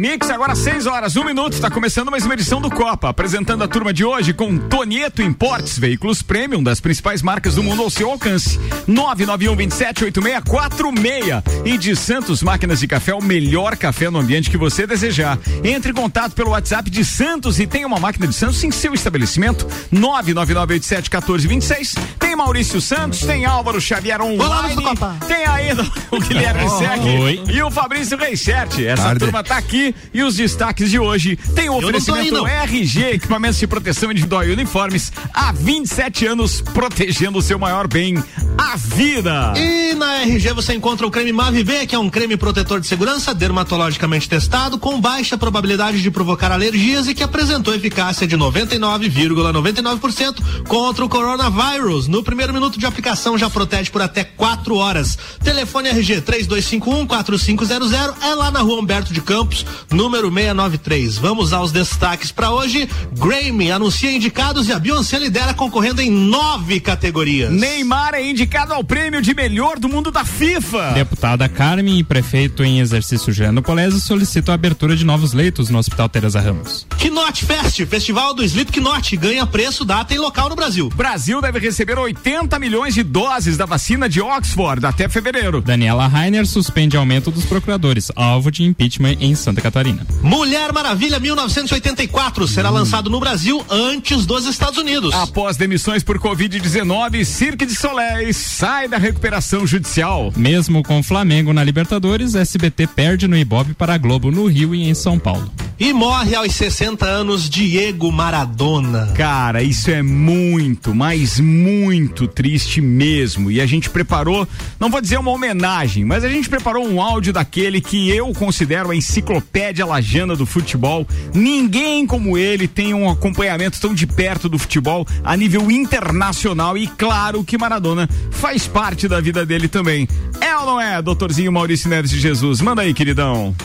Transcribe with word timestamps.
Mix, 0.00 0.30
agora 0.30 0.54
6 0.54 0.86
horas, 0.86 1.14
1 1.14 1.20
um 1.20 1.24
minuto, 1.26 1.52
está 1.52 1.70
começando 1.70 2.10
mais 2.10 2.24
uma 2.24 2.32
edição 2.32 2.58
do 2.58 2.70
Copa, 2.70 3.10
apresentando 3.10 3.62
a 3.64 3.68
turma 3.68 3.92
de 3.92 4.02
hoje 4.02 4.32
com 4.32 4.56
Tonieto 4.56 5.20
Importes, 5.20 5.78
veículos 5.78 6.22
premium 6.22 6.62
das 6.62 6.80
principais 6.80 7.20
marcas 7.20 7.56
do 7.56 7.62
mundo 7.62 7.82
ao 7.82 7.90
seu 7.90 8.10
alcance. 8.10 8.58
991 8.86 9.54
27 9.54 10.04
8646 10.04 11.66
e 11.66 11.76
de 11.76 11.94
Santos 11.94 12.42
Máquinas 12.42 12.80
de 12.80 12.86
Café, 12.86 13.12
o 13.12 13.22
melhor 13.22 13.76
café 13.76 14.08
no 14.08 14.18
ambiente 14.18 14.48
que 14.48 14.56
você 14.56 14.86
desejar. 14.86 15.38
Entre 15.62 15.90
em 15.90 15.94
contato 15.94 16.32
pelo 16.32 16.52
WhatsApp 16.52 16.88
de 16.88 17.04
Santos 17.04 17.60
e 17.60 17.66
tenha 17.66 17.86
uma 17.86 18.00
máquina 18.00 18.26
de 18.26 18.32
Santos 18.32 18.64
em 18.64 18.70
seu 18.70 18.94
estabelecimento. 18.94 19.66
99987 19.92 21.10
1426. 21.10 21.94
Tem 22.18 22.34
Maurício 22.34 22.80
Santos, 22.80 23.20
tem 23.20 23.44
Álvaro 23.44 23.78
Xavier 23.78 24.22
online, 24.22 24.82
tem 25.28 25.44
ainda 25.44 25.82
o 26.10 26.18
Guilherme 26.18 26.70
Sec 26.70 27.52
e 27.54 27.62
o 27.62 27.70
Fabrício 27.70 28.16
Reichert. 28.16 28.80
Essa 28.80 29.02
Tarde. 29.02 29.18
turma 29.26 29.44
tá 29.44 29.58
aqui 29.58 29.89
e 30.12 30.22
os 30.22 30.36
destaques 30.36 30.90
de 30.90 30.98
hoje 30.98 31.36
tem 31.54 31.68
o 31.68 31.76
oferecimento 31.76 32.46
RG, 32.46 33.14
equipamentos 33.14 33.58
de 33.58 33.66
proteção 33.66 34.10
individual 34.10 34.44
e 34.44 34.52
uniformes, 34.52 35.12
há 35.32 35.52
27 35.52 36.26
anos 36.26 36.60
protegendo 36.60 37.38
o 37.38 37.42
seu 37.42 37.58
maior 37.58 37.86
bem, 37.86 38.22
a 38.56 38.76
vida. 38.76 39.54
E 39.56 39.94
na 39.94 40.22
RG 40.22 40.52
você 40.52 40.74
encontra 40.74 41.06
o 41.06 41.10
creme 41.10 41.32
Maviv, 41.32 41.86
que 41.86 41.94
é 41.94 41.98
um 41.98 42.10
creme 42.10 42.36
protetor 42.36 42.80
de 42.80 42.86
segurança 42.86 43.34
dermatologicamente 43.34 44.28
testado 44.28 44.78
com 44.78 45.00
baixa 45.00 45.36
probabilidade 45.38 46.02
de 46.02 46.10
provocar 46.10 46.52
alergias 46.52 47.08
e 47.08 47.14
que 47.14 47.22
apresentou 47.22 47.74
eficácia 47.74 48.26
de 48.26 48.36
99,99% 48.36 49.50
,99 49.52 50.64
contra 50.66 51.04
o 51.04 51.08
coronavírus. 51.08 52.08
No 52.08 52.22
primeiro 52.22 52.52
minuto 52.52 52.78
de 52.78 52.86
aplicação 52.86 53.38
já 53.38 53.48
protege 53.48 53.90
por 53.90 54.02
até 54.02 54.24
4 54.24 54.74
horas. 54.76 55.18
Telefone 55.42 55.88
RG 55.88 56.20
3251 56.20 57.06
4500 57.06 57.92
é 57.92 58.34
lá 58.34 58.50
na 58.50 58.60
rua 58.60 58.80
Humberto 58.80 59.12
de 59.12 59.20
Campos, 59.20 59.64
número 59.90 60.30
693. 60.30 61.18
Vamos 61.18 61.52
aos 61.52 61.72
destaques 61.72 62.32
para 62.32 62.50
hoje. 62.50 62.88
Grammy 63.12 63.70
anuncia 63.70 64.10
indicados 64.10 64.68
e 64.68 64.72
a 64.72 64.78
Beyoncé 64.78 65.18
lidera 65.18 65.54
concorrendo 65.54 66.00
em 66.00 66.10
nove 66.10 66.80
categorias. 66.80 67.52
Neymar 67.52 68.14
é 68.14 68.28
indicado 68.28 68.72
ao 68.72 68.84
prêmio 68.84 69.20
de 69.22 69.34
melhor 69.34 69.78
do 69.78 69.88
mundo 69.88 70.10
da 70.10 70.24
FIFA. 70.24 70.92
Deputada 70.92 71.48
Carmen 71.48 71.98
e 71.98 72.04
prefeito 72.04 72.62
em 72.62 72.80
exercício 72.80 73.32
Jano 73.32 73.62
Polese 73.62 74.00
solicitam 74.00 74.52
a 74.52 74.54
abertura 74.54 74.96
de 74.96 75.04
novos 75.04 75.32
leitos 75.32 75.70
no 75.70 75.78
Hospital 75.78 76.08
Teresa 76.08 76.40
Ramos. 76.40 76.86
Knot 76.98 77.44
Fest, 77.44 77.84
festival 77.86 78.34
do 78.34 78.44
Slipknot, 78.44 79.16
ganha 79.16 79.46
preço, 79.46 79.84
data 79.84 80.14
e 80.14 80.18
local 80.18 80.48
no 80.48 80.56
Brasil. 80.56 80.88
Brasil 80.94 81.40
deve 81.40 81.58
receber 81.58 81.98
80 81.98 82.58
milhões 82.58 82.94
de 82.94 83.02
doses 83.02 83.56
da 83.56 83.66
vacina 83.66 84.08
de 84.08 84.20
Oxford 84.20 84.84
até 84.84 85.08
fevereiro. 85.08 85.60
Daniela 85.60 86.06
Rainer 86.06 86.46
suspende 86.46 86.96
aumento 86.96 87.30
dos 87.30 87.44
procuradores, 87.44 88.10
alvo 88.14 88.50
de 88.50 88.64
impeachment 88.64 89.16
em 89.20 89.34
Santa 89.34 89.59
Santa 89.60 89.62
Catarina. 89.62 90.06
Mulher 90.22 90.72
Maravilha 90.72 91.20
1984 91.20 92.48
será 92.48 92.70
hum. 92.70 92.74
lançado 92.74 93.10
no 93.10 93.20
Brasil 93.20 93.64
antes 93.68 94.26
dos 94.26 94.46
Estados 94.46 94.78
Unidos. 94.78 95.14
Após 95.14 95.56
demissões 95.56 96.02
por 96.02 96.18
Covid-19, 96.18 97.24
Cirque 97.24 97.66
de 97.66 97.74
Soleil 97.74 98.32
sai 98.32 98.88
da 98.88 98.96
recuperação 98.96 99.66
judicial. 99.66 100.32
Mesmo 100.36 100.82
com 100.82 101.02
Flamengo 101.02 101.52
na 101.52 101.62
Libertadores, 101.62 102.34
SBT 102.34 102.86
perde 102.88 103.28
no 103.28 103.36
Ibope 103.36 103.74
para 103.74 103.94
a 103.94 103.98
Globo 103.98 104.30
no 104.30 104.46
Rio 104.46 104.74
e 104.74 104.88
em 104.88 104.94
São 104.94 105.18
Paulo. 105.18 105.50
E 105.80 105.94
morre 105.94 106.34
aos 106.34 106.54
60 106.56 107.06
anos 107.06 107.48
Diego 107.48 108.12
Maradona. 108.12 109.14
Cara, 109.16 109.62
isso 109.62 109.90
é 109.90 110.02
muito, 110.02 110.94
mas 110.94 111.40
muito 111.40 112.28
triste 112.28 112.82
mesmo. 112.82 113.50
E 113.50 113.62
a 113.62 113.66
gente 113.66 113.88
preparou, 113.88 114.46
não 114.78 114.90
vou 114.90 115.00
dizer 115.00 115.18
uma 115.18 115.30
homenagem, 115.30 116.04
mas 116.04 116.22
a 116.22 116.28
gente 116.28 116.50
preparou 116.50 116.86
um 116.86 117.00
áudio 117.00 117.32
daquele 117.32 117.80
que 117.80 118.10
eu 118.10 118.30
considero 118.34 118.90
a 118.90 118.94
enciclopédia 118.94 119.86
lajana 119.86 120.36
do 120.36 120.44
futebol. 120.44 121.08
Ninguém 121.32 122.06
como 122.06 122.36
ele 122.36 122.68
tem 122.68 122.92
um 122.92 123.08
acompanhamento 123.08 123.80
tão 123.80 123.94
de 123.94 124.06
perto 124.06 124.50
do 124.50 124.58
futebol 124.58 125.06
a 125.24 125.34
nível 125.34 125.70
internacional. 125.70 126.76
E 126.76 126.88
claro 126.88 127.42
que 127.42 127.56
Maradona 127.56 128.06
faz 128.30 128.66
parte 128.66 129.08
da 129.08 129.18
vida 129.18 129.46
dele 129.46 129.66
também. 129.66 130.06
É 130.42 130.54
ou 130.58 130.66
não 130.66 130.78
é, 130.78 131.00
doutorzinho 131.00 131.50
Maurício 131.50 131.88
Neves 131.88 132.10
de 132.10 132.20
Jesus? 132.20 132.60
Manda 132.60 132.82
aí, 132.82 132.92
queridão. 132.92 133.56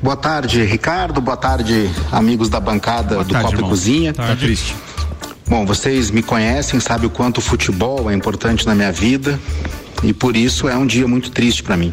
Boa 0.00 0.16
tarde, 0.16 0.62
Ricardo. 0.62 1.20
Boa 1.20 1.36
tarde, 1.36 1.90
amigos 2.12 2.48
da 2.48 2.60
bancada 2.60 3.16
Boa 3.16 3.24
do 3.24 3.32
tarde, 3.32 3.56
Copa 3.56 3.66
e 3.66 3.68
Cozinha. 3.68 4.14
Tá 4.14 4.36
triste. 4.36 4.76
Bom, 5.48 5.66
vocês 5.66 6.10
me 6.10 6.22
conhecem, 6.22 6.78
sabem 6.78 7.06
o 7.08 7.10
quanto 7.10 7.38
o 7.38 7.40
futebol 7.40 8.08
é 8.08 8.14
importante 8.14 8.64
na 8.64 8.76
minha 8.76 8.92
vida 8.92 9.40
e 10.04 10.12
por 10.12 10.36
isso 10.36 10.68
é 10.68 10.76
um 10.76 10.86
dia 10.86 11.08
muito 11.08 11.32
triste 11.32 11.64
para 11.64 11.76
mim. 11.76 11.92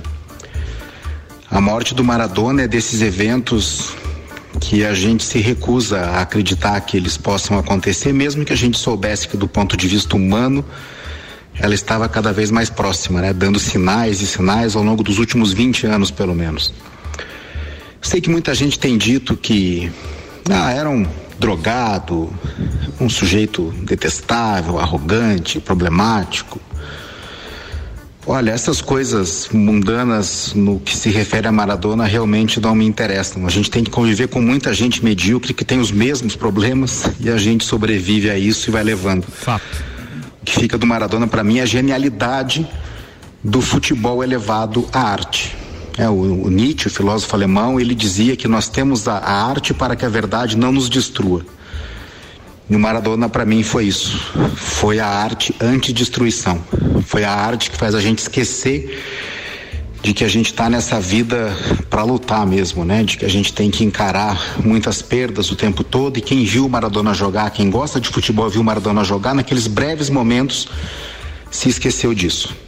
A 1.49 1.59
morte 1.59 1.95
do 1.95 2.03
Maradona 2.03 2.63
é 2.63 2.67
desses 2.67 3.01
eventos 3.01 3.93
que 4.59 4.85
a 4.85 4.93
gente 4.93 5.23
se 5.23 5.39
recusa 5.39 6.01
a 6.01 6.21
acreditar 6.21 6.79
que 6.81 6.97
eles 6.97 7.17
possam 7.17 7.57
acontecer, 7.57 8.13
mesmo 8.13 8.45
que 8.45 8.53
a 8.53 8.57
gente 8.57 8.77
soubesse 8.77 9.27
que 9.27 9.35
do 9.35 9.47
ponto 9.47 9.75
de 9.75 9.87
vista 9.87 10.15
humano 10.15 10.63
ela 11.57 11.73
estava 11.73 12.07
cada 12.07 12.31
vez 12.31 12.51
mais 12.51 12.69
próxima, 12.69 13.21
né? 13.21 13.33
dando 13.33 13.57
sinais 13.57 14.21
e 14.21 14.27
sinais 14.27 14.75
ao 14.75 14.83
longo 14.83 15.01
dos 15.01 15.17
últimos 15.17 15.53
20 15.53 15.87
anos, 15.87 16.11
pelo 16.11 16.35
menos. 16.35 16.71
Sei 18.05 18.21
que 18.21 18.29
muita 18.29 18.53
gente 18.53 18.77
tem 18.77 18.99
dito 18.99 19.35
que 19.35 19.91
ah, 20.47 20.71
era 20.71 20.87
um 20.87 21.07
drogado, 21.39 22.31
um 23.01 23.09
sujeito 23.09 23.73
detestável, 23.81 24.77
arrogante, 24.77 25.59
problemático. 25.59 26.61
Olha, 28.27 28.51
essas 28.51 28.79
coisas 28.79 29.49
mundanas 29.51 30.53
no 30.53 30.79
que 30.79 30.95
se 30.95 31.09
refere 31.09 31.47
a 31.47 31.51
Maradona 31.51 32.05
realmente 32.05 32.59
não 32.59 32.75
me 32.75 32.85
interessam. 32.85 33.47
A 33.47 33.49
gente 33.49 33.71
tem 33.71 33.83
que 33.83 33.89
conviver 33.89 34.27
com 34.27 34.39
muita 34.39 34.71
gente 34.71 35.03
medíocre 35.03 35.51
que 35.51 35.65
tem 35.65 35.79
os 35.79 35.91
mesmos 35.91 36.35
problemas 36.35 37.09
e 37.19 37.27
a 37.27 37.37
gente 37.37 37.65
sobrevive 37.65 38.29
a 38.29 38.37
isso 38.37 38.69
e 38.69 38.71
vai 38.71 38.83
levando. 38.83 39.23
Fato. 39.23 39.83
O 40.43 40.45
que 40.45 40.53
fica 40.53 40.77
do 40.77 40.85
Maradona 40.85 41.25
para 41.25 41.43
mim 41.43 41.57
é 41.57 41.63
a 41.63 41.65
genialidade 41.65 42.69
do 43.43 43.61
futebol 43.61 44.23
elevado 44.23 44.87
à 44.93 45.01
arte. 45.01 45.64
É, 45.97 46.09
o, 46.09 46.13
o, 46.13 46.49
Nietzsche, 46.49 46.87
o 46.87 46.91
filósofo 46.91 47.35
alemão, 47.35 47.79
ele 47.79 47.95
dizia 47.95 48.35
que 48.35 48.47
nós 48.47 48.67
temos 48.67 49.07
a, 49.07 49.17
a 49.17 49.47
arte 49.47 49.73
para 49.73 49.95
que 49.95 50.05
a 50.05 50.09
verdade 50.09 50.57
não 50.57 50.71
nos 50.71 50.89
destrua. 50.89 51.45
E 52.69 52.75
o 52.75 52.79
Maradona 52.79 53.29
para 53.29 53.45
mim 53.45 53.63
foi 53.63 53.85
isso. 53.85 54.17
Foi 54.55 54.99
a 54.99 55.07
arte 55.07 55.55
anti-destruição. 55.61 56.61
Foi 57.05 57.23
a 57.23 57.31
arte 57.31 57.69
que 57.69 57.77
faz 57.77 57.93
a 57.95 58.01
gente 58.01 58.19
esquecer 58.19 59.01
de 60.01 60.13
que 60.13 60.23
a 60.23 60.27
gente 60.27 60.47
está 60.47 60.69
nessa 60.69 60.99
vida 60.99 61.55
para 61.89 62.03
lutar 62.03 62.45
mesmo, 62.45 62.83
né? 62.83 63.03
De 63.03 63.17
que 63.17 63.25
a 63.25 63.29
gente 63.29 63.53
tem 63.53 63.71
que 63.71 63.83
encarar 63.83 64.59
muitas 64.63 65.01
perdas 65.01 65.49
o 65.51 65.55
tempo 65.55 65.83
todo. 65.83 66.17
E 66.17 66.21
quem 66.21 66.43
viu 66.43 66.65
o 66.65 66.69
Maradona 66.69 67.13
jogar, 67.13 67.49
quem 67.51 67.69
gosta 67.69 67.99
de 67.99 68.09
futebol 68.09 68.49
viu 68.49 68.61
o 68.61 68.63
Maradona 68.63 69.03
jogar, 69.03 69.33
naqueles 69.33 69.67
breves 69.67 70.09
momentos 70.09 70.67
se 71.49 71.69
esqueceu 71.69 72.13
disso. 72.13 72.64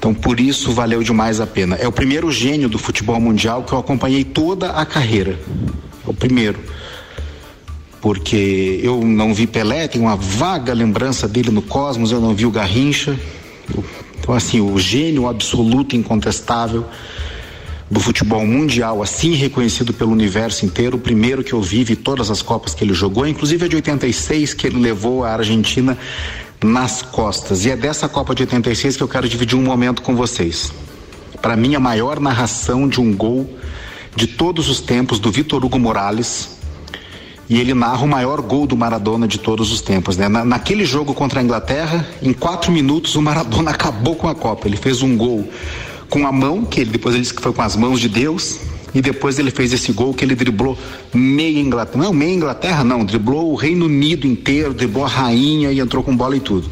Então, 0.00 0.14
por 0.14 0.40
isso 0.40 0.72
valeu 0.72 1.02
demais 1.02 1.42
a 1.42 1.46
pena. 1.46 1.76
É 1.76 1.86
o 1.86 1.92
primeiro 1.92 2.32
gênio 2.32 2.70
do 2.70 2.78
futebol 2.78 3.20
mundial 3.20 3.64
que 3.64 3.74
eu 3.74 3.78
acompanhei 3.78 4.24
toda 4.24 4.70
a 4.70 4.86
carreira. 4.86 5.38
É 6.06 6.10
o 6.10 6.14
primeiro. 6.14 6.58
Porque 8.00 8.80
eu 8.82 9.04
não 9.04 9.34
vi 9.34 9.46
Pelé, 9.46 9.86
tenho 9.88 10.06
uma 10.06 10.16
vaga 10.16 10.72
lembrança 10.72 11.28
dele 11.28 11.50
no 11.50 11.60
Cosmos, 11.60 12.12
eu 12.12 12.18
não 12.18 12.34
vi 12.34 12.46
o 12.46 12.50
Garrincha. 12.50 13.14
Então, 14.18 14.34
assim, 14.34 14.58
o 14.58 14.78
gênio 14.78 15.28
absoluto, 15.28 15.94
incontestável 15.94 16.86
do 17.90 18.00
futebol 18.00 18.46
mundial, 18.46 19.02
assim 19.02 19.34
reconhecido 19.34 19.92
pelo 19.92 20.12
universo 20.12 20.64
inteiro, 20.64 20.96
o 20.96 21.00
primeiro 21.00 21.44
que 21.44 21.52
eu 21.52 21.60
vi, 21.60 21.84
vi 21.84 21.94
todas 21.94 22.30
as 22.30 22.40
Copas 22.40 22.72
que 22.72 22.82
ele 22.82 22.94
jogou, 22.94 23.26
inclusive 23.26 23.66
a 23.66 23.68
de 23.68 23.76
86, 23.76 24.54
que 24.54 24.66
ele 24.66 24.78
levou 24.78 25.24
a 25.24 25.32
Argentina 25.32 25.98
nas 26.64 27.02
costas. 27.02 27.64
E 27.64 27.70
é 27.70 27.76
dessa 27.76 28.08
Copa 28.08 28.34
de 28.34 28.42
86 28.42 28.96
que 28.96 29.02
eu 29.02 29.08
quero 29.08 29.28
dividir 29.28 29.56
um 29.56 29.62
momento 29.62 30.02
com 30.02 30.14
vocês. 30.14 30.72
Para 31.40 31.56
mim, 31.56 31.74
a 31.74 31.80
maior 31.80 32.20
narração 32.20 32.88
de 32.88 33.00
um 33.00 33.14
gol 33.14 33.48
de 34.14 34.26
todos 34.26 34.68
os 34.68 34.80
tempos 34.80 35.18
do 35.18 35.30
Vitor 35.30 35.64
Hugo 35.64 35.78
Morales. 35.78 36.58
E 37.48 37.58
ele 37.58 37.74
narra 37.74 38.04
o 38.04 38.08
maior 38.08 38.40
gol 38.40 38.66
do 38.66 38.76
Maradona 38.76 39.26
de 39.26 39.38
todos 39.38 39.72
os 39.72 39.80
tempos. 39.80 40.16
Né? 40.16 40.28
Na, 40.28 40.44
naquele 40.44 40.84
jogo 40.84 41.14
contra 41.14 41.40
a 41.40 41.42
Inglaterra, 41.42 42.06
em 42.22 42.32
quatro 42.32 42.70
minutos, 42.70 43.16
o 43.16 43.22
Maradona 43.22 43.70
acabou 43.72 44.14
com 44.14 44.28
a 44.28 44.34
Copa. 44.34 44.68
Ele 44.68 44.76
fez 44.76 45.02
um 45.02 45.16
gol 45.16 45.48
com 46.08 46.26
a 46.26 46.32
mão, 46.32 46.64
que 46.64 46.80
ele, 46.80 46.90
depois 46.90 47.14
ele 47.14 47.22
disse 47.22 47.34
que 47.34 47.42
foi 47.42 47.52
com 47.52 47.62
as 47.62 47.74
mãos 47.74 48.00
de 48.00 48.08
Deus, 48.08 48.60
e 48.94 49.00
depois 49.00 49.38
ele 49.38 49.50
fez 49.50 49.72
esse 49.72 49.92
gol 49.92 50.12
que 50.12 50.24
ele 50.24 50.34
driblou 50.34 50.76
meia 51.14 51.60
Inglaterra. 51.60 52.04
Não, 52.04 52.12
meia 52.12 52.32
Inglaterra 52.32 52.84
não, 52.84 53.04
driblou 53.04 53.52
o 53.52 53.54
Reino 53.54 53.86
Unido 53.86 54.26
inteiro, 54.26 54.74
driblou 54.74 55.04
a 55.04 55.08
rainha 55.08 55.70
e 55.72 55.80
entrou 55.80 56.02
com 56.02 56.16
bola 56.16 56.36
e 56.36 56.40
tudo. 56.40 56.68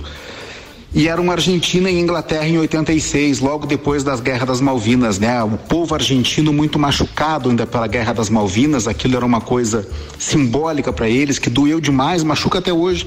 e 0.94 1.06
era 1.06 1.20
uma 1.20 1.34
Argentina 1.34 1.90
e 1.90 2.00
Inglaterra 2.00 2.48
em 2.48 2.58
86, 2.58 3.40
logo 3.40 3.66
depois 3.66 4.02
das 4.02 4.20
Guerras 4.20 4.48
das 4.48 4.60
Malvinas, 4.60 5.18
né? 5.18 5.42
O 5.42 5.58
povo 5.58 5.94
argentino 5.94 6.52
muito 6.52 6.78
machucado 6.78 7.50
ainda 7.50 7.66
pela 7.66 7.86
Guerra 7.86 8.14
das 8.14 8.30
Malvinas, 8.30 8.88
aquilo 8.88 9.16
era 9.16 9.24
uma 9.24 9.40
coisa 9.40 9.86
simbólica 10.18 10.92
para 10.92 11.08
eles, 11.08 11.38
que 11.38 11.50
doeu 11.50 11.80
demais, 11.80 12.24
machuca 12.24 12.58
até 12.58 12.72
hoje. 12.72 13.06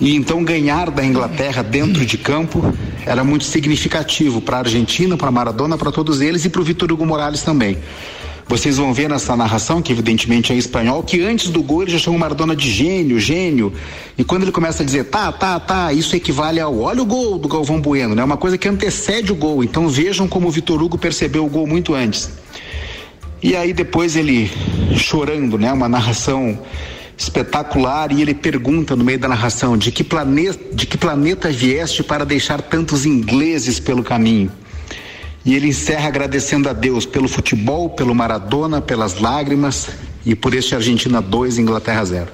E 0.00 0.16
então 0.16 0.42
ganhar 0.42 0.90
da 0.90 1.04
Inglaterra 1.04 1.62
dentro 1.62 2.06
de 2.06 2.16
campo 2.16 2.72
era 3.04 3.22
muito 3.22 3.44
significativo 3.44 4.40
para 4.40 4.56
a 4.56 4.60
Argentina, 4.60 5.16
para 5.16 5.30
Maradona, 5.30 5.76
para 5.76 5.92
todos 5.92 6.22
eles 6.22 6.44
e 6.44 6.48
para 6.48 6.60
o 6.60 6.64
Vitor 6.64 6.90
Hugo 6.90 7.04
Morales 7.04 7.42
também. 7.42 7.76
Vocês 8.48 8.78
vão 8.78 8.92
ver 8.92 9.08
nessa 9.08 9.36
narração, 9.36 9.80
que 9.80 9.92
evidentemente 9.92 10.52
é 10.52 10.56
em 10.56 10.58
espanhol, 10.58 11.04
que 11.04 11.20
antes 11.20 11.50
do 11.50 11.62
gol 11.62 11.82
ele 11.82 11.92
já 11.92 11.98
chamou 11.98 12.18
Maradona 12.18 12.56
de 12.56 12.68
gênio, 12.68 13.20
gênio. 13.20 13.72
E 14.18 14.24
quando 14.24 14.42
ele 14.42 14.50
começa 14.50 14.82
a 14.82 14.86
dizer, 14.86 15.04
tá, 15.04 15.30
tá, 15.30 15.60
tá, 15.60 15.92
isso 15.92 16.16
equivale 16.16 16.58
ao 16.58 16.80
olha 16.80 17.00
o 17.00 17.06
gol 17.06 17.38
do 17.38 17.46
Galvão 17.46 17.80
Bueno, 17.80 18.14
né? 18.14 18.24
Uma 18.24 18.36
coisa 18.36 18.58
que 18.58 18.66
antecede 18.66 19.30
o 19.30 19.36
gol. 19.36 19.62
Então 19.62 19.88
vejam 19.88 20.26
como 20.26 20.48
o 20.48 20.50
Vitor 20.50 20.82
Hugo 20.82 20.98
percebeu 20.98 21.44
o 21.44 21.48
gol 21.48 21.64
muito 21.64 21.94
antes. 21.94 22.28
E 23.40 23.54
aí 23.54 23.72
depois 23.72 24.16
ele 24.16 24.50
chorando, 24.96 25.56
né? 25.56 25.72
Uma 25.72 25.88
narração 25.88 26.58
espetacular 27.20 28.10
e 28.12 28.22
ele 28.22 28.32
pergunta 28.32 28.96
no 28.96 29.04
meio 29.04 29.18
da 29.18 29.28
narração 29.28 29.76
de 29.76 29.92
que 29.92 30.02
planeta, 30.02 30.74
de 30.74 30.86
que 30.86 30.96
planeta 30.96 31.50
vieste 31.50 32.02
para 32.02 32.24
deixar 32.24 32.62
tantos 32.62 33.04
ingleses 33.04 33.78
pelo 33.78 34.02
caminho. 34.02 34.50
E 35.44 35.54
ele 35.54 35.68
encerra 35.68 36.08
agradecendo 36.08 36.66
a 36.68 36.72
Deus 36.72 37.04
pelo 37.04 37.28
futebol, 37.28 37.90
pelo 37.90 38.14
Maradona, 38.14 38.80
pelas 38.80 39.20
lágrimas 39.20 39.90
e 40.24 40.34
por 40.34 40.54
este 40.54 40.74
Argentina 40.74 41.20
2, 41.20 41.58
Inglaterra 41.58 42.02
0. 42.02 42.28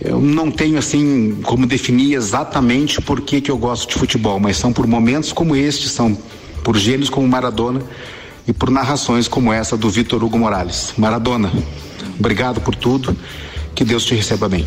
Eu 0.00 0.20
não 0.20 0.50
tenho 0.50 0.76
assim 0.76 1.38
como 1.44 1.64
definir 1.64 2.14
exatamente 2.14 3.00
por 3.00 3.20
que, 3.20 3.40
que 3.40 3.52
eu 3.52 3.58
gosto 3.58 3.88
de 3.88 3.94
futebol, 3.94 4.40
mas 4.40 4.56
são 4.56 4.72
por 4.72 4.86
momentos 4.86 5.32
como 5.32 5.54
este, 5.54 5.88
são 5.88 6.16
por 6.64 6.76
gênios 6.76 7.08
como 7.08 7.26
Maradona 7.28 7.82
e 8.48 8.52
por 8.52 8.70
narrações 8.70 9.28
como 9.28 9.52
essa 9.52 9.76
do 9.76 9.88
Vitor 9.88 10.24
Hugo 10.24 10.38
Morales. 10.38 10.94
Maradona, 10.96 11.52
obrigado 12.18 12.60
por 12.60 12.74
tudo, 12.74 13.16
que 13.74 13.84
Deus 13.84 14.04
te 14.04 14.14
receba 14.14 14.48
bem 14.48 14.66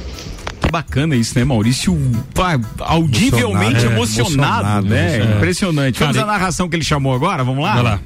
bacana 0.72 1.16
isso, 1.18 1.38
né, 1.38 1.44
Maurício? 1.44 1.94
Audivelmente 2.80 3.86
emocionado, 3.86 3.90
emocionado, 3.90 4.88
né? 4.88 5.18
É. 5.20 5.24
Impressionante. 5.36 6.00
Vamos 6.00 6.18
à 6.18 6.26
narração 6.26 6.70
que 6.70 6.78
ele 6.78 6.86
chamou 6.86 7.14
agora? 7.14 7.44
Vamos 7.44 7.62
lá? 7.62 7.74
Vai 7.74 7.84
lá. 7.84 8.00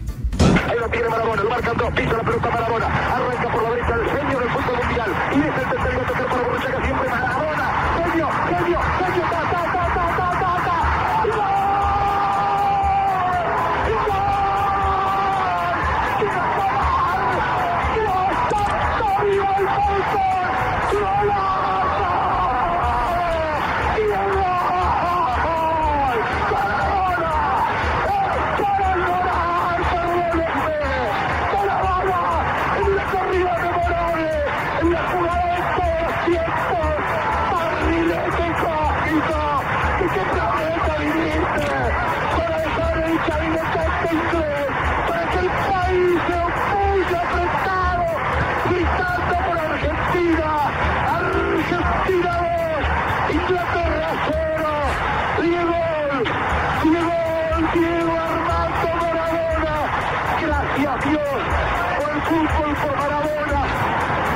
fútbol 62.35 62.75
por 62.75 62.97
Maradona, 62.97 63.63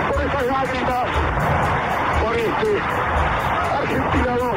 por 0.09 0.21
esas 0.21 0.45
lágrimas, 0.45 1.07
por 2.21 2.35
este 2.37 2.81
Argentina 3.77 4.37
2, 4.37 4.55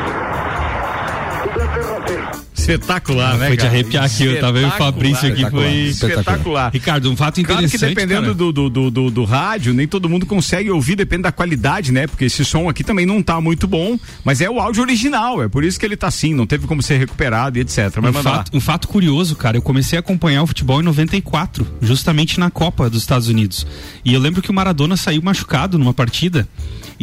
Inglaterra 1.46 1.98
0. 2.06 2.41
Espetacular, 2.62 3.36
né? 3.36 3.48
Foi 3.48 3.56
de 3.56 3.66
arrepiar 3.66 4.04
aqui, 4.04 4.24
eu 4.24 4.40
tava 4.40 4.52
vendo 4.52 4.68
o 4.68 4.76
Fabrício 4.76 5.28
aqui, 5.28 5.50
foi 5.50 5.72
espetacular. 5.88 6.70
Ricardo, 6.72 7.10
um 7.10 7.16
fato 7.16 7.40
interessante. 7.40 7.78
Claro 7.78 7.94
que 7.94 8.00
dependendo 8.00 8.34
do, 8.34 8.52
do, 8.52 8.70
do, 8.70 8.90
do, 8.90 9.10
do 9.10 9.24
rádio, 9.24 9.74
nem 9.74 9.86
todo 9.86 10.08
mundo 10.08 10.26
consegue 10.26 10.70
ouvir, 10.70 10.96
depende 10.96 11.22
da 11.22 11.32
qualidade, 11.32 11.92
né? 11.92 12.06
Porque 12.06 12.26
esse 12.26 12.44
som 12.44 12.68
aqui 12.68 12.84
também 12.84 13.04
não 13.04 13.22
tá 13.22 13.40
muito 13.40 13.66
bom, 13.66 13.98
mas 14.24 14.40
é 14.40 14.48
o 14.48 14.60
áudio 14.60 14.82
original, 14.82 15.42
é 15.42 15.48
por 15.48 15.64
isso 15.64 15.78
que 15.78 15.84
ele 15.84 15.96
tá 15.96 16.06
assim, 16.06 16.34
não 16.34 16.46
teve 16.46 16.66
como 16.66 16.82
ser 16.82 16.98
recuperado 16.98 17.58
e 17.58 17.60
etc. 17.62 17.90
Mas 18.00 18.16
um, 18.16 18.22
fato, 18.22 18.56
um 18.56 18.60
fato 18.60 18.88
curioso, 18.88 19.34
cara, 19.36 19.56
eu 19.56 19.62
comecei 19.62 19.98
a 19.98 20.00
acompanhar 20.00 20.42
o 20.42 20.46
futebol 20.46 20.80
em 20.80 20.84
94, 20.84 21.66
justamente 21.80 22.38
na 22.38 22.50
Copa 22.50 22.88
dos 22.88 23.00
Estados 23.00 23.28
Unidos. 23.28 23.66
E 24.04 24.14
eu 24.14 24.20
lembro 24.20 24.40
que 24.40 24.50
o 24.50 24.54
Maradona 24.54 24.96
saiu 24.96 25.22
machucado 25.22 25.78
numa 25.78 25.92
partida. 25.92 26.46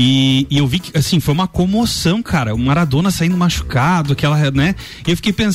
E, 0.02 0.48
e, 0.50 0.58
eu 0.58 0.66
vi 0.66 0.80
que, 0.80 0.98
assim, 0.98 1.20
foi 1.20 1.34
uma 1.34 1.48
comoção, 1.48 2.24
cara. 2.24 2.56
O 2.56 2.58
Maradona 2.58 3.12
saindo 3.12 3.36
machucado, 3.36 4.14
aquela, 4.14 4.50
né? 4.52 4.74
E 5.06 5.12
eu 5.12 5.16
fiquei 5.18 5.34
pensando, 5.34 5.49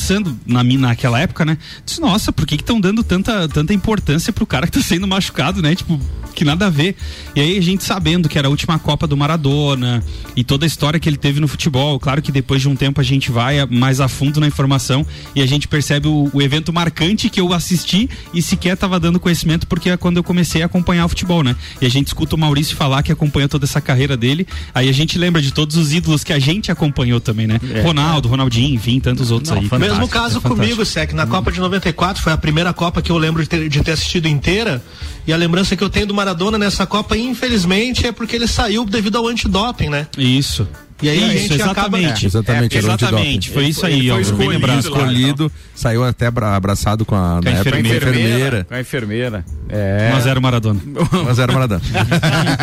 na, 0.45 0.63
naquela 0.63 1.19
época, 1.19 1.43
né? 1.45 1.57
Disse, 1.85 1.99
nossa, 1.99 2.31
por 2.31 2.45
que 2.45 2.55
estão 2.55 2.79
dando 2.79 3.03
tanta, 3.03 3.47
tanta 3.47 3.73
importância 3.73 4.31
pro 4.31 4.45
cara 4.45 4.67
que 4.67 4.73
tá 4.73 4.81
sendo 4.81 5.07
machucado, 5.07 5.61
né? 5.61 5.75
Tipo, 5.75 5.99
que 6.33 6.43
nada 6.43 6.67
a 6.67 6.69
ver. 6.69 6.95
E 7.35 7.41
aí 7.41 7.57
a 7.57 7.61
gente 7.61 7.83
sabendo 7.83 8.27
que 8.27 8.37
era 8.37 8.47
a 8.47 8.51
última 8.51 8.77
Copa 8.77 9.07
do 9.07 9.15
Maradona 9.15 10.03
e 10.35 10.43
toda 10.43 10.65
a 10.65 10.67
história 10.67 10.99
que 10.99 11.07
ele 11.07 11.17
teve 11.17 11.39
no 11.39 11.47
futebol. 11.47 11.99
Claro 11.99 12.21
que 12.21 12.31
depois 12.31 12.61
de 12.61 12.67
um 12.67 12.75
tempo 12.75 12.99
a 12.99 13.03
gente 13.03 13.31
vai 13.31 13.65
mais 13.65 14.01
a 14.01 14.07
fundo 14.07 14.39
na 14.39 14.47
informação 14.47 15.05
e 15.33 15.41
a 15.41 15.45
gente 15.45 15.67
percebe 15.67 16.07
o, 16.07 16.29
o 16.33 16.41
evento 16.41 16.73
marcante 16.73 17.29
que 17.29 17.39
eu 17.39 17.53
assisti 17.53 18.09
e 18.33 18.41
sequer 18.41 18.75
tava 18.75 18.99
dando 18.99 19.19
conhecimento 19.19 19.65
porque 19.65 19.89
é 19.89 19.97
quando 19.97 20.17
eu 20.17 20.23
comecei 20.23 20.61
a 20.61 20.65
acompanhar 20.65 21.05
o 21.05 21.09
futebol, 21.09 21.41
né? 21.41 21.55
E 21.81 21.85
a 21.85 21.89
gente 21.89 22.07
escuta 22.07 22.35
o 22.35 22.37
Maurício 22.37 22.75
falar 22.75 23.01
que 23.01 23.11
acompanhou 23.11 23.47
toda 23.47 23.65
essa 23.65 23.79
carreira 23.79 24.17
dele 24.17 24.35
dele. 24.35 24.47
Aí 24.73 24.89
a 24.89 24.91
gente 24.91 25.17
lembra 25.17 25.41
de 25.41 25.51
todos 25.51 25.77
os 25.77 25.93
ídolos 25.93 26.23
que 26.23 26.33
a 26.33 26.39
gente 26.39 26.71
acompanhou 26.71 27.19
também, 27.19 27.47
né? 27.47 27.59
É. 27.73 27.81
Ronaldo, 27.81 28.27
Ronaldinho, 28.27 28.75
enfim, 28.75 28.99
tantos 28.99 29.31
outros 29.31 29.51
Não, 29.51 29.59
aí. 29.59 29.69
Mesmo 29.89 30.07
caso 30.07 30.39
é 30.39 30.41
comigo, 30.41 30.85
Sec, 30.85 31.13
na 31.13 31.27
Copa 31.27 31.51
de 31.51 31.59
94, 31.59 32.21
foi 32.21 32.33
a 32.33 32.37
primeira 32.37 32.73
Copa 32.73 33.01
que 33.01 33.11
eu 33.11 33.17
lembro 33.17 33.41
de 33.41 33.49
ter, 33.49 33.69
de 33.69 33.83
ter 33.83 33.91
assistido 33.91 34.27
inteira. 34.27 34.83
E 35.27 35.33
a 35.33 35.37
lembrança 35.37 35.75
que 35.75 35.83
eu 35.83 35.89
tenho 35.89 36.07
do 36.07 36.13
Maradona 36.13 36.57
nessa 36.57 36.85
Copa, 36.85 37.17
infelizmente, 37.17 38.05
é 38.07 38.11
porque 38.11 38.35
ele 38.35 38.47
saiu 38.47 38.85
devido 38.85 39.17
ao 39.17 39.27
antidoping, 39.27 39.89
né? 39.89 40.07
Isso. 40.17 40.67
E 41.01 41.09
aí 41.09 41.17
isso, 41.17 41.25
a 41.25 41.37
gente 41.37 41.53
exatamente, 41.55 41.65
acaba... 41.75 41.97
É, 41.97 42.25
exatamente, 42.25 42.75
é, 42.75 42.79
exatamente, 42.79 43.49
foi 43.51 43.65
isso 43.65 43.85
aí, 43.85 44.09
foi 44.09 44.21
escolhido, 44.21 44.79
escolhido 44.79 45.51
saiu 45.75 46.03
até 46.05 46.27
abraçado 46.27 47.05
com 47.05 47.15
a, 47.15 47.41
com 47.43 47.49
a 47.49 47.51
enfermeira, 47.51 47.97
enfermeira, 47.97 48.63
Com 48.63 48.73
a 48.73 48.79
enfermeira. 48.79 49.45
É. 49.67 50.11
1 50.13 50.15
a 50.15 50.19
0 50.21 50.41
Maradona. 50.41 50.79
1 51.25 51.29
a 51.29 51.33
0 51.33 51.53
Maradona. 51.53 51.81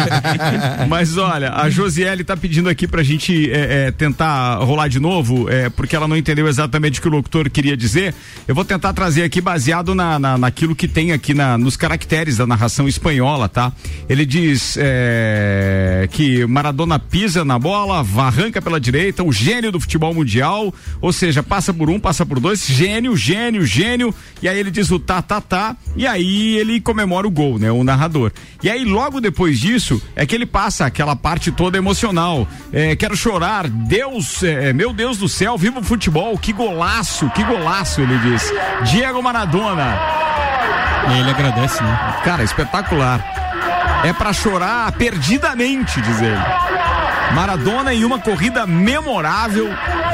Mas 0.89 1.17
olha, 1.19 1.53
a 1.53 1.69
Josiele 1.69 2.25
tá 2.25 2.37
pedindo 2.37 2.69
aqui 2.69 2.87
pra 2.87 3.03
gente 3.03 3.51
é, 3.51 3.89
é, 3.89 3.91
tentar 3.91 4.57
rolar 4.57 4.89
de 4.89 4.99
novo, 4.99 5.49
é, 5.51 5.69
porque 5.69 5.95
ela 5.95 6.09
não 6.09 6.17
entendeu 6.17 6.49
exatamente 6.49 6.99
o 6.99 7.03
que 7.03 7.09
o 7.09 7.11
locutor 7.11 7.51
queria 7.51 7.77
dizer. 7.77 8.15
Eu 8.49 8.55
vou 8.55 8.65
tentar 8.65 8.93
trazer 8.95 9.25
aqui 9.25 9.41
baseado 9.41 9.95
na, 9.95 10.19
na, 10.19 10.39
naquilo 10.39 10.75
que 10.75 10.89
tem 10.89 11.13
aqui 11.13 11.35
na, 11.35 11.59
nos 11.59 11.77
caracteres 11.77 12.39
da 12.39 12.47
narração 12.47 12.89
espanhola, 12.89 13.49
tá? 13.49 13.73
Ele 14.09 14.25
diz 14.25 14.77
é, 14.81 16.09
que 16.11 16.47
Maradona 16.47 16.99
pisa 16.99 17.45
na 17.45 17.59
bola, 17.59 18.03
arranca 18.23 18.63
pela 18.63 18.81
direita, 18.81 19.23
o 19.23 19.33
gênio 19.33 19.73
do 19.73 19.81
futebol 19.81 20.15
mundial, 20.15 20.73
ou 21.01 21.13
seja, 21.13 21.43
passa 21.43 21.73
por 21.73 21.91
um, 21.91 21.99
passa 21.99 22.25
por 22.25 22.41
dois, 22.41 22.67
gênio, 22.67 23.17
gênio, 23.17 23.65
gênio, 23.65 24.15
e 24.41 24.49
aí 24.49 24.59
ele 24.59 24.71
diz 24.71 24.91
o 24.91 24.99
tá, 24.99 25.21
tá, 25.21 25.41
tá, 25.41 25.77
e 25.97 26.07
aí 26.07 26.57
ele 26.57 26.81
comemora 26.81 27.27
o 27.27 27.31
gol, 27.31 27.59
né? 27.59 27.71
O 27.71 27.85
narrador. 27.85 28.33
E 28.63 28.71
aí 28.71 28.85
logo 28.85 29.21
depois 29.21 29.59
disso 29.59 30.01
é 30.15 30.25
que 30.25 30.35
ele 30.35 30.47
passa 30.47 30.87
aquela 30.87 31.17
parte 31.17 31.51
toda 31.51 31.77
emocional. 31.79 32.47
É, 32.73 32.97
quero 32.97 33.17
chorar, 33.17 33.69
Deus, 33.69 34.43
é, 34.43 34.73
meu 34.73 34.93
Deus 34.93 35.19
do 35.19 35.29
céu, 35.29 35.59
viva 35.59 35.81
o 35.81 35.85
futebol, 35.85 36.37
que 36.39 36.53
golaço, 36.53 37.29
que 37.31 37.43
golaço, 37.43 38.01
ele 38.01 38.19
diz. 38.19 38.53
Diego 38.91 39.23
Maradona. 39.23 39.99
E 41.11 41.19
ele 41.19 41.31
agradece, 41.31 41.83
né? 41.83 42.21
Cara, 42.25 42.45
espetacular. 42.45 43.43
É 44.05 44.13
para 44.13 44.33
chorar 44.33 44.91
perdidamente, 44.93 46.01
diz 46.01 46.21
ele. 46.21 46.72
Maradona 47.35 47.95
em 47.95 48.05
uma 48.05 48.19
corrida 48.19 48.67
memorável, 48.67 49.69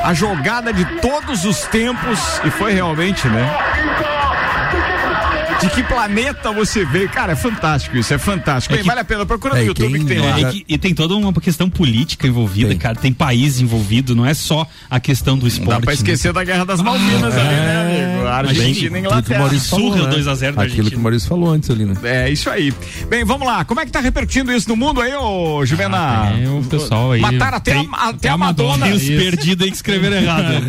a 0.04 0.14
jogada 0.14 0.72
de 0.72 0.84
todos 1.00 1.44
os 1.44 1.62
tempos 1.62 2.40
e 2.44 2.50
foi 2.50 2.72
realmente, 2.72 3.26
né? 3.28 4.17
De 5.60 5.68
que 5.70 5.82
planeta 5.82 6.52
você 6.52 6.84
veio. 6.84 7.08
Cara, 7.08 7.32
é 7.32 7.36
fantástico 7.36 7.96
isso, 7.96 8.12
é 8.14 8.18
fantástico. 8.18 8.74
Bem, 8.74 8.84
vale 8.84 9.00
a 9.00 9.04
pena, 9.04 9.26
procura 9.26 9.54
no 9.54 9.60
É, 9.60 9.64
YouTube 9.64 9.98
que 9.98 10.04
tem 10.04 10.18
é, 10.18 10.20
lá. 10.30 10.40
É 10.40 10.44
que- 10.52 10.64
e 10.68 10.78
tem 10.78 10.94
toda 10.94 11.14
uma 11.16 11.32
questão 11.32 11.68
política 11.68 12.26
envolvida, 12.26 12.68
Tem. 12.70 12.78
cara. 12.78 12.94
Tem 12.94 13.12
país 13.12 13.60
envolvido, 13.60 14.14
não 14.14 14.24
é 14.24 14.34
só 14.34 14.66
a 14.90 15.00
questão 15.00 15.36
do 15.36 15.46
esporte. 15.46 15.68
Não 15.70 15.74
dá 15.76 15.80
pra 15.80 15.90
né? 15.90 15.94
esquecer 15.94 16.32
da 16.32 16.44
Guerra 16.44 16.64
das 16.64 16.80
Malvinas 16.80 17.34
ali, 17.36 17.44
né, 17.48 18.12
amigo? 18.14 18.28
Argentina 18.28 18.66
e 18.66 18.70
Aquilo 18.70 18.92
que 18.92 18.98
Inglaterra. 18.98 19.40
Maurício 19.40 19.68
falou, 19.70 19.92
Surra 19.92 20.04
né? 20.04 20.10
2 20.10 20.28
a 20.28 20.34
0 20.34 20.56
da 20.56 20.62
Aquilo 20.62 20.74
que 20.74 20.80
Argentina. 20.80 21.00
o 21.00 21.02
Maurício 21.02 21.28
falou 21.28 21.50
antes 21.50 21.70
ali, 21.70 21.84
né? 21.84 21.94
É, 22.02 22.30
isso 22.30 22.50
aí. 22.50 22.72
Bem, 23.08 23.24
vamos 23.24 23.46
lá. 23.46 23.64
Como 23.64 23.80
é 23.80 23.86
que 23.86 23.90
tá 23.92 24.00
repercutindo 24.00 24.52
isso 24.52 24.68
no 24.68 24.76
mundo 24.76 25.00
aí, 25.00 25.14
ô 25.14 25.64
Juvena? 25.64 26.32
É, 26.38 26.48
o 26.48 26.62
pessoal 26.64 27.12
aí. 27.12 27.20
Mataram 27.20 27.56
até, 27.56 27.74
tem- 27.74 27.88
a, 27.92 28.08
até 28.10 28.28
a 28.28 28.36
Madonna. 28.36 28.86
Tem 28.86 28.94
os 28.94 29.02
perdidos 29.04 29.64
aí 29.64 29.70
que 29.70 29.76
escreveram 29.76 30.16
errado. 30.16 30.60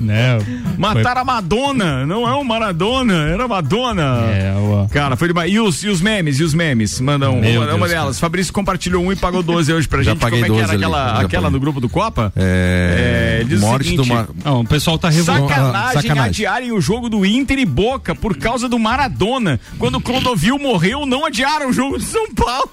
né? 0.00 0.38
Mataram 0.76 1.20
a 1.22 1.24
Madonna. 1.24 2.06
Não 2.06 2.28
é 2.28 2.32
o 2.34 2.44
Maradona, 2.44 3.14
era 3.28 3.44
a 3.44 3.48
Madonna. 3.48 4.17
É, 4.24 4.54
Cara, 4.92 5.16
foi 5.16 5.28
demais. 5.28 5.52
E 5.52 5.58
os, 5.60 5.82
e 5.82 5.88
os 5.88 6.00
memes, 6.00 6.38
e 6.40 6.42
os 6.44 6.54
memes? 6.54 7.00
Mandam 7.00 7.38
uma, 7.40 7.74
uma 7.74 7.88
delas. 7.88 8.18
Fabrício 8.18 8.52
compartilhou 8.52 9.04
um 9.04 9.12
e 9.12 9.16
pagou 9.16 9.42
12 9.42 9.72
hoje 9.72 9.88
pra 9.88 10.02
Já 10.02 10.12
gente. 10.12 10.20
paguei 10.20 10.40
Como 10.42 10.52
é 10.52 10.56
que 10.56 10.62
era 10.62 10.72
12 10.72 10.74
ali, 10.74 10.84
aquela, 10.84 11.06
já 11.06 11.12
aquela 11.26 11.42
paguei. 11.42 11.50
no 11.50 11.60
grupo 11.60 11.80
do 11.80 11.88
Copa? 11.88 12.32
É, 12.36 13.40
É, 13.40 13.44
diz 13.44 13.58
o 13.58 13.66
morte 13.66 13.90
seguinte, 13.90 14.06
do 14.08 14.14
Mar... 14.14 14.28
Não, 14.44 14.60
o 14.60 14.64
pessoal 14.66 14.98
tá 14.98 15.08
revoltado. 15.08 15.48
Sacanagem, 15.48 16.02
sacanagem. 16.02 16.28
adiarem 16.28 16.72
o 16.72 16.80
jogo 16.80 17.08
do 17.08 17.24
Inter 17.26 17.58
e 17.58 17.64
Boca 17.66 18.14
por 18.14 18.36
causa 18.36 18.68
do 18.68 18.78
Maradona. 18.78 19.60
Quando 19.78 19.96
o 19.96 20.00
Clodovil 20.00 20.58
morreu, 20.58 21.04
não 21.06 21.24
adiaram 21.24 21.68
o 21.70 21.72
jogo 21.72 21.98
de 21.98 22.04
São 22.04 22.32
Paulo. 22.34 22.70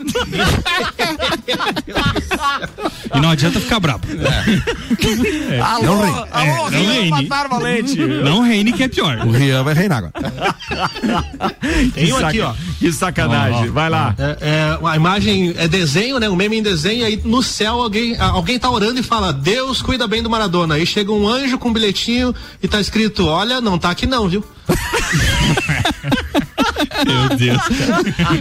E 3.13 3.19
não 3.19 3.29
adianta 3.29 3.59
ficar 3.59 3.79
brabo. 3.79 4.05
Alô, 5.63 5.83
Não 5.83 6.05
ri. 6.05 6.11
alô, 6.31 6.67
É, 6.69 7.81
não. 7.81 8.23
Não 8.23 8.41
reine 8.41 8.73
que 8.73 8.83
é 8.83 8.87
pior. 8.87 9.17
O 9.25 9.31
Rian 9.31 9.63
vai 9.63 9.73
reinar 9.73 9.97
agora. 9.99 10.13
Tem 11.93 12.13
um 12.13 12.17
aqui, 12.17 12.41
ó. 12.41 12.53
Que 12.79 12.91
sacanagem. 12.91 13.65
Ó, 13.65 13.69
ó, 13.69 13.71
Vai 13.71 13.89
lá. 13.89 14.15
É, 14.17 14.37
é, 14.41 14.87
a 14.87 14.95
imagem 14.95 15.53
é 15.57 15.67
desenho, 15.67 16.19
né? 16.19 16.29
Um 16.29 16.35
meme 16.35 16.57
em 16.57 16.63
desenho, 16.63 17.05
aí 17.05 17.21
no 17.23 17.43
céu 17.43 17.81
alguém, 17.81 18.15
alguém 18.17 18.59
tá 18.59 18.69
orando 18.69 18.99
e 18.99 19.03
fala, 19.03 19.33
Deus 19.33 19.81
cuida 19.81 20.07
bem 20.07 20.23
do 20.23 20.29
Maradona. 20.29 20.75
Aí 20.75 20.85
chega 20.85 21.11
um 21.11 21.27
anjo 21.27 21.57
com 21.57 21.69
um 21.69 21.73
bilhetinho 21.73 22.33
e 22.61 22.67
tá 22.67 22.79
escrito, 22.79 23.27
olha, 23.27 23.61
não 23.61 23.77
tá 23.77 23.89
aqui 23.89 24.05
não, 24.05 24.27
viu? 24.27 24.43
Meu 27.05 27.37
Deus. 27.37 27.61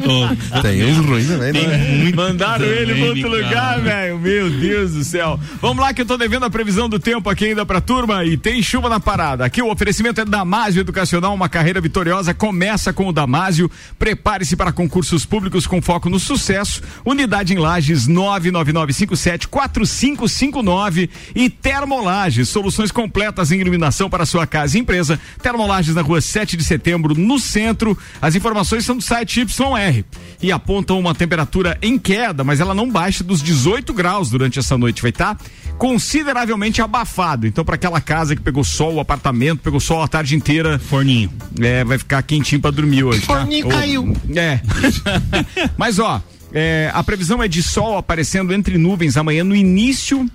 Ô, 0.07 0.61
Tem 0.61 0.85
uns 0.85 0.99
ruins 1.05 1.27
também, 1.29 1.53
né? 1.53 2.13
Mandaram 2.15 2.65
ele 2.65 2.95
pra 2.95 3.05
outro 3.07 3.31
cara. 3.31 3.45
lugar, 3.45 3.81
velho. 3.81 4.19
Meu 4.19 4.51
Deus 4.51 4.93
do 4.93 5.05
céu. 5.05 5.39
Vamos 5.61 5.83
lá 5.83 5.93
que 5.93 6.01
eu 6.03 6.07
tô 6.07 6.17
devendo 6.17 6.45
a 6.45 6.51
previsão 6.51 6.89
do 6.89 6.99
tempo 6.99 7.29
aqui 7.29 7.47
ainda 7.47 7.67
pra 7.67 7.81
turma 7.81 8.25
e 8.25 8.37
tem 8.37 8.63
chuva 8.63 8.89
na 8.89 9.01
parada. 9.01 9.45
Aqui 9.45 9.61
o 9.63 9.71
oferecimento 9.71 10.21
é 10.21 10.25
Damásio 10.25 10.81
Educacional, 10.81 11.35
uma 11.35 11.49
carreira 11.49 11.81
vitoriosa 11.81 12.33
começa 12.35 12.93
com 12.93 13.09
o 13.09 13.13
Damásio. 13.13 13.71
Prepare-se 13.99 14.57
para 14.57 14.73
concursos 14.73 15.25
públicos 15.25 15.67
com 15.67 15.81
foco 15.83 16.09
no 16.11 16.19
sucesso. 16.21 16.83
Unidade 17.05 17.55
em 17.55 17.59
Lages 17.59 18.09
999574559 18.09 21.09
e 21.35 21.51
Termolages, 21.51 22.49
soluções 22.49 22.91
completas 22.91 23.53
em 23.53 23.61
iluminação 23.61 24.09
para 24.11 24.27
sua 24.27 24.47
casa 24.47 24.77
e 24.77 24.81
empresa. 24.81 25.19
Termolages 25.43 25.95
na 25.95 26.03
rua 26.03 26.21
7 26.21 26.57
de 26.57 26.65
setembro, 26.65 27.15
no 27.15 27.39
centro. 27.39 27.97
As 28.21 28.35
informações 28.45 28.85
são 28.85 28.97
do 28.97 29.03
site 29.03 29.41
YR 29.41 30.05
e 30.43 30.53
apontam 30.53 30.99
uma 31.01 31.15
temperatura 31.15 31.79
em 31.81 31.99
queda, 31.99 32.45
mas 32.45 32.61
ela 32.61 32.75
não 32.75 32.91
baixa 32.91 33.25
dos 33.25 33.41
18 33.43 33.93
graus 33.95 34.29
durante 34.29 34.59
essa 34.59 34.77
noite. 34.77 35.01
Vai 35.01 35.11
estar 35.11 35.39
consideravelmente 35.79 36.83
abafado. 36.83 37.47
Então, 37.47 37.65
para 37.65 37.77
aquela 37.77 38.01
casa 38.01 38.37
que 38.37 38.43
pegou 38.43 38.63
sol, 38.63 38.95
o 38.95 39.01
apartamento 39.01 39.61
pegou 39.61 39.81
sol 39.81 40.03
a 40.03 40.09
tarde 40.09 40.37
inteira, 40.37 40.79
Forninho. 40.79 41.33
é, 41.61 41.83
vai 41.85 41.97
ficar 41.97 42.23
quentinho 42.23 42.61
pra 42.61 42.71
dormir 42.71 43.03
hoje. 43.05 43.21
tá? 43.23 43.39
Forninho 43.39 43.67
Ou- 43.67 43.73
caiu. 43.73 44.17
É. 44.37 44.61
Mas 45.77 45.99
ó, 45.99 46.23
é, 46.53 46.91
a 46.93 47.03
previsão 47.03 47.43
é 47.43 47.49
de 47.49 47.63
sol 47.63 47.97
aparecendo 47.97 48.53
entre 48.53 48.77
nuvens 48.77 49.17
amanhã 49.17 49.43
no 49.43 49.57
início. 49.57 50.29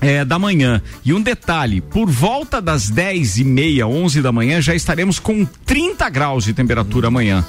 É, 0.00 0.24
da 0.24 0.38
manhã. 0.38 0.80
E 1.04 1.12
um 1.12 1.20
detalhe: 1.20 1.80
por 1.80 2.08
volta 2.08 2.60
das 2.60 2.88
10 2.88 3.38
e 3.38 3.44
meia, 3.44 3.86
11 3.86 4.22
da 4.22 4.32
manhã, 4.32 4.60
já 4.60 4.74
estaremos 4.74 5.18
com 5.18 5.44
30 5.44 6.08
graus 6.10 6.44
de 6.44 6.52
temperatura 6.52 7.08
amanhã. 7.08 7.44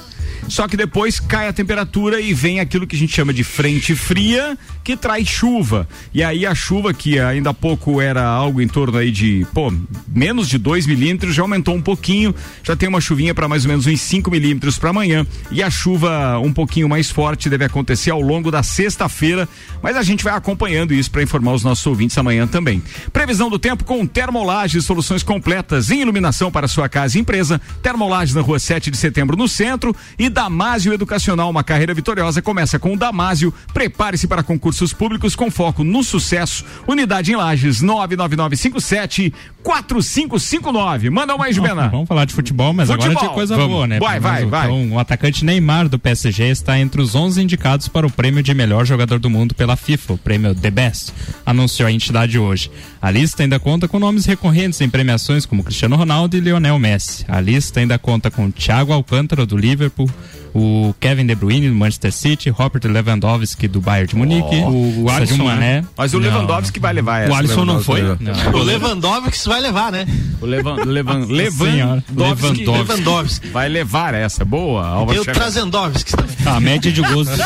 Só 0.48 0.66
que 0.66 0.76
depois 0.76 1.20
cai 1.20 1.48
a 1.48 1.52
temperatura 1.52 2.20
e 2.20 2.32
vem 2.32 2.60
aquilo 2.60 2.86
que 2.86 2.96
a 2.96 2.98
gente 2.98 3.14
chama 3.14 3.32
de 3.32 3.44
frente 3.44 3.94
fria, 3.94 4.56
que 4.82 4.96
traz 4.96 5.28
chuva. 5.28 5.88
E 6.14 6.22
aí 6.22 6.46
a 6.46 6.54
chuva, 6.54 6.94
que 6.94 7.18
ainda 7.18 7.50
há 7.50 7.54
pouco 7.54 8.00
era 8.00 8.24
algo 8.24 8.60
em 8.60 8.68
torno 8.68 8.96
aí 8.96 9.10
de, 9.10 9.46
pô, 9.52 9.72
menos 10.08 10.48
de 10.48 10.56
2 10.58 10.86
milímetros, 10.86 11.34
já 11.34 11.42
aumentou 11.42 11.74
um 11.74 11.82
pouquinho. 11.82 12.34
Já 12.62 12.74
tem 12.74 12.88
uma 12.88 13.00
chuvinha 13.00 13.34
para 13.34 13.48
mais 13.48 13.64
ou 13.64 13.68
menos 13.68 13.86
uns 13.86 14.00
5 14.00 14.30
milímetros 14.30 14.78
para 14.78 14.90
amanhã. 14.90 15.26
E 15.50 15.62
a 15.62 15.70
chuva 15.70 16.38
um 16.38 16.52
pouquinho 16.52 16.88
mais 16.88 17.10
forte 17.10 17.50
deve 17.50 17.64
acontecer 17.64 18.10
ao 18.10 18.20
longo 18.20 18.50
da 18.50 18.62
sexta-feira. 18.62 19.48
Mas 19.82 19.96
a 19.96 20.02
gente 20.02 20.24
vai 20.24 20.34
acompanhando 20.34 20.94
isso 20.94 21.10
para 21.10 21.22
informar 21.22 21.52
os 21.52 21.62
nossos 21.62 21.86
ouvintes 21.86 22.16
amanhã 22.16 22.46
também. 22.46 22.82
Previsão 23.12 23.50
do 23.50 23.58
tempo 23.58 23.84
com 23.84 24.06
Termolages, 24.06 24.84
soluções 24.84 25.22
completas 25.22 25.90
em 25.90 26.00
iluminação 26.00 26.50
para 26.50 26.66
sua 26.66 26.88
casa 26.88 27.18
e 27.18 27.20
empresa. 27.20 27.60
Termolages 27.82 28.34
na 28.34 28.40
rua 28.40 28.58
7 28.58 28.90
de 28.90 28.96
setembro, 28.96 29.36
no 29.36 29.48
centro. 29.48 29.94
E 30.18 30.28
Damásio 30.28 30.92
Educacional, 30.92 31.48
uma 31.48 31.62
carreira 31.62 31.94
vitoriosa, 31.94 32.42
começa 32.42 32.78
com 32.78 32.92
o 32.94 32.96
Damásio. 32.96 33.54
Prepare-se 33.72 34.26
para 34.26 34.42
concursos 34.42 34.92
públicos 34.92 35.36
com 35.36 35.50
foco 35.50 35.84
no 35.84 36.02
sucesso. 36.02 36.64
Unidade 36.88 37.30
em 37.32 37.36
Lages, 37.36 37.80
99957 37.80 39.32
4559. 39.62 41.10
Manda 41.10 41.36
mais, 41.36 41.54
Juvena. 41.54 41.88
Vamos 41.88 42.08
falar 42.08 42.24
de 42.24 42.32
futebol, 42.34 42.72
mas 42.72 42.90
agora 42.90 43.10
Futebol. 43.10 43.28
de 43.28 43.34
coisa 43.34 43.56
Vamos. 43.56 43.70
boa, 43.70 43.86
né? 43.86 44.00
Vai, 44.00 44.18
vai, 44.18 44.42
Então, 44.42 44.50
vai. 44.50 44.68
o 44.88 44.98
atacante 44.98 45.44
Neymar 45.44 45.88
do 45.88 45.98
PSG 45.98 46.48
está 46.48 46.78
entre 46.78 47.00
os 47.00 47.14
11 47.14 47.42
indicados 47.42 47.86
para 47.88 48.06
o 48.06 48.10
prêmio 48.10 48.42
de 48.42 48.52
melhor 48.54 48.84
jogador 48.84 49.18
do 49.18 49.28
mundo 49.30 49.54
pela 49.54 49.76
FIFA, 49.76 50.14
o 50.14 50.18
prêmio 50.18 50.54
The 50.54 50.70
Best, 50.70 51.12
anunciou 51.44 51.86
a 51.88 51.92
entidade 51.92 52.38
hoje. 52.38 52.70
A 53.00 53.10
lista 53.10 53.42
ainda 53.42 53.60
conta 53.60 53.86
com 53.86 53.98
nomes 53.98 54.26
recorrentes 54.26 54.80
em 54.80 54.90
premiações 54.90 55.46
como 55.46 55.62
Cristiano 55.62 55.94
Ronaldo 55.96 56.36
e 56.36 56.40
Lionel 56.40 56.78
Messi. 56.78 57.24
A 57.28 57.40
lista 57.40 57.78
ainda 57.78 57.98
conta 57.98 58.30
com 58.30 58.50
Thiago 58.50 58.92
Alcântara 58.92 59.46
do 59.46 59.56
Liverpool, 59.56 60.10
o 60.54 60.94
Kevin 61.00 61.26
De 61.26 61.34
Bruyne 61.34 61.68
do 61.68 61.74
Manchester 61.74 62.12
City, 62.12 62.50
Robert 62.50 62.80
Lewandowski 62.84 63.68
do 63.68 63.80
Bayern 63.80 64.08
de 64.08 64.16
Munique, 64.16 64.56
O- 64.56 65.04
o 65.04 65.10
Alisson, 65.10 65.44
Mané. 65.44 65.84
Mas 65.96 66.12
o 66.14 66.20
Não. 66.20 66.28
Lewandowski 66.28 66.78
vai 66.80 66.92
levar 66.92 67.20
essa. 67.22 67.32
O 67.32 67.34
Alisson 67.36 67.64
não 67.64 67.80
foi? 67.82 68.02
Lewandowski, 68.02 68.48
O 68.48 68.62
Lewandowski 68.62 69.48
vai 69.48 69.60
levar, 69.60 69.92
né? 69.92 70.06
O 70.40 70.46
Levan, 70.46 70.76
Levan, 70.86 71.26
senhora. 71.26 72.04
Lewandowski 72.14 72.64
Lewandowski. 72.66 73.48
vai 73.48 73.68
levar 73.68 74.14
essa. 74.14 74.44
Boa, 74.44 75.02
o 75.02 75.12
Xavier. 75.14 75.34
Trazendowski 75.34 76.12
também. 76.12 76.36
A 76.46 76.60
média 76.60 76.90
de 76.92 77.02
gols. 77.02 77.28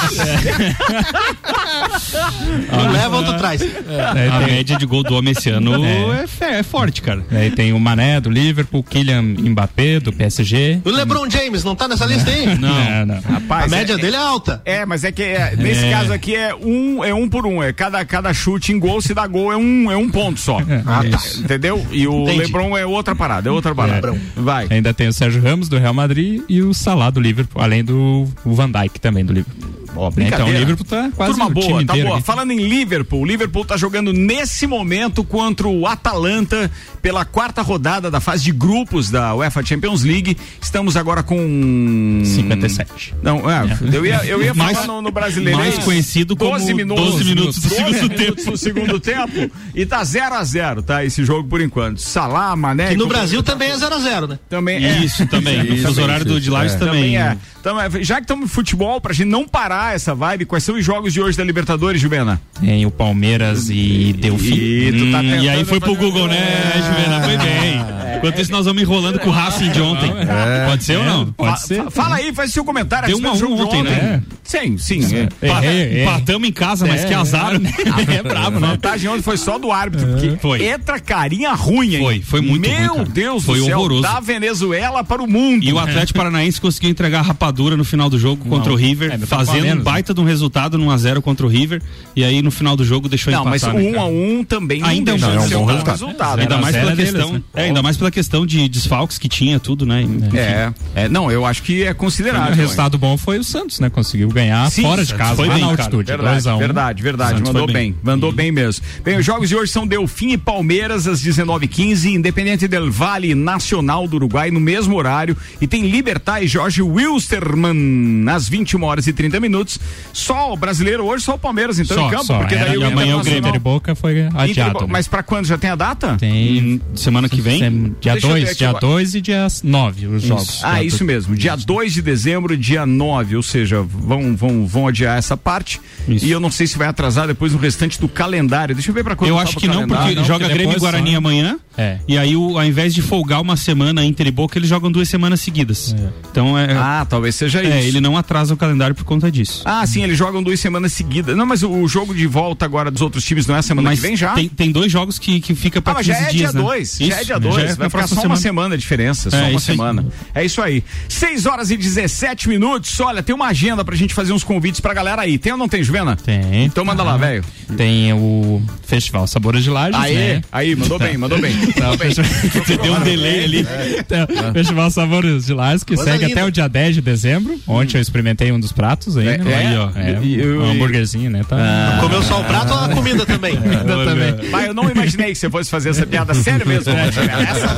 Um 2.72 2.90
leva, 2.90 3.16
outro 3.16 3.36
traz. 3.38 3.60
a 3.62 4.40
média 4.46 4.76
de 4.76 4.86
gol 4.86 5.02
do 5.02 5.14
homem 5.14 5.32
esse 5.32 5.48
ano 5.50 5.84
é, 5.84 6.26
fe- 6.26 6.44
é 6.44 6.62
forte, 6.62 7.00
cara. 7.02 7.24
Aí 7.30 7.50
tem 7.50 7.72
o 7.72 7.80
Mané 7.80 8.20
do 8.20 8.30
Liverpool, 8.30 8.82
Kylian 8.82 9.22
Mbappé 9.22 10.00
do 10.00 10.12
PSG. 10.12 10.80
O 10.84 10.90
LeBron 10.90 11.28
James 11.30 11.64
não 11.64 11.74
tá 11.74 11.88
nessa 11.88 12.04
lista 12.06 12.30
aí? 12.30 12.46
Não, 12.58 12.68
não. 13.06 13.16
A 13.16 13.20
Rapaz, 13.20 13.70
média 13.70 13.94
é, 13.94 13.96
dele 13.96 14.16
é 14.16 14.18
alta. 14.18 14.62
É, 14.64 14.86
mas 14.86 15.04
é 15.04 15.12
que 15.12 15.22
é, 15.22 15.56
nesse 15.56 15.88
caso 15.90 16.12
aqui 16.12 16.34
é 16.34 16.54
um, 16.54 17.04
é 17.04 17.14
um 17.14 17.28
por 17.28 17.46
um. 17.46 17.62
É 17.62 17.72
cada, 17.72 18.04
cada 18.04 18.32
chute 18.32 18.72
em 18.72 18.78
gol, 18.78 19.00
se 19.00 19.14
dá 19.14 19.26
gol, 19.26 19.52
é 19.52 19.56
um, 19.56 19.90
é 19.90 19.96
um 19.96 20.08
ponto 20.08 20.38
só. 20.38 20.58
Ah, 20.86 21.02
tá. 21.08 21.18
Entendeu? 21.38 21.84
E 21.90 22.06
o 22.06 22.22
Entendi. 22.22 22.38
Lebron 22.38 22.76
é 22.76 22.84
outra 22.84 23.14
parada, 23.14 23.48
é 23.48 23.52
outra 23.52 23.74
parada. 23.74 24.14
Vai. 24.36 24.66
Ainda 24.70 24.92
tem 24.92 25.08
o 25.08 25.12
Sérgio 25.12 25.42
Ramos 25.42 25.68
do 25.68 25.78
Real 25.78 25.94
Madrid 25.94 26.42
e 26.48 26.62
o 26.62 26.74
Salah 26.74 27.10
do 27.10 27.20
Liverpool, 27.20 27.62
além 27.62 27.84
do 27.84 28.26
Van 28.44 28.70
Dijk 28.70 29.00
também 29.00 29.24
do 29.24 29.32
Liverpool. 29.32 29.81
Ó, 29.94 30.10
Então 30.16 30.46
o. 30.48 30.52
Liverpool 30.52 30.86
tá 30.86 31.10
quase 31.14 31.32
Turma 31.32 31.50
boa, 31.50 31.84
tá 31.84 31.94
boa. 31.94 32.14
aqui. 32.16 32.24
Falando 32.24 32.50
em 32.52 32.66
Liverpool, 32.66 33.20
o 33.20 33.24
Liverpool 33.24 33.64
tá 33.64 33.76
jogando 33.76 34.12
nesse 34.12 34.66
momento 34.66 35.22
contra 35.22 35.68
o 35.68 35.86
Atalanta 35.86 36.70
pela 37.02 37.24
quarta 37.24 37.60
rodada 37.62 38.10
da 38.10 38.20
fase 38.20 38.44
de 38.44 38.52
grupos 38.52 39.10
da 39.10 39.34
UEFA 39.34 39.64
Champions 39.64 40.02
League. 40.02 40.36
Estamos 40.60 40.96
agora 40.96 41.22
com 41.22 42.22
57. 42.24 43.14
Não, 43.22 43.48
é, 43.50 43.78
eu 43.92 44.04
ia, 44.06 44.24
eu 44.24 44.42
ia 44.42 44.54
Mais- 44.54 44.78
falar 44.78 44.86
no, 44.94 45.02
no 45.02 45.10
brasileiro. 45.10 45.58
mais 45.58 45.78
conhecido 45.78 46.36
como 46.36 46.52
12 46.52 46.74
minutos, 46.74 47.04
12 47.12 47.24
minutos 47.24 47.56
do 47.58 47.68
12 47.68 47.74
segundo 47.98 48.18
minutos 48.18 48.44
do 48.44 48.56
segundo 48.56 49.00
tempo. 49.00 49.50
E 49.74 49.84
tá 49.86 50.02
0 50.04 50.34
a 50.34 50.44
0 50.44 50.82
tá? 50.82 51.04
Esse 51.04 51.24
jogo 51.24 51.48
por 51.48 51.60
enquanto. 51.60 52.00
Salah, 52.00 52.54
Mané. 52.56 52.92
E 52.92 52.96
no 52.96 53.04
como- 53.04 53.12
Brasil 53.14 53.42
também 53.42 53.70
é 53.70 53.76
0x0, 53.76 54.26
né? 54.28 54.38
também 54.48 54.84
é. 54.84 54.98
Isso 55.04 55.26
também. 55.26 55.74
Isso, 55.74 55.88
Os 55.88 55.98
horários 55.98 56.26
do 56.26 56.32
isso, 56.34 56.40
de 56.42 56.50
Lages 56.50 56.74
é. 56.74 56.78
também. 56.78 56.92
Também 56.92 57.18
é. 57.18 57.36
Então, 57.60 57.80
é, 57.80 57.88
já 58.02 58.16
que 58.16 58.22
estamos 58.22 58.42
no 58.44 58.48
futebol, 58.48 59.00
pra 59.00 59.12
gente 59.12 59.28
não 59.28 59.46
parar 59.46 59.81
essa 59.90 60.14
vibe, 60.14 60.44
quais 60.44 60.62
são 60.64 60.76
os 60.76 60.84
jogos 60.84 61.12
de 61.12 61.20
hoje 61.20 61.36
da 61.36 61.44
Libertadores, 61.44 62.00
Juvena? 62.00 62.40
Tem 62.60 62.86
o 62.86 62.90
Palmeiras 62.90 63.68
e 63.68 64.12
Delfim. 64.18 64.54
E 64.54 64.92
tu 64.92 65.10
tá 65.10 65.20
Hum, 65.20 65.42
e 65.42 65.48
aí 65.48 65.64
foi 65.64 65.80
pro 65.80 65.96
Google, 65.96 66.28
né, 66.28 66.72
Juvena? 66.76 67.20
Foi 67.22 67.36
bem. 67.38 68.02
Enquanto 68.22 68.40
isso, 68.40 68.52
nós 68.52 68.66
vamos 68.66 68.82
enrolando 68.82 69.18
com 69.18 69.28
o 69.30 69.32
Racing 69.32 69.70
de 69.70 69.80
ontem. 69.80 70.10
É. 70.10 70.66
Pode 70.66 70.84
ser 70.84 70.98
ou 70.98 71.04
não? 71.04 71.34
Fa- 71.36 71.56
fa- 71.56 71.90
Fala 71.90 72.14
aí, 72.16 72.32
faz 72.32 72.52
seu 72.52 72.64
comentário. 72.64 73.08
Deu 73.08 73.16
a 73.16 73.32
uma 73.32 73.46
um 73.46 73.60
ontem, 73.62 73.82
né? 73.82 74.22
Sim, 74.44 74.76
sim. 74.78 75.00
é. 75.40 76.02
Empatamos 76.02 76.48
em 76.48 76.52
casa, 76.52 76.86
mas 76.86 77.04
É, 77.04 77.08
que 77.08 77.14
azar, 77.14 77.54
é. 77.54 77.58
né? 77.58 77.72
É 78.18 78.22
brabo, 78.22 78.56
A 78.58 78.60
né? 78.60 78.66
vantagem 78.68 79.08
ontem 79.10 79.22
foi 79.22 79.36
só 79.36 79.58
do 79.58 79.70
árbitro, 79.72 80.06
porque 80.08 80.36
Foi. 80.40 80.64
entra 80.64 80.98
carinha 81.00 81.52
ruim, 81.52 81.94
hein? 81.96 82.02
Foi, 82.02 82.20
foi 82.22 82.40
muito 82.40 82.68
Meu 82.68 82.88
ruim, 82.94 82.98
cara. 82.98 83.08
Deus 83.10 83.44
Foi 83.44 83.58
do 83.58 83.64
céu, 83.66 83.78
horroroso. 83.78 84.02
da 84.02 84.20
Venezuela 84.20 85.02
para 85.04 85.22
o 85.22 85.26
mundo. 85.26 85.64
E 85.64 85.72
o 85.72 85.78
Atlético 85.78 86.18
Paranaense 86.18 86.60
conseguiu 86.60 86.90
entregar 86.90 87.20
a 87.20 87.22
rapadura 87.22 87.76
no 87.76 87.84
final 87.84 88.08
do 88.10 88.18
jogo 88.18 88.44
contra 88.44 88.68
Não. 88.68 88.74
o 88.76 88.78
River, 88.78 89.12
É, 89.12 89.18
tá 89.18 89.26
fazendo 89.26 89.80
um 89.80 89.82
baita 89.82 90.12
de 90.14 90.20
um 90.20 90.24
resultado 90.24 90.76
no 90.78 90.86
1x0 90.86 91.20
contra 91.20 91.46
o 91.46 91.48
River. 91.48 91.82
E 92.14 92.24
aí 92.24 92.42
no 92.42 92.50
final 92.50 92.76
do 92.76 92.84
jogo 92.84 93.08
deixou 93.08 93.32
Não, 93.32 93.44
mas 93.44 93.62
empatar. 93.62 93.80
o 93.80 93.82
né, 93.82 93.88
1 93.90 93.92
cara? 93.92 94.04
a 94.04 94.08
1 94.08 94.44
também 94.44 94.82
Ainda 94.82 95.12
não 95.12 95.18
não, 95.18 95.34
é 95.34 95.38
um 95.40 95.48
ser 95.48 95.54
bom 95.54 95.62
um 95.62 95.64
resultado. 95.66 95.92
resultado. 96.00 96.40
Ainda 96.40 96.56
né? 96.56 96.60
mais 96.62 96.74
zero 96.74 96.86
pela 96.88 97.00
é 97.00 97.04
questão, 97.04 97.32
né? 97.32 97.42
é, 97.54 97.62
ainda 97.64 97.82
mais 97.82 97.96
pela 97.96 98.10
questão 98.12 98.46
de 98.46 98.68
desfalques 98.68 99.18
que 99.18 99.28
tinha 99.28 99.58
tudo, 99.58 99.84
né? 99.84 100.02
Enfim. 100.02 100.36
É, 100.36 100.72
é, 100.94 101.08
não, 101.08 101.30
eu 101.30 101.44
acho 101.44 101.62
que 101.62 101.82
é 101.82 101.90
O 101.90 101.94
considerável. 101.94 102.54
resultado 102.54 102.96
bom 102.98 103.16
foi 103.16 103.38
o 103.38 103.44
Santos, 103.44 103.80
né? 103.80 103.90
Conseguiu 103.90 104.28
ganhar 104.28 104.70
Sim, 104.70 104.82
fora 104.82 105.04
de 105.04 105.14
casa, 105.14 105.34
foi 105.36 105.48
lá 105.48 105.54
bem, 105.54 105.62
na 105.64 105.70
cara. 105.70 105.82
altitude. 105.82 106.06
Verdade, 106.06 106.32
2 106.34 106.46
a 106.46 106.54
1. 106.54 106.58
verdade, 106.58 107.02
verdade. 107.02 107.30
Santos 107.38 107.52
Mandou 107.52 107.66
bem. 107.66 107.74
bem. 107.74 107.94
mandou 108.02 108.30
bem 108.32 108.52
mesmo. 108.52 108.84
Bem, 109.04 109.18
os 109.18 109.24
jogos 109.26 109.48
de 109.48 109.56
hoje 109.56 109.72
são 109.72 109.86
Delfim 109.86 110.32
e 110.32 110.38
Palmeiras 110.38 111.06
às 111.08 111.20
19h15, 111.22 112.12
Independente 112.14 112.68
del 112.68 112.90
Vale 112.92 113.34
Nacional 113.34 114.06
do 114.06 114.16
Uruguai 114.16 114.50
no 114.50 114.60
mesmo 114.60 114.94
horário 114.96 115.36
e 115.60 115.66
tem 115.66 115.88
Libertar 115.88 116.42
e 116.42 116.46
Jorge 116.46 116.82
Wilstermann 116.82 118.28
às 118.28 118.48
21 118.48 118.82
horas 118.84 119.06
e 119.06 119.12
30 119.12 119.40
minutos. 119.40 119.78
Só 120.12 120.52
o 120.52 120.56
brasileiro 120.56 121.04
hoje, 121.04 121.24
só 121.24 121.34
o 121.34 121.38
Palmeiras 121.38 121.78
então 121.78 121.96
Só, 121.96 122.06
em 122.06 122.10
campo, 122.10 122.24
só. 122.24 122.38
porque 122.38 122.54
Era- 122.54 122.66
daí 122.66 122.74
e 122.74 122.78
o 122.78 122.86
amanhã 122.86 123.16
o 123.16 123.22
Grêmio 123.22 123.52
de 123.52 123.58
Boca 123.58 123.94
foi 123.94 124.26
adiado. 124.34 124.50
Inter- 124.50 124.82
né? 124.82 124.86
Mas 124.88 125.08
pra 125.08 125.22
quando 125.22 125.46
já 125.46 125.56
tem 125.58 125.70
a 125.70 125.74
data? 125.74 126.16
Tem 126.18 126.80
Semana 126.94 127.28
que 127.28 127.40
vem? 127.40 127.58
Sem- 127.58 127.96
dia 128.02 128.12
Deixa 128.12 128.26
eu 128.26 128.32
ver 128.34 128.40
2, 128.40 128.48
aqui 128.50 128.58
dia. 128.58 128.72
2 128.72 129.14
e 129.14 129.20
dia 129.20 129.46
9 129.64 130.06
os 130.08 130.22
jogos. 130.22 130.60
Ah, 130.62 130.74
Dia 130.74 130.84
isso 130.84 130.98
do- 130.98 131.04
mesmo. 131.04 131.36
Dia 131.36 131.56
2 131.56 131.92
de 131.94 132.02
dezembro, 132.02 132.56
dia 132.56 132.84
9, 132.84 133.36
ou 133.36 133.42
seja, 133.42 133.82
vão, 133.82 134.36
vão, 134.36 134.66
vão 134.66 134.88
adiar 134.88 135.16
essa 135.16 135.36
parte. 135.36 135.80
Isso. 136.08 136.24
E 136.26 136.30
eu 136.30 136.40
não 136.40 136.50
sei 136.50 136.66
se 136.66 136.76
vai 136.76 136.88
atrasar 136.88 137.26
depois 137.26 137.52
no 137.52 137.58
restante 137.58 137.98
do 138.00 138.08
calendário. 138.08 138.74
Deixa 138.74 138.90
eu 138.90 138.94
ver 138.94 139.04
pra 139.04 139.14
quando 139.16 139.30
Eu 139.30 139.36
tá 139.36 139.42
acho 139.42 139.56
o 139.56 139.60
que 139.60 139.68
não, 139.68 139.86
porque 139.86 140.14
não, 140.14 140.24
joga 140.24 140.44
porque 140.46 140.54
Grêmio 140.58 140.76
e 140.76 140.80
Guarani 140.80 141.12
só- 141.12 141.16
amanhã. 141.18 141.56
É. 141.78 141.98
E 142.06 142.18
aí, 142.18 142.36
o, 142.36 142.58
ao 142.58 142.64
invés 142.66 142.92
de 142.92 143.00
folgar 143.00 143.40
uma 143.40 143.56
semana 143.56 144.04
Inter 144.04 144.26
e 144.26 144.30
Boca, 144.30 144.58
eles 144.58 144.68
jogam 144.68 144.92
duas 144.92 145.08
semanas 145.08 145.40
seguidas. 145.40 145.94
Então 146.30 146.58
é. 146.58 146.74
Ah, 146.76 147.06
talvez 147.08 147.34
seja 147.34 147.62
isso. 147.62 147.72
é, 147.72 147.82
ele 147.84 148.00
não 148.00 148.16
atrasa 148.16 148.52
o 148.52 148.56
calendário 148.56 148.94
por 148.94 149.04
conta 149.04 149.30
disso. 149.30 149.62
Ah, 149.64 149.86
sim, 149.86 150.02
eles 150.02 150.18
jogam 150.18 150.42
duas 150.42 150.60
semanas 150.60 150.92
seguidas. 150.92 151.34
Não, 151.36 151.46
mas 151.46 151.62
o, 151.62 151.70
o 151.70 151.88
jogo 151.88 152.14
de 152.14 152.26
volta 152.26 152.64
agora 152.66 152.90
dos 152.90 153.00
outros 153.00 153.24
times 153.24 153.46
não 153.46 153.56
é 153.56 153.62
semana 153.62 153.88
Mas 153.88 154.00
que 154.00 154.06
vem 154.06 154.16
já? 154.16 154.32
Tem, 154.34 154.48
tem 154.48 154.70
dois 154.70 154.90
jogos 154.92 155.18
que, 155.18 155.40
que 155.40 155.54
fica 155.54 155.78
Ah, 155.78 155.82
pra 155.82 155.94
mas 155.94 156.06
15 156.06 156.18
já 156.20 156.26
é 156.26 156.30
dias, 156.30 156.50
dia 156.50 156.60
né? 156.60 156.66
2. 156.66 156.96
Já 156.98 157.04
é 157.04 157.08
Isso, 157.08 157.24
dia 157.26 157.38
2. 157.40 157.54
já 157.54 157.81
é 157.81 157.81
Vai 157.88 157.90
ficar 157.90 158.06
só 158.06 158.22
uma 158.26 158.36
semana 158.36 158.76
de 158.76 158.80
diferença, 158.82 159.30
só 159.30 159.36
É, 159.36 159.40
uma 159.42 159.50
isso 159.50 159.70
aí. 159.70 159.76
semana. 159.76 160.06
É 160.34 160.44
isso 160.44 160.60
aí. 160.62 160.82
6 161.08 161.46
horas 161.46 161.70
e 161.70 161.76
17 161.76 162.48
minutos. 162.48 162.98
Olha, 163.00 163.22
tem 163.22 163.34
uma 163.34 163.46
agenda 163.48 163.84
pra 163.84 163.94
gente 163.96 164.14
fazer 164.14 164.32
uns 164.32 164.44
convites 164.44 164.80
pra 164.80 164.92
galera 164.94 165.22
aí. 165.22 165.38
Tem 165.38 165.52
ou 165.52 165.58
não 165.58 165.68
tem, 165.68 165.82
Juvena? 165.82 166.16
Tem. 166.16 166.64
Então 166.64 166.84
manda 166.84 167.02
lá, 167.02 167.16
velho. 167.16 167.44
Tem 167.76 168.12
o 168.12 168.62
Festival 168.86 169.26
Sabores 169.26 169.64
de 169.64 169.70
Lages, 169.70 169.98
Aí, 169.98 170.14
né? 170.14 170.42
aí, 170.52 170.76
mandou 170.76 170.98
bem, 170.98 171.16
mandou 171.16 171.40
bem. 171.40 171.52
Tá, 171.72 171.88
Mandou 171.88 171.98
bem. 171.98 172.10
Você 172.12 172.76
deu 172.76 172.92
um 172.94 173.00
delay 173.00 173.44
ali. 173.44 173.66
Então, 173.98 174.26
Festival 174.52 174.90
Sabores 174.90 175.46
de 175.46 175.54
Lages, 175.54 175.82
que 175.84 175.94
Coisa 175.96 176.10
segue 176.12 176.26
linda. 176.26 176.40
até 176.40 176.48
o 176.48 176.50
dia 176.50 176.68
10 176.68 176.94
de 176.96 177.00
dezembro. 177.00 177.58
Ontem 177.66 177.96
eu 177.96 178.00
experimentei 178.02 178.52
um 178.52 178.60
dos 178.60 178.72
pratos 178.72 179.16
aí, 179.16 179.28
É, 179.28 179.38
né? 179.38 179.52
é? 179.52 179.56
Aí, 179.56 179.76
ó. 179.76 179.90
É, 179.94 180.20
E- 180.22 180.34
e- 180.40 180.46
um 180.58 180.70
hambúrguerzinho, 180.70 181.30
né? 181.30 181.42
Tá. 181.48 181.98
Comeu 182.00 182.22
só 182.22 182.40
o 182.40 182.44
prato 182.44 182.72
ou 182.72 182.78
a 182.80 182.88
comida 182.90 183.24
também? 183.24 183.56
Ainda 183.56 184.04
também. 184.04 184.50
Pai, 184.50 184.68
eu 184.68 184.74
não 184.74 184.90
imaginei 184.90 185.28
que 185.32 185.36
você 185.36 185.48
fosse 185.50 185.70
fazer 185.70 185.90
essa 185.90 186.06
piada 186.06 186.34
sério 186.34 186.66
mesmo. 186.66 186.92
Essa 186.92 187.20
eu 187.66 187.71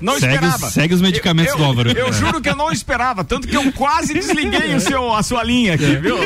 não 0.00 0.18
Segue 0.18 0.34
os- 0.34 0.42
esperava. 0.44 0.70
segue 0.70 0.94
os 0.94 1.00
medicamentos 1.00 1.52
eu, 1.52 1.58
do 1.58 1.64
Álvaro. 1.64 1.90
Eu, 1.90 2.12
juro 2.12 2.40
que 2.40 2.48
eu 2.48 2.56
não 2.56 2.70
esperava, 2.72 3.22
tanto 3.24 3.46
que 3.48 3.56
eu 3.56 3.72
quase 3.72 4.14
desliguei 4.14 4.74
o 4.74 4.80
seu, 4.80 5.12
a 5.14 5.22
sua 5.22 5.42
linha 5.44 5.74
aqui, 5.74 5.96
viu? 5.96 6.16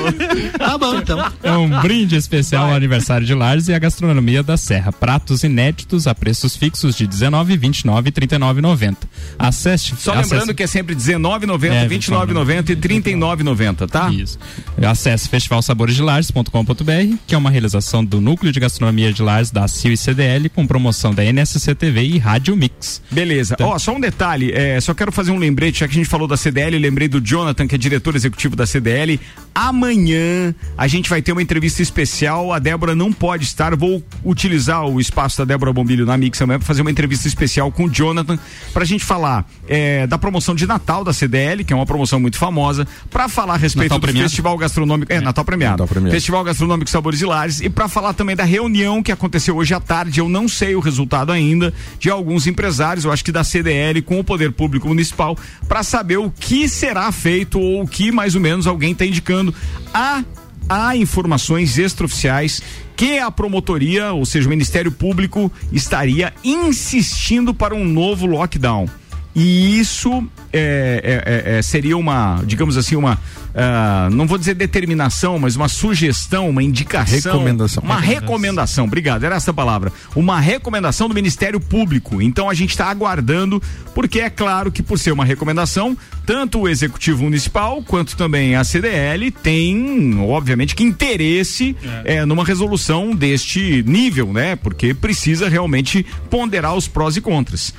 Tá 0.58 0.76
bom, 0.78 0.96
então. 0.96 1.32
É 1.42 1.52
um 1.52 1.68
brinde 1.80 2.16
especial 2.16 2.66
ao 2.68 2.74
aniversário 2.74 3.26
de 3.26 3.34
Lages 3.34 3.68
e 3.68 3.74
a 3.74 3.78
gastronomia 3.78 4.42
da 4.42 4.56
Serra. 4.56 4.92
Pratos 4.92 5.42
inéditos 5.44 6.06
a 6.06 6.14
preços 6.14 6.56
fixos 6.56 6.94
de 6.96 7.06
19, 7.06 7.56
29 7.56 8.08
e 8.08 8.12
39,90. 8.12 8.96
Acesse. 9.38 9.94
Só 9.98 10.12
acesse- 10.12 10.32
lembrando 10.34 10.54
que 10.54 10.62
é 10.62 10.66
sempre 10.66 10.94
R$19,90, 10.94 11.72
É, 11.74 11.80
R$29,90 11.82 12.70
e 12.70 12.74
R$39,90, 12.74 13.86
tá? 13.88 14.10
Isso. 14.10 14.38
Acesse 14.86 15.28
festivalsaboresdelages.com.br, 15.28 17.16
que 17.26 17.34
é 17.34 17.38
uma 17.38 17.50
realização 17.50 18.04
do 18.04 18.20
Núcleo 18.20 18.52
de 18.52 18.60
Gastronomia 18.60 19.12
de 19.12 19.22
Lages 19.22 19.50
da 19.50 19.66
CIO 19.68 19.92
e 19.92 19.96
CDL, 19.96 20.48
com 20.48 20.66
promoção 20.66 21.12
da 21.14 21.24
NSC 21.24 21.74
TV 21.74 22.02
e 22.02 22.18
Rádio 22.18 22.56
Mix. 22.56 22.85
Beleza. 23.10 23.56
Ó, 23.60 23.78
só 23.78 23.94
um 23.94 24.00
detalhe, 24.00 24.52
é, 24.52 24.80
só 24.80 24.94
quero 24.94 25.12
fazer 25.12 25.30
um 25.30 25.38
lembrete, 25.38 25.80
já 25.80 25.88
que 25.88 25.94
a 25.94 25.96
gente 25.96 26.08
falou 26.08 26.26
da 26.26 26.36
CDL, 26.36 26.78
lembrei 26.78 27.08
do 27.08 27.20
Jonathan, 27.20 27.66
que 27.66 27.74
é 27.74 27.78
diretor 27.78 28.14
executivo 28.16 28.56
da 28.56 28.66
CDL. 28.66 29.20
Amanhã 29.54 30.54
a 30.76 30.86
gente 30.86 31.08
vai 31.08 31.22
ter 31.22 31.32
uma 31.32 31.42
entrevista 31.42 31.80
especial. 31.82 32.52
A 32.52 32.58
Débora 32.58 32.94
não 32.94 33.12
pode 33.12 33.44
estar. 33.44 33.74
Vou 33.74 34.02
utilizar 34.24 34.84
o 34.86 35.00
espaço 35.00 35.38
da 35.38 35.44
Débora 35.44 35.72
Bombilho 35.72 36.04
na 36.04 36.16
Mix 36.16 36.40
amanhã 36.42 36.58
para 36.58 36.66
fazer 36.66 36.82
uma 36.82 36.90
entrevista 36.90 37.26
especial 37.26 37.72
com 37.72 37.84
o 37.84 37.90
Jonathan 37.90 38.38
para 38.72 38.82
a 38.82 38.86
gente 38.86 39.04
falar 39.04 39.48
é, 39.66 40.06
da 40.06 40.18
promoção 40.18 40.54
de 40.54 40.66
Natal 40.66 41.02
da 41.02 41.12
CDL, 41.12 41.64
que 41.64 41.72
é 41.72 41.76
uma 41.76 41.86
promoção 41.86 42.20
muito 42.20 42.36
famosa, 42.36 42.86
para 43.10 43.28
falar 43.28 43.54
a 43.54 43.56
respeito 43.56 43.88
Natal 43.88 43.98
do 43.98 44.02
premiado? 44.02 44.28
Festival 44.28 44.58
Gastronômico. 44.58 45.12
É, 45.12 45.20
Natal 45.20 45.44
premiado. 45.44 45.72
Natal 45.72 45.88
premiado. 45.88 46.14
Festival 46.14 46.44
Gastronômico 46.44 46.90
Sabores 46.90 47.20
e 47.20 47.24
Lares 47.24 47.60
e 47.60 47.68
para 47.70 47.88
falar 47.88 48.12
também 48.12 48.36
da 48.36 48.44
reunião 48.44 49.02
que 49.02 49.10
aconteceu 49.10 49.56
hoje 49.56 49.72
à 49.72 49.80
tarde. 49.80 50.20
Eu 50.20 50.28
não 50.28 50.48
sei 50.48 50.76
o 50.76 50.80
resultado 50.80 51.32
ainda 51.32 51.72
de 51.98 52.10
alguns 52.10 52.46
empresários, 52.46 52.75
eu 53.04 53.12
acho 53.12 53.24
que 53.24 53.32
da 53.32 53.44
CDL 53.44 54.02
com 54.02 54.18
o 54.18 54.24
Poder 54.24 54.52
Público 54.52 54.88
Municipal, 54.88 55.36
para 55.68 55.82
saber 55.82 56.18
o 56.18 56.30
que 56.30 56.68
será 56.68 57.10
feito 57.12 57.58
ou 57.58 57.82
o 57.82 57.88
que 57.88 58.12
mais 58.12 58.34
ou 58.34 58.40
menos 58.40 58.66
alguém 58.66 58.92
está 58.92 59.04
indicando. 59.04 59.54
Há, 59.92 60.24
há 60.68 60.96
informações 60.96 61.78
extraoficiais 61.78 62.62
que 62.96 63.18
a 63.18 63.30
promotoria, 63.30 64.12
ou 64.12 64.24
seja, 64.24 64.46
o 64.46 64.50
Ministério 64.50 64.90
Público, 64.90 65.52
estaria 65.70 66.32
insistindo 66.42 67.52
para 67.52 67.74
um 67.74 67.84
novo 67.84 68.26
lockdown. 68.26 68.88
E 69.34 69.78
isso 69.78 70.26
é, 70.50 71.02
é, 71.04 71.52
é, 71.52 71.58
é, 71.58 71.62
seria 71.62 71.94
uma, 71.98 72.42
digamos 72.46 72.78
assim, 72.78 72.96
uma, 72.96 73.18
ah, 73.58 74.10
não 74.12 74.26
vou 74.26 74.36
dizer 74.36 74.54
determinação, 74.54 75.38
mas 75.38 75.56
uma 75.56 75.68
sugestão, 75.68 76.50
uma 76.50 76.62
indicação. 76.62 77.32
Recomendação. 77.32 77.82
Uma 77.82 77.98
recomendação, 77.98 78.84
obrigado, 78.84 79.24
era 79.24 79.36
essa 79.36 79.50
a 79.50 79.54
palavra. 79.54 79.90
Uma 80.14 80.38
recomendação 80.38 81.08
do 81.08 81.14
Ministério 81.14 81.58
Público. 81.58 82.20
Então 82.20 82.50
a 82.50 82.54
gente 82.54 82.70
está 82.70 82.90
aguardando, 82.90 83.62
porque 83.94 84.20
é 84.20 84.28
claro 84.28 84.70
que 84.70 84.82
por 84.82 84.98
ser 84.98 85.12
uma 85.12 85.24
recomendação, 85.24 85.96
tanto 86.26 86.60
o 86.60 86.68
Executivo 86.68 87.22
Municipal 87.22 87.82
quanto 87.82 88.14
também 88.14 88.56
a 88.56 88.62
CDL 88.62 89.30
tem, 89.30 90.18
obviamente, 90.20 90.74
que 90.74 90.84
interesse 90.84 91.74
eh, 92.04 92.26
numa 92.26 92.44
resolução 92.44 93.14
deste 93.14 93.82
nível, 93.86 94.34
né? 94.34 94.56
Porque 94.56 94.92
precisa 94.92 95.48
realmente 95.48 96.04
ponderar 96.28 96.74
os 96.74 96.86
prós 96.86 97.16
e 97.16 97.22
contras. 97.22 97.72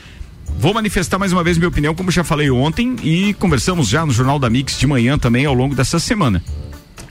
Vou 0.59 0.73
manifestar 0.73 1.19
mais 1.19 1.31
uma 1.31 1.43
vez 1.43 1.55
minha 1.57 1.69
opinião, 1.69 1.93
como 1.93 2.09
já 2.09 2.23
falei 2.23 2.49
ontem, 2.49 2.95
e 3.03 3.33
conversamos 3.35 3.87
já 3.87 4.03
no 4.03 4.11
Jornal 4.11 4.39
da 4.39 4.49
Mix 4.49 4.77
de 4.77 4.87
manhã 4.87 5.17
também 5.17 5.45
ao 5.45 5.53
longo 5.53 5.75
dessa 5.75 5.99
semana. 5.99 6.43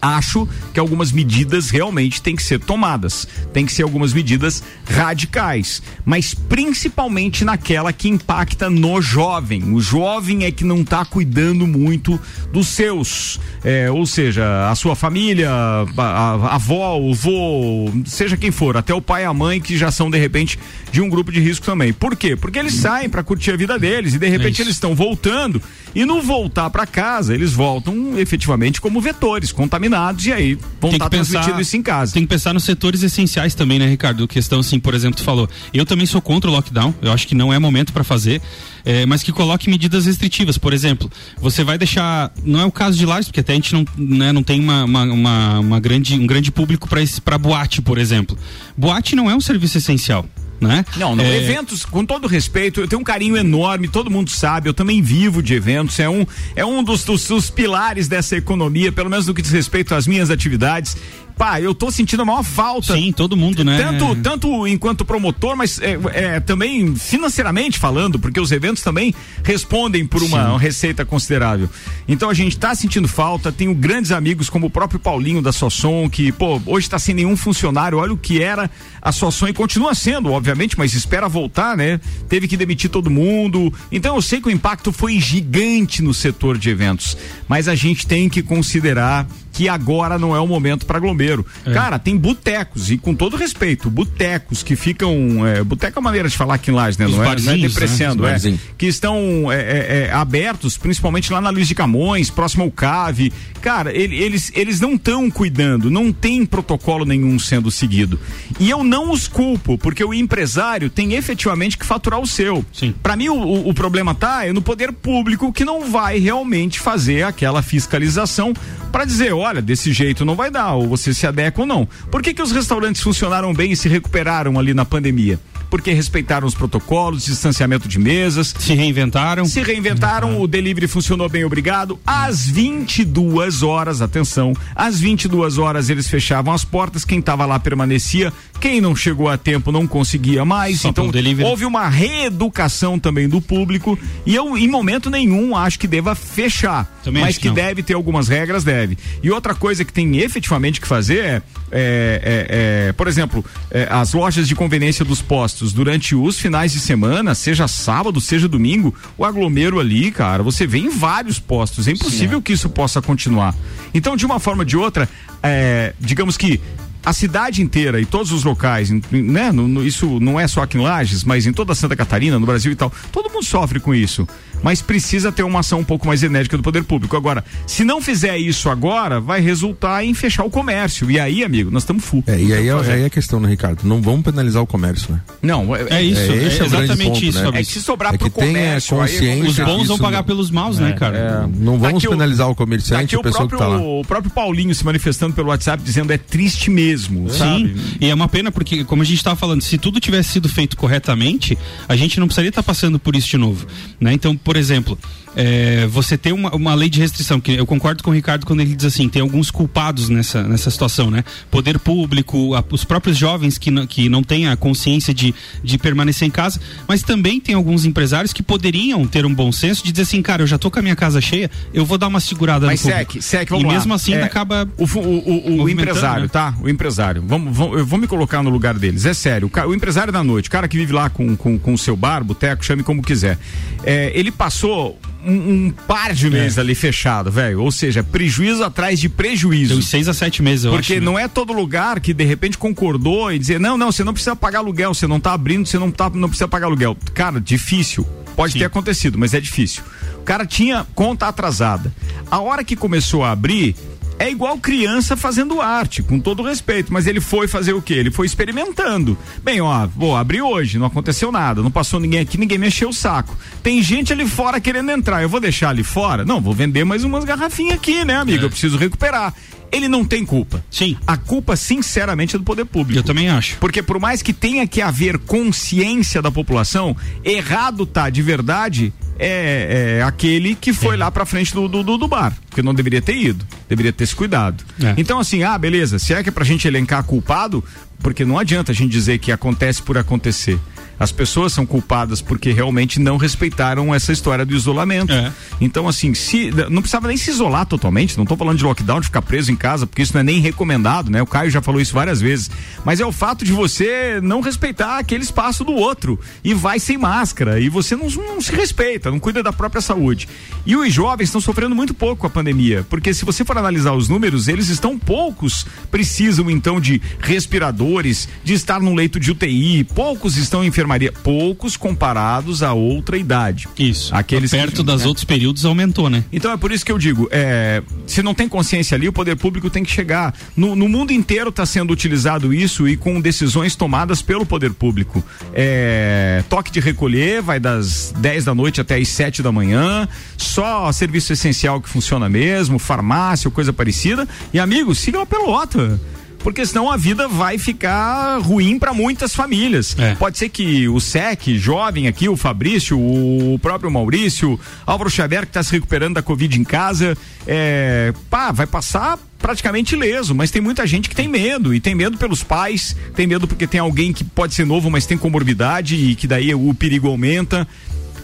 Acho 0.06 0.48
que 0.72 0.78
algumas 0.80 1.10
medidas 1.12 1.70
realmente 1.70 2.22
têm 2.22 2.36
que 2.36 2.42
ser 2.42 2.60
tomadas, 2.60 3.26
tem 3.52 3.66
que 3.66 3.72
ser 3.72 3.82
algumas 3.82 4.12
medidas 4.12 4.62
radicais, 4.88 5.82
mas 6.04 6.34
principalmente 6.34 7.44
naquela 7.44 7.92
que 7.92 8.08
impacta 8.08 8.68
no 8.70 9.00
jovem. 9.00 9.72
O 9.72 9.80
jovem 9.80 10.44
é 10.44 10.50
que 10.50 10.64
não 10.64 10.80
está 10.82 11.04
cuidando 11.04 11.66
muito 11.66 12.20
dos 12.52 12.68
seus, 12.68 13.40
é, 13.64 13.90
ou 13.90 14.06
seja, 14.06 14.70
a 14.70 14.74
sua 14.74 14.94
família, 14.94 15.50
a, 15.50 15.84
a- 16.02 16.54
avó, 16.56 16.98
o 16.98 17.14
vô, 17.14 17.90
seja 18.04 18.36
quem 18.36 18.50
for, 18.50 18.76
até 18.76 18.92
o 18.94 19.00
pai 19.00 19.22
e 19.22 19.26
a 19.26 19.32
mãe 19.34 19.60
que 19.60 19.76
já 19.76 19.90
são 19.90 20.10
de 20.10 20.18
repente 20.18 20.58
de 20.92 21.00
um 21.00 21.08
grupo 21.08 21.32
de 21.32 21.40
risco 21.40 21.64
também. 21.66 21.92
Por 21.92 22.16
quê? 22.16 22.36
Porque 22.36 22.58
eles 22.58 22.74
saem 22.74 23.08
para 23.08 23.22
curtir 23.22 23.50
a 23.52 23.56
vida 23.56 23.78
deles 23.78 24.14
e 24.14 24.18
de 24.18 24.28
repente 24.28 24.52
isso. 24.54 24.62
eles 24.62 24.74
estão 24.74 24.94
voltando 24.94 25.60
e 25.94 26.04
no 26.04 26.20
voltar 26.22 26.70
para 26.70 26.86
casa 26.86 27.34
eles 27.34 27.52
voltam 27.52 28.18
efetivamente 28.18 28.80
como 28.80 29.00
vetores 29.00 29.52
contaminados 29.52 29.95
e 30.28 30.32
aí 30.32 30.58
vão 30.80 30.90
estar 30.92 31.08
pensar- 31.10 31.32
transmitindo 31.32 31.60
isso 31.60 31.76
em 31.76 31.82
casa. 31.82 32.12
Tem 32.12 32.22
que 32.22 32.28
pensar 32.28 32.52
nos 32.52 32.64
setores 32.64 33.02
essenciais 33.02 33.54
também, 33.54 33.78
né, 33.78 33.86
Ricardo? 33.88 34.26
Questão 34.28 34.60
assim, 34.60 34.78
por 34.78 34.94
exemplo, 34.94 35.16
tu 35.18 35.24
falou. 35.24 35.48
Eu 35.72 35.84
também 35.86 36.06
sou 36.06 36.20
contra 36.20 36.50
o 36.50 36.52
lockdown. 36.52 36.94
Eu 37.02 37.12
acho 37.12 37.26
que 37.26 37.34
não 37.34 37.52
é 37.52 37.58
momento 37.58 37.92
para 37.92 38.04
fazer, 38.04 38.40
é, 38.84 39.04
mas 39.06 39.22
que 39.22 39.32
coloque 39.32 39.68
medidas 39.70 40.06
restritivas. 40.06 40.58
Por 40.58 40.72
exemplo, 40.72 41.10
você 41.38 41.64
vai 41.64 41.78
deixar. 41.78 42.32
Não 42.44 42.60
é 42.60 42.64
o 42.64 42.70
caso 42.72 42.96
de 42.98 43.06
Lages, 43.06 43.26
porque 43.28 43.40
até 43.40 43.52
a 43.52 43.56
gente 43.56 43.72
não, 43.72 43.84
né, 43.96 44.32
não 44.32 44.42
tem 44.42 44.60
uma, 44.60 44.84
uma, 44.84 45.02
uma- 45.04 45.58
uma 45.60 45.80
grande, 45.80 46.14
um 46.14 46.26
grande 46.26 46.50
público 46.52 46.88
para 47.24 47.38
boate, 47.38 47.80
por 47.82 47.98
exemplo. 47.98 48.36
Boate 48.76 49.16
não 49.16 49.30
é 49.30 49.34
um 49.34 49.40
serviço 49.40 49.78
essencial. 49.78 50.26
Né? 50.60 50.84
Não, 50.96 51.14
não. 51.14 51.24
É, 51.24 51.36
Eventos, 51.36 51.84
com 51.84 52.04
todo 52.04 52.26
respeito, 52.26 52.80
eu 52.80 52.88
tenho 52.88 53.00
um 53.00 53.04
carinho 53.04 53.36
enorme, 53.36 53.88
todo 53.88 54.10
mundo 54.10 54.30
sabe, 54.30 54.68
eu 54.68 54.74
também 54.74 55.02
vivo 55.02 55.42
de 55.42 55.54
eventos, 55.54 56.00
é 56.00 56.08
um, 56.08 56.26
é 56.54 56.64
um 56.64 56.82
dos, 56.82 57.04
dos, 57.04 57.26
dos 57.28 57.50
pilares 57.50 58.08
dessa 58.08 58.36
economia, 58.36 58.90
pelo 58.90 59.10
menos 59.10 59.26
no 59.26 59.34
que 59.34 59.42
diz 59.42 59.52
respeito 59.52 59.94
às 59.94 60.06
minhas 60.06 60.30
atividades. 60.30 60.96
Pá, 61.36 61.60
eu 61.60 61.74
tô 61.74 61.90
sentindo 61.90 62.22
a 62.22 62.24
maior 62.24 62.42
falta. 62.42 62.94
Sim, 62.94 63.12
todo 63.12 63.36
mundo, 63.36 63.62
né? 63.62 63.78
Tanto, 63.78 64.16
tanto 64.16 64.66
enquanto 64.66 65.04
promotor, 65.04 65.54
mas 65.54 65.78
é, 65.80 65.98
é, 66.12 66.40
também 66.40 66.96
financeiramente 66.96 67.78
falando, 67.78 68.18
porque 68.18 68.40
os 68.40 68.50
eventos 68.50 68.82
também 68.82 69.14
respondem 69.44 70.06
por 70.06 70.22
uma 70.22 70.52
Sim. 70.52 70.58
receita 70.58 71.04
considerável. 71.04 71.68
Então 72.08 72.30
a 72.30 72.34
gente 72.34 72.58
tá 72.58 72.74
sentindo 72.74 73.06
falta, 73.06 73.52
tenho 73.52 73.74
grandes 73.74 74.12
amigos 74.12 74.48
como 74.48 74.66
o 74.66 74.70
próprio 74.70 74.98
Paulinho 74.98 75.42
da 75.42 75.52
Sossom, 75.52 76.08
que, 76.08 76.32
pô, 76.32 76.60
hoje 76.64 76.88
tá 76.88 76.98
sem 76.98 77.14
nenhum 77.14 77.36
funcionário, 77.36 77.98
olha 77.98 78.12
o 78.12 78.18
que 78.18 78.42
era 78.42 78.70
a 79.02 79.12
Sossom 79.12 79.48
e 79.48 79.52
continua 79.52 79.94
sendo, 79.94 80.32
obviamente, 80.32 80.78
mas 80.78 80.94
espera 80.94 81.28
voltar, 81.28 81.76
né? 81.76 82.00
Teve 82.28 82.48
que 82.48 82.56
demitir 82.56 82.90
todo 82.90 83.10
mundo. 83.10 83.72
Então 83.92 84.16
eu 84.16 84.22
sei 84.22 84.40
que 84.40 84.48
o 84.48 84.50
impacto 84.50 84.90
foi 84.90 85.20
gigante 85.20 86.02
no 86.02 86.14
setor 86.14 86.56
de 86.56 86.70
eventos, 86.70 87.16
mas 87.46 87.68
a 87.68 87.74
gente 87.74 88.06
tem 88.06 88.28
que 88.28 88.42
considerar 88.42 89.26
que 89.56 89.70
agora 89.70 90.18
não 90.18 90.36
é 90.36 90.38
o 90.40 90.46
momento 90.46 90.84
para 90.84 90.98
aglomero. 90.98 91.44
Cara, 91.72 91.98
tem 91.98 92.14
botecos, 92.14 92.90
e 92.90 92.98
com 92.98 93.14
todo 93.14 93.38
respeito, 93.38 93.88
botecos 93.88 94.62
que 94.62 94.76
ficam. 94.76 95.46
É, 95.46 95.64
boteco 95.64 95.98
é 95.98 96.00
uma 96.00 96.04
maneira 96.10 96.28
de 96.28 96.36
falar 96.36 96.56
aqui 96.56 96.70
em 96.70 96.74
Lages, 96.74 96.98
né? 96.98 97.06
Os 97.06 97.12
Não 97.16 97.24
é, 97.24 97.36
não 97.36 97.52
é 97.52 97.56
né? 97.56 97.68
depreciando, 97.68 98.22
Os 98.24 98.44
é. 98.44 98.54
Que 98.76 98.86
estão 98.86 99.50
é, 99.50 99.56
é, 99.56 100.08
é, 100.08 100.12
abertos, 100.12 100.76
principalmente 100.76 101.32
lá 101.32 101.40
na 101.40 101.48
Luiz 101.48 101.66
de 101.66 101.74
Camões, 101.74 102.28
próximo 102.28 102.64
ao 102.64 102.70
Cave. 102.70 103.32
Cara, 103.62 103.96
ele- 103.96 104.16
eles, 104.22 104.52
eles 104.54 104.78
não 104.78 104.92
estão 104.94 105.30
cuidando, 105.30 105.90
não 105.90 106.12
tem 106.12 106.44
protocolo 106.44 107.06
nenhum 107.06 107.38
sendo 107.38 107.70
seguido. 107.70 108.20
E 108.60 108.68
eu 108.68 108.84
não 108.84 109.10
os 109.10 109.26
culpo, 109.26 109.78
porque 109.78 110.04
o 110.04 110.12
empresário 110.12 110.90
tem 110.90 111.14
efetivamente 111.14 111.78
que 111.78 111.86
faturar 111.86 112.20
o 112.20 112.26
seu. 112.26 112.62
Para 113.02 113.16
mim, 113.16 113.30
o, 113.30 113.34
o- 113.38 113.68
o 113.70 113.74
problema 113.74 114.14
tá 114.14 114.44
é 114.44 114.52
no 114.52 114.60
poder 114.60 114.92
público 114.92 115.50
que 115.50 115.64
não 115.64 115.90
vai 115.90 116.18
realmente 116.18 116.78
fazer 116.78 117.22
aquela 117.22 117.62
fiscalização 117.62 118.52
para 118.92 119.04
dizer, 119.04 119.32
olha, 119.32 119.45
desse 119.54 119.92
jeito 119.92 120.24
não 120.24 120.34
vai 120.34 120.50
dar, 120.50 120.74
ou 120.74 120.88
você 120.88 121.12
se 121.14 121.26
adequa 121.26 121.62
ou 121.62 121.66
não. 121.66 121.86
Por 122.10 122.22
que, 122.22 122.34
que 122.34 122.42
os 122.42 122.52
restaurantes 122.52 123.02
funcionaram 123.02 123.52
bem 123.52 123.72
e 123.72 123.76
se 123.76 123.88
recuperaram 123.88 124.58
ali 124.58 124.74
na 124.74 124.84
pandemia? 124.84 125.38
Porque 125.70 125.92
respeitaram 125.92 126.46
os 126.46 126.54
protocolos, 126.54 127.24
distanciamento 127.24 127.88
de 127.88 127.98
mesas, 127.98 128.54
Se 128.58 128.74
reinventaram. 128.74 129.44
se 129.44 129.60
reinventaram, 129.62 130.40
o 130.40 130.46
delivery 130.46 130.86
funcionou 130.86 131.28
bem, 131.28 131.44
obrigado. 131.44 131.98
Às 132.06 132.46
22 132.46 133.62
horas, 133.62 134.00
atenção, 134.00 134.52
às 134.74 135.00
22 135.00 135.58
horas 135.58 135.90
eles 135.90 136.08
fechavam 136.08 136.52
as 136.54 136.64
portas, 136.64 137.04
quem 137.04 137.18
estava 137.18 137.44
lá 137.46 137.58
permanecia, 137.58 138.32
quem 138.60 138.80
não 138.80 138.94
chegou 138.94 139.28
a 139.28 139.36
tempo 139.36 139.70
não 139.72 139.86
conseguia 139.86 140.44
mais. 140.44 140.80
Só 140.80 140.88
então 140.88 141.10
houve 141.44 141.64
uma 141.64 141.88
reeducação 141.88 142.98
também 142.98 143.28
do 143.28 143.40
público 143.40 143.98
e 144.24 144.34
eu 144.34 144.56
em 144.56 144.68
momento 144.68 145.10
nenhum 145.10 145.56
acho 145.56 145.78
que 145.78 145.86
deva 145.86 146.14
fechar, 146.14 146.86
Também 147.02 147.22
mas 147.22 147.38
que 147.38 147.48
não. 147.48 147.54
deve 147.54 147.82
ter 147.82 147.94
algumas 147.94 148.28
regras, 148.28 148.64
deve. 148.64 148.96
E 149.22 149.30
outra 149.30 149.54
coisa 149.54 149.84
que 149.84 149.92
tem 149.92 150.18
efetivamente 150.18 150.80
que 150.80 150.86
fazer 150.88 151.24
é, 151.24 151.28
é, 151.28 151.42
é, 151.72 152.46
é, 152.88 152.92
por 152.92 153.08
exemplo, 153.08 153.44
é, 153.70 153.88
as 153.90 154.12
lojas 154.12 154.46
de 154.48 154.54
conveniência 154.54 155.04
dos 155.04 155.20
postos 155.22 155.65
durante 155.72 156.14
os 156.14 156.38
finais 156.38 156.72
de 156.72 156.80
semana, 156.80 157.34
seja 157.34 157.68
sábado, 157.68 158.20
seja 158.20 158.48
domingo, 158.48 158.94
o 159.16 159.24
aglomero 159.24 159.80
ali, 159.80 160.10
cara, 160.10 160.42
você 160.42 160.66
vê 160.66 160.78
em 160.78 160.88
vários 160.88 161.38
postos. 161.38 161.88
É 161.88 161.92
impossível 161.92 162.40
que 162.42 162.52
isso 162.52 162.68
possa 162.68 163.00
continuar. 163.02 163.54
Então, 163.92 164.16
de 164.16 164.26
uma 164.26 164.38
forma 164.38 164.62
ou 164.62 164.64
de 164.64 164.76
outra, 164.76 165.08
é, 165.42 165.94
digamos 166.00 166.36
que 166.36 166.60
a 167.06 167.12
cidade 167.12 167.62
inteira 167.62 168.00
e 168.00 168.04
todos 168.04 168.32
os 168.32 168.42
locais, 168.42 168.90
né? 168.90 169.52
isso 169.84 170.18
não 170.18 170.40
é 170.40 170.48
só 170.48 170.62
aqui 170.62 170.76
em 170.76 170.80
Lages, 170.80 171.22
mas 171.22 171.46
em 171.46 171.52
toda 171.52 171.72
Santa 171.72 171.94
Catarina, 171.94 172.36
no 172.36 172.44
Brasil 172.44 172.72
e 172.72 172.74
tal, 172.74 172.92
todo 173.12 173.30
mundo 173.30 173.44
sofre 173.44 173.78
com 173.78 173.94
isso. 173.94 174.26
Mas 174.62 174.82
precisa 174.82 175.30
ter 175.30 175.42
uma 175.42 175.60
ação 175.60 175.80
um 175.80 175.84
pouco 175.84 176.06
mais 176.06 176.22
enérgica 176.22 176.56
do 176.56 176.62
poder 176.62 176.82
público. 176.84 177.16
Agora, 177.16 177.44
se 177.66 177.84
não 177.84 178.00
fizer 178.00 178.36
isso 178.38 178.68
agora, 178.68 179.20
vai 179.20 179.40
resultar 179.40 180.04
em 180.04 180.12
fechar 180.14 180.44
o 180.44 180.50
comércio. 180.50 181.10
E 181.10 181.20
aí, 181.20 181.44
amigo, 181.44 181.70
nós 181.70 181.82
estamos 181.82 182.04
full. 182.04 182.24
É, 182.26 182.38
e 182.40 182.52
aí, 182.52 182.68
é, 182.68 182.72
aí 182.92 183.02
é 183.02 183.06
a 183.06 183.10
questão, 183.10 183.38
né, 183.38 183.48
Ricardo? 183.48 183.84
Não 183.84 184.00
vamos 184.02 184.22
penalizar 184.22 184.62
o 184.62 184.66
comércio, 184.66 185.12
né? 185.12 185.20
Não, 185.42 185.74
É 185.76 186.02
isso, 186.02 186.20
É, 186.20 186.36
é, 186.36 186.46
esse 186.46 186.60
é 186.60 186.64
o 186.64 186.68
grande 186.70 186.84
exatamente 186.84 187.12
ponto, 187.12 187.24
isso, 187.24 187.50
né? 187.52 187.60
É 187.60 187.62
que 187.62 187.72
se 187.72 187.82
sobrar 187.82 188.14
É 188.14 188.18
pro 188.18 188.30
comércio, 188.30 189.00
aí 189.00 189.08
é 189.08 189.12
consciência 189.12 189.48
Os 189.50 189.56
bons 189.58 189.86
vão 189.86 189.94
isso 189.96 189.98
pagar 189.98 190.18
não- 190.18 190.24
pelos 190.24 190.50
maus, 190.50 190.78
né, 190.78 190.92
cara? 190.92 191.48
Não 191.58 191.78
vamos 191.78 192.02
o- 192.04 192.08
penalizar 192.10 192.46
o 192.48 192.50
Tá 192.50 192.56
comerciante, 192.56 193.04
aqui 193.04 193.16
a 193.16 193.18
o 193.20 193.22
pessoa 193.22 193.46
próprio, 193.46 193.58
que 193.58 193.64
tá 193.64 193.82
lá. 193.84 193.98
o 194.00 194.04
próprio 194.04 194.30
Paulinho 194.32 194.74
se 194.74 194.84
manifestando 194.84 195.32
pelo 195.34 195.48
WhatsApp 195.48 195.82
dizendo 195.82 196.12
é 196.12 196.18
triste 196.18 196.70
mesmo, 196.70 197.30
sabe? 197.30 197.68
Sim, 197.68 197.74
e 198.00 198.06
é 198.10 198.14
uma 198.14 198.28
pena 198.28 198.50
porque, 198.50 198.84
como 198.84 199.02
a 199.02 199.04
gente 199.04 199.18
estava 199.18 199.36
falando, 199.36 199.62
se 199.62 199.78
tudo 199.78 200.00
tivesse 200.00 200.30
sido 200.32 200.48
feito 200.48 200.76
corretamente, 200.76 201.56
a 201.88 201.94
gente 201.96 202.18
não 202.18 202.26
precisaria 202.26 202.48
estar 202.48 202.62
passando 202.62 202.98
por 202.98 203.14
isso 203.14 203.28
de 203.28 203.36
novo. 203.36 203.66
Né? 204.00 204.12
Então, 204.12 204.36
por 204.46 204.56
exemplo, 204.56 204.96
é, 205.34 205.86
você 205.88 206.16
tem 206.16 206.32
uma, 206.32 206.54
uma 206.54 206.72
lei 206.72 206.88
de 206.88 207.00
restrição, 207.00 207.40
que 207.40 207.52
eu 207.52 207.66
concordo 207.66 208.00
com 208.00 208.10
o 208.12 208.14
Ricardo 208.14 208.46
quando 208.46 208.60
ele 208.60 208.76
diz 208.76 208.86
assim, 208.86 209.08
tem 209.08 209.20
alguns 209.20 209.50
culpados 209.50 210.08
nessa, 210.08 210.44
nessa 210.44 210.70
situação, 210.70 211.10
né? 211.10 211.24
Poder 211.50 211.80
público, 211.80 212.54
a- 212.54 212.62
os 212.70 212.84
próprios 212.84 213.18
jovens 213.18 213.58
que, 213.58 213.68
não- 213.72 213.86
que 213.88 214.08
não 214.08 214.22
têm 214.22 214.46
a 214.46 214.56
consciência 214.56 215.12
de, 215.12 215.34
de 215.64 215.76
permanecer 215.78 216.28
em 216.28 216.30
casa, 216.30 216.60
mas 216.86 217.02
também 217.02 217.40
tem 217.40 217.56
alguns 217.56 217.84
empresários 217.84 218.32
que 218.32 218.40
poderiam 218.40 219.04
ter 219.04 219.26
um 219.26 219.34
bom 219.34 219.50
senso 219.50 219.82
de 219.84 219.90
dizer 219.90 220.04
assim, 220.04 220.22
cara, 220.22 220.42
eu 220.42 220.46
já 220.46 220.56
tô 220.58 220.70
com 220.70 220.78
a 220.78 220.82
minha 220.82 220.94
casa 220.96 221.20
cheia, 221.20 221.50
eu 221.74 221.84
vou 221.84 221.98
dar 221.98 222.06
uma 222.06 222.20
segurada 222.20 222.64
Mas 222.66 222.84
no 222.84 222.90
público. 222.92 223.12
Sec, 223.14 223.22
Sec, 223.22 223.48
vamos 223.50 223.64
e 223.64 223.66
lá. 223.66 223.72
mesmo 223.74 223.94
assim 223.94 224.14
É, 224.14 224.22
acaba 224.22 224.66
O, 224.78 224.84
o, 224.84 225.58
o- 225.58 225.62
o 225.64 225.68
empresário, 225.68 226.22
né? 226.22 226.28
tá? 226.28 226.54
O 226.62 226.68
empresário. 226.68 227.22
Vamos, 227.26 227.54
vamos- 227.54 227.76
eu 227.78 227.84
vou 227.84 227.98
me 227.98 228.06
colocar 228.06 228.44
no 228.44 228.48
lugar 228.50 228.74
deles. 228.78 229.04
É 229.04 229.12
sério. 229.12 229.50
O, 229.52 229.68
o 229.70 229.74
empresário 229.74 230.12
da 230.12 230.22
noite, 230.22 230.48
o 230.48 230.52
cara 230.52 230.68
que 230.68 230.76
vive 230.76 230.92
lá 230.92 231.10
com, 231.10 231.36
com, 231.36 231.58
com 231.58 231.74
o 231.74 231.78
seu 231.78 231.96
bar, 231.96 232.22
boteco, 232.22 232.64
chame 232.64 232.84
como 232.84 233.02
quiser. 233.02 233.36
É, 233.82 234.12
ele 234.14 234.30
passou 234.36 234.98
um, 235.24 235.32
um 235.66 235.70
par 235.86 236.12
de 236.12 236.30
meses 236.30 236.58
ali 236.58 236.74
fechado, 236.74 237.30
velho. 237.30 237.62
Ou 237.62 237.72
seja, 237.72 238.02
prejuízo 238.02 238.62
atrás 238.62 239.00
de 239.00 239.08
prejuízo. 239.08 239.70
Deu 239.70 239.78
uns 239.78 239.88
seis 239.88 240.08
a 240.08 240.14
sete 240.14 240.42
meses, 240.42 240.64
eu 240.64 240.72
Porque 240.72 240.94
acho. 240.94 241.00
né? 241.00 241.06
não 241.06 241.18
é 241.18 241.26
todo 241.26 241.52
lugar 241.52 242.00
que 242.00 242.14
de 242.14 242.24
repente 242.24 242.56
concordou 242.58 243.32
e 243.32 243.38
dizer, 243.38 243.58
não, 243.58 243.76
não, 243.76 243.90
você 243.90 244.04
não 244.04 244.12
precisa 244.12 244.36
pagar 244.36 244.60
aluguel, 244.60 244.94
você 244.94 245.06
não 245.06 245.18
tá 245.18 245.32
abrindo, 245.32 245.66
você 245.66 245.78
não, 245.78 245.90
tá, 245.90 246.10
não 246.10 246.28
precisa 246.28 246.46
pagar 246.48 246.66
aluguel. 246.66 246.96
Cara, 247.14 247.40
difícil. 247.40 248.06
Pode 248.36 248.52
Sim. 248.52 248.58
ter 248.60 248.64
acontecido, 248.66 249.18
mas 249.18 249.32
é 249.32 249.40
difícil. 249.40 249.82
O 250.18 250.22
cara 250.22 250.44
tinha 250.44 250.86
conta 250.94 251.26
atrasada. 251.26 251.92
A 252.30 252.38
hora 252.38 252.62
que 252.62 252.76
começou 252.76 253.24
a 253.24 253.30
abrir, 253.30 253.74
é 254.18 254.30
igual 254.30 254.58
criança 254.58 255.16
fazendo 255.16 255.60
arte, 255.60 256.02
com 256.02 256.18
todo 256.18 256.42
respeito, 256.42 256.92
mas 256.92 257.06
ele 257.06 257.20
foi 257.20 257.46
fazer 257.46 257.72
o 257.72 257.82
quê? 257.82 257.94
Ele 257.94 258.10
foi 258.10 258.26
experimentando. 258.26 259.16
Bem, 259.42 259.60
ó, 259.60 259.86
vou 259.86 260.16
abrir 260.16 260.42
hoje, 260.42 260.78
não 260.78 260.86
aconteceu 260.86 261.30
nada, 261.30 261.62
não 261.62 261.70
passou 261.70 262.00
ninguém 262.00 262.20
aqui, 262.20 262.38
ninguém 262.38 262.58
mexeu 262.58 262.88
o 262.88 262.94
saco. 262.94 263.36
Tem 263.62 263.82
gente 263.82 264.12
ali 264.12 264.26
fora 264.26 264.60
querendo 264.60 264.90
entrar, 264.90 265.22
eu 265.22 265.28
vou 265.28 265.40
deixar 265.40 265.70
ali 265.70 265.82
fora? 265.82 266.24
Não, 266.24 266.40
vou 266.40 266.54
vender 266.54 266.84
mais 266.84 267.04
umas 267.04 267.24
garrafinhas 267.24 267.76
aqui, 267.76 268.04
né, 268.04 268.16
amigo? 268.16 268.44
Eu 268.44 268.50
preciso 268.50 268.78
recuperar. 268.78 269.34
Ele 269.72 269.88
não 269.88 270.04
tem 270.04 270.24
culpa. 270.24 270.64
Sim. 270.70 270.96
A 271.06 271.16
culpa, 271.16 271.56
sinceramente, 271.56 272.36
é 272.36 272.38
do 272.38 272.44
poder 272.44 272.64
público. 272.64 272.98
Eu 272.98 273.02
também 273.02 273.28
acho. 273.28 273.56
Porque 273.58 273.82
por 273.82 273.98
mais 273.98 274.22
que 274.22 274.32
tenha 274.32 274.66
que 274.66 274.80
haver 274.80 275.18
consciência 275.18 276.20
da 276.22 276.30
população, 276.30 276.96
errado 277.24 277.84
tá 277.86 278.08
de 278.10 278.22
verdade 278.22 278.92
é, 279.18 279.96
é 279.98 280.02
aquele 280.02 280.54
que 280.54 280.72
foi 280.72 280.96
lá 280.96 281.10
pra 281.10 281.24
frente 281.24 281.52
do, 281.54 281.66
do, 281.68 281.82
do- 281.82 281.96
do 281.98 282.08
bar. 282.08 282.36
Porque 282.48 282.62
não 282.62 282.74
deveria 282.74 283.00
ter 283.02 283.16
ido. 283.16 283.44
Deveria 283.68 283.92
ter 283.92 284.06
se 284.06 284.14
cuidado. 284.14 284.62
É. 284.82 284.94
Então, 284.96 285.18
assim, 285.18 285.42
ah, 285.42 285.56
beleza. 285.56 285.98
Se 285.98 286.12
é 286.14 286.22
que 286.22 286.28
é 286.28 286.32
pra 286.32 286.44
gente 286.44 286.66
elencar 286.68 287.02
culpado, 287.04 287.62
porque 288.00 288.24
não 288.24 288.38
adianta 288.38 288.72
a 288.72 288.74
gente 288.74 288.90
dizer 288.92 289.18
que 289.18 289.32
acontece 289.32 289.82
por 289.82 289.96
acontecer. 289.98 290.58
As 290.98 291.12
pessoas 291.12 291.52
são 291.52 291.66
culpadas 291.66 292.20
porque 292.20 292.52
realmente 292.52 292.98
não 292.98 293.16
respeitaram 293.16 293.94
essa 293.94 294.12
história 294.12 294.44
do 294.44 294.54
isolamento. 294.54 295.12
É. 295.12 295.32
Então, 295.60 295.88
assim, 295.88 296.14
se 296.14 296.50
não 296.70 296.82
precisava 296.82 297.08
nem 297.08 297.16
se 297.16 297.30
isolar 297.30 297.66
totalmente, 297.66 298.16
não 298.16 298.24
estou 298.24 298.36
falando 298.36 298.58
de 298.58 298.64
lockdown, 298.64 299.00
de 299.00 299.06
ficar 299.06 299.22
preso 299.22 299.52
em 299.52 299.56
casa, 299.56 299.86
porque 299.86 300.02
isso 300.02 300.14
não 300.14 300.20
é 300.20 300.24
nem 300.24 300.40
recomendado, 300.40 301.10
né? 301.10 301.22
O 301.22 301.26
Caio 301.26 301.50
já 301.50 301.60
falou 301.60 301.80
isso 301.80 301.92
várias 301.92 302.20
vezes. 302.20 302.50
Mas 302.84 303.00
é 303.00 303.06
o 303.06 303.12
fato 303.12 303.44
de 303.44 303.52
você 303.52 304.20
não 304.22 304.40
respeitar 304.40 304.98
aquele 304.98 305.22
espaço 305.22 305.64
do 305.64 305.72
outro 305.72 306.18
e 306.42 306.54
vai 306.54 306.78
sem 306.78 306.96
máscara 306.96 307.60
e 307.60 307.68
você 307.68 307.94
não, 307.94 308.08
não 308.08 308.40
se 308.40 308.52
respeita, 308.52 309.10
não 309.10 309.18
cuida 309.18 309.42
da 309.42 309.52
própria 309.52 309.80
saúde. 309.80 310.28
E 310.64 310.76
os 310.76 310.92
jovens 310.92 311.28
estão 311.28 311.40
sofrendo 311.40 311.74
muito 311.74 311.94
pouco 311.94 312.22
com 312.22 312.26
a 312.26 312.30
pandemia, 312.30 312.86
porque 312.88 313.12
se 313.12 313.24
você 313.24 313.44
for 313.44 313.58
analisar 313.58 313.92
os 313.92 314.08
números, 314.08 314.48
eles 314.48 314.68
estão 314.68 314.98
poucos 314.98 315.66
precisam 315.90 316.50
então 316.50 316.80
de 316.80 317.00
respiradores, 317.18 318.28
de 318.44 318.54
estar 318.54 318.80
num 318.80 318.94
leito 318.94 319.18
de 319.18 319.30
UTI, 319.30 319.84
poucos 319.84 320.36
estão 320.36 320.64
em 320.64 320.70
enfermaria, 320.86 321.12
poucos 321.12 321.76
comparados 321.76 322.62
a 322.62 322.72
outra 322.72 323.18
idade. 323.18 323.68
Isso. 323.78 324.14
Aqueles 324.14 324.50
que- 324.50 324.56
Perto 324.56 324.82
das 324.82 325.02
né? 325.02 325.08
outros 325.08 325.24
períodos 325.24 325.64
aumentou, 325.64 326.08
né? 326.08 326.24
Então 326.32 326.50
é 326.52 326.56
por 326.56 326.70
isso 326.70 326.84
que 326.84 326.92
eu 326.92 326.98
digo, 326.98 327.28
é, 327.30 327.82
se 328.06 328.22
não 328.22 328.32
tem 328.32 328.48
consciência 328.48 328.94
ali, 328.94 329.08
o 329.08 329.12
poder 329.12 329.36
público 329.36 329.68
tem 329.68 329.84
que 329.84 329.90
chegar. 329.90 330.34
No, 330.56 330.76
no 330.76 330.88
mundo 330.88 331.12
inteiro 331.12 331.50
está 331.50 331.66
sendo 331.66 331.92
utilizado 331.92 332.54
isso 332.54 332.88
e 332.88 332.96
com 332.96 333.20
decisões 333.20 333.74
tomadas 333.74 334.22
pelo 334.22 334.46
poder 334.46 334.72
público. 334.72 335.22
É, 335.52 336.44
toque 336.48 336.70
de 336.70 336.80
recolher 336.80 337.42
vai 337.42 337.58
das 337.58 338.14
10 338.16 338.44
da 338.44 338.54
noite 338.54 338.80
até 338.80 338.96
as 338.96 339.08
7 339.08 339.42
da 339.42 339.50
manhã, 339.50 340.08
só 340.36 340.90
serviço 340.92 341.32
essencial 341.32 341.80
que 341.80 341.88
funciona 341.88 342.28
mesmo, 342.28 342.78
farmácia 342.78 343.48
ou 343.48 343.52
coisa 343.52 343.72
parecida. 343.72 344.26
E 344.52 344.58
amigos, 344.60 344.98
sigam 344.98 345.20
a 345.22 345.26
pelota. 345.26 346.00
Porque 346.46 346.64
senão 346.64 346.88
a 346.88 346.96
vida 346.96 347.26
vai 347.26 347.58
ficar 347.58 348.38
ruim 348.38 348.78
para 348.78 348.94
muitas 348.94 349.34
famílias. 349.34 349.96
É. 349.98 350.14
Pode 350.14 350.38
ser 350.38 350.48
que 350.48 350.88
o 350.88 351.00
SEC, 351.00 351.58
jovem 351.58 352.06
aqui, 352.06 352.28
o 352.28 352.36
Fabrício, 352.36 352.96
o 352.96 353.58
próprio 353.60 353.90
Maurício, 353.90 354.56
Álvaro 354.86 355.10
Xavier, 355.10 355.40
que 355.40 355.48
está 355.48 355.60
se 355.64 355.72
recuperando 355.72 356.14
da 356.14 356.22
Covid 356.22 356.56
em 356.56 356.62
casa, 356.62 357.18
é, 357.48 358.14
pá, 358.30 358.52
vai 358.52 358.64
passar 358.64 359.18
praticamente 359.40 359.96
ileso, 359.96 360.36
mas 360.36 360.52
tem 360.52 360.62
muita 360.62 360.86
gente 360.86 361.08
que 361.08 361.16
tem 361.16 361.26
medo 361.26 361.74
e 361.74 361.80
tem 361.80 361.96
medo 361.96 362.16
pelos 362.16 362.44
pais, 362.44 362.96
tem 363.16 363.26
medo 363.26 363.48
porque 363.48 363.66
tem 363.66 363.80
alguém 363.80 364.12
que 364.12 364.22
pode 364.22 364.54
ser 364.54 364.64
novo, 364.64 364.88
mas 364.88 365.04
tem 365.04 365.18
comorbidade 365.18 365.96
e 365.96 366.14
que 366.14 366.28
daí 366.28 366.54
o 366.54 366.72
perigo 366.72 367.08
aumenta. 367.08 367.66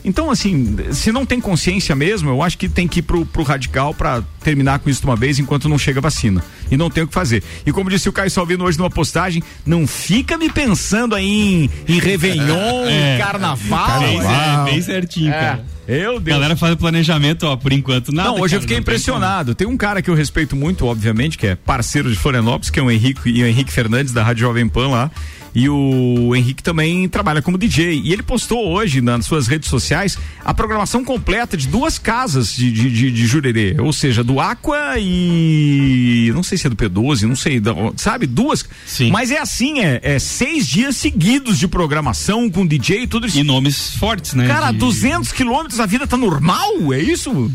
Então, 0.04 0.30
assim, 0.30 0.76
se 0.92 1.12
não 1.12 1.24
tem 1.24 1.40
consciência 1.40 1.94
mesmo, 1.94 2.28
eu 2.30 2.42
acho 2.42 2.58
que 2.58 2.68
tem 2.68 2.88
que 2.88 2.98
ir 2.98 3.02
pro, 3.02 3.24
pro 3.24 3.42
radical 3.42 3.94
para 3.94 4.22
terminar 4.42 4.80
com 4.80 4.90
isso 4.90 5.00
de 5.00 5.06
uma 5.06 5.14
vez 5.14 5.38
enquanto 5.38 5.68
não 5.68 5.78
chega 5.78 6.00
a 6.00 6.02
vacina. 6.02 6.42
E 6.70 6.76
não 6.76 6.90
tem 6.90 7.04
o 7.04 7.06
que 7.06 7.14
fazer. 7.14 7.42
E 7.64 7.70
como 7.72 7.88
disse 7.88 8.08
o 8.08 8.12
Caio 8.12 8.30
Salvino 8.30 8.64
hoje 8.64 8.76
numa 8.78 8.90
postagem, 8.90 9.42
não 9.64 9.86
fica 9.86 10.36
me 10.36 10.50
pensando 10.50 11.14
aí 11.14 11.24
em, 11.26 11.70
em 11.94 11.98
Réveillon, 12.00 12.84
É. 12.88 13.18
Carnaval. 13.18 14.00
Bem, 14.00 14.18
né? 14.20 14.62
bem 14.64 14.82
certinho, 14.82 15.32
É. 15.32 15.38
cara. 15.40 15.64
Eu 15.86 16.16
A 16.16 16.20
Deus. 16.20 16.36
galera 16.38 16.56
faz 16.56 16.72
o 16.74 16.76
planejamento, 16.76 17.42
ó, 17.44 17.56
por 17.56 17.72
enquanto 17.72 18.12
nada. 18.12 18.28
Não, 18.30 18.34
hoje 18.36 18.54
eu 18.54 18.60
cara, 18.60 18.60
fiquei 18.62 18.76
não 18.76 18.84
tem 18.84 18.92
impressionado. 18.94 19.54
Tem 19.54 19.66
um 19.66 19.76
cara 19.76 20.00
que 20.00 20.08
eu 20.08 20.14
respeito 20.14 20.54
muito, 20.54 20.86
obviamente, 20.86 21.36
que 21.36 21.46
é 21.48 21.54
parceiro 21.56 22.08
de 22.08 22.16
Florianópolis, 22.16 22.70
que 22.70 22.78
é 22.78 22.82
o 22.82 22.90
Henrique 22.90 23.28
e 23.28 23.42
o 23.42 23.46
Henrique 23.46 23.72
Fernandes 23.72 24.12
da 24.12 24.22
Rádio 24.22 24.42
Jovem 24.42 24.68
Pan 24.68 24.88
lá. 24.88 25.10
E 25.54 25.68
o 25.68 26.34
Henrique 26.34 26.62
também 26.62 27.06
trabalha 27.08 27.42
como 27.42 27.58
DJ. 27.58 28.00
E 28.02 28.12
ele 28.12 28.22
postou 28.22 28.70
hoje 28.72 29.00
nas 29.02 29.26
suas 29.26 29.46
redes 29.46 29.68
sociais 29.68 30.18
a 30.42 30.54
programação 30.54 31.04
completa 31.04 31.56
de 31.56 31.68
duas 31.68 31.98
casas 31.98 32.54
de, 32.56 32.72
de, 32.72 32.90
de, 32.90 33.10
de 33.10 33.26
Jurerê. 33.26 33.76
Ou 33.78 33.92
seja, 33.92 34.24
do 34.24 34.40
Aqua 34.40 34.94
e. 34.98 36.30
Não 36.34 36.42
sei 36.42 36.56
se 36.56 36.66
é 36.66 36.70
do 36.70 36.76
P12, 36.76 37.22
não 37.22 37.36
sei. 37.36 37.60
Sabe? 37.96 38.26
Duas. 38.26 38.64
Sim. 38.86 39.10
Mas 39.10 39.30
é 39.30 39.38
assim, 39.40 39.80
é, 39.80 40.00
é 40.02 40.18
seis 40.18 40.66
dias 40.66 40.96
seguidos 40.96 41.58
de 41.58 41.68
programação 41.68 42.50
com 42.50 42.66
DJ 42.66 43.02
e 43.02 43.06
tudo 43.06 43.26
isso. 43.26 43.38
E 43.38 43.44
nomes 43.44 43.94
fortes, 43.96 44.34
né? 44.34 44.46
Cara, 44.48 44.70
de- 44.72 44.78
200 44.78 45.32
quilômetros 45.32 45.80
a 45.80 45.86
vida 45.86 46.06
tá 46.06 46.16
normal? 46.16 46.92
É 46.92 46.98
isso? 46.98 47.50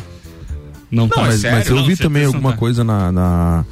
Não, 0.90 1.08
tá. 1.10 1.22
é 1.22 1.26
mas, 1.26 1.42
sério? 1.42 1.58
mas 1.58 1.68
eu 1.68 1.76
Não, 1.76 1.82
vi 1.84 1.88
certeza 1.90 2.04
também 2.10 2.24
não 2.24 2.30
alguma 2.34 2.52
tá. 2.52 2.58
coisa 2.58 2.84
na, 2.84 3.12
na, 3.12 3.66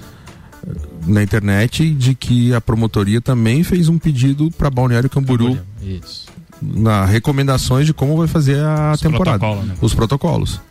na 1.05 1.21
internet 1.23 1.89
de 1.91 2.15
que 2.15 2.53
a 2.53 2.61
promotoria 2.61 3.21
também 3.21 3.63
fez 3.63 3.87
um 3.89 3.97
pedido 3.97 4.49
para 4.51 4.69
Balneário 4.69 5.09
Camboriú 5.09 5.57
Isso. 5.81 6.25
na 6.61 7.05
recomendações 7.05 7.85
de 7.85 7.93
como 7.93 8.17
vai 8.17 8.27
fazer 8.27 8.59
a 8.59 8.93
Os 8.93 9.01
temporada. 9.01 9.39
protocolos, 9.39 9.67
né? 9.67 9.75
Os 9.81 9.93
protocolos. 9.93 10.61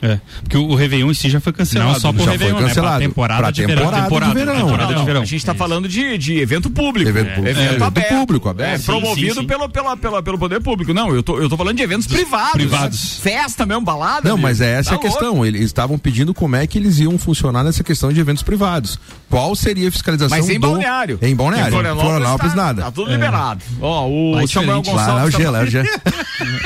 É, 0.00 0.20
porque 0.42 0.56
o, 0.56 0.74
Réveillon 0.74 1.10
em 1.10 1.14
si 1.14 1.28
já 1.28 1.40
foi 1.40 1.52
cancelado. 1.52 1.92
Não, 1.92 2.00
só 2.00 2.12
pro 2.12 2.24
já 2.24 2.30
Réveillon, 2.32 2.54
foi 2.54 2.62
né? 2.62 2.68
cancelado. 2.68 2.98
Pra 2.98 3.08
temporada 3.08 3.40
Pra 3.42 3.50
de 3.50 3.66
temporada 3.66 3.96
de 3.96 4.02
Temporada, 4.02 4.34
verão. 4.34 4.54
temporada 4.56 4.92
Não, 4.92 5.00
de 5.00 5.06
verão. 5.06 5.22
A 5.22 5.24
gente 5.24 5.44
tá 5.46 5.54
falando 5.54 5.88
de, 5.88 6.16
de 6.18 6.38
evento 6.38 6.70
público. 6.70 7.08
Evento 7.08 7.34
público. 7.34 7.48
Evento, 7.48 7.60
É, 7.60 7.68
evento 7.70 7.84
aberto. 7.84 8.08
público, 8.14 8.48
aberto. 8.48 8.80
É, 8.80 8.84
promovido 8.84 9.34
sim, 9.34 9.40
sim. 9.40 9.46
Pelo, 9.46 9.68
pela, 9.68 9.96
pela, 9.96 10.22
pelo 10.22 10.38
poder 10.38 10.60
público. 10.62 10.94
Não, 10.94 11.14
eu 11.14 11.22
tô, 11.22 11.38
eu 11.38 11.48
tô 11.48 11.56
falando 11.56 11.76
de 11.76 11.82
eventos 11.82 12.06
privados. 12.06 12.52
privados. 12.52 13.18
Festa 13.18 13.66
mesmo, 13.66 13.82
balada. 13.82 14.22
Não, 14.28 14.32
amigo. 14.36 14.42
mas 14.48 14.60
é 14.60 14.74
essa 14.78 14.90
Tá 14.90 14.96
a 14.96 14.98
questão. 14.98 15.44
Eles 15.44 15.62
estavam 15.62 15.98
pedindo 15.98 16.32
como 16.32 16.54
é 16.56 16.66
que 16.66 16.78
eles 16.78 16.98
iam 17.00 17.18
funcionar 17.18 17.64
nessa 17.64 17.82
questão 17.82 18.12
de 18.12 18.20
eventos 18.20 18.42
privados. 18.42 18.98
Qual 19.28 19.54
seria 19.56 19.88
a 19.88 19.92
fiscalização 19.92 20.38
Mas 20.38 20.48
em 20.48 20.60
do... 20.60 20.68
Balneário. 20.68 21.18
Em 21.20 21.34
Balneário. 21.34 21.68
Em 21.68 21.72
Florianópolis, 21.98 22.52
tá, 22.54 22.56
nada. 22.56 22.82
Tá 22.82 22.90
tudo 22.92 23.10
liberado. 23.10 23.62
Ó, 23.80 24.06
o 24.08 24.38
é 24.38 24.46
Samuel 24.46 24.78
é 24.78 24.82
Gonçalves. 24.90 25.34
tá- 25.34 25.86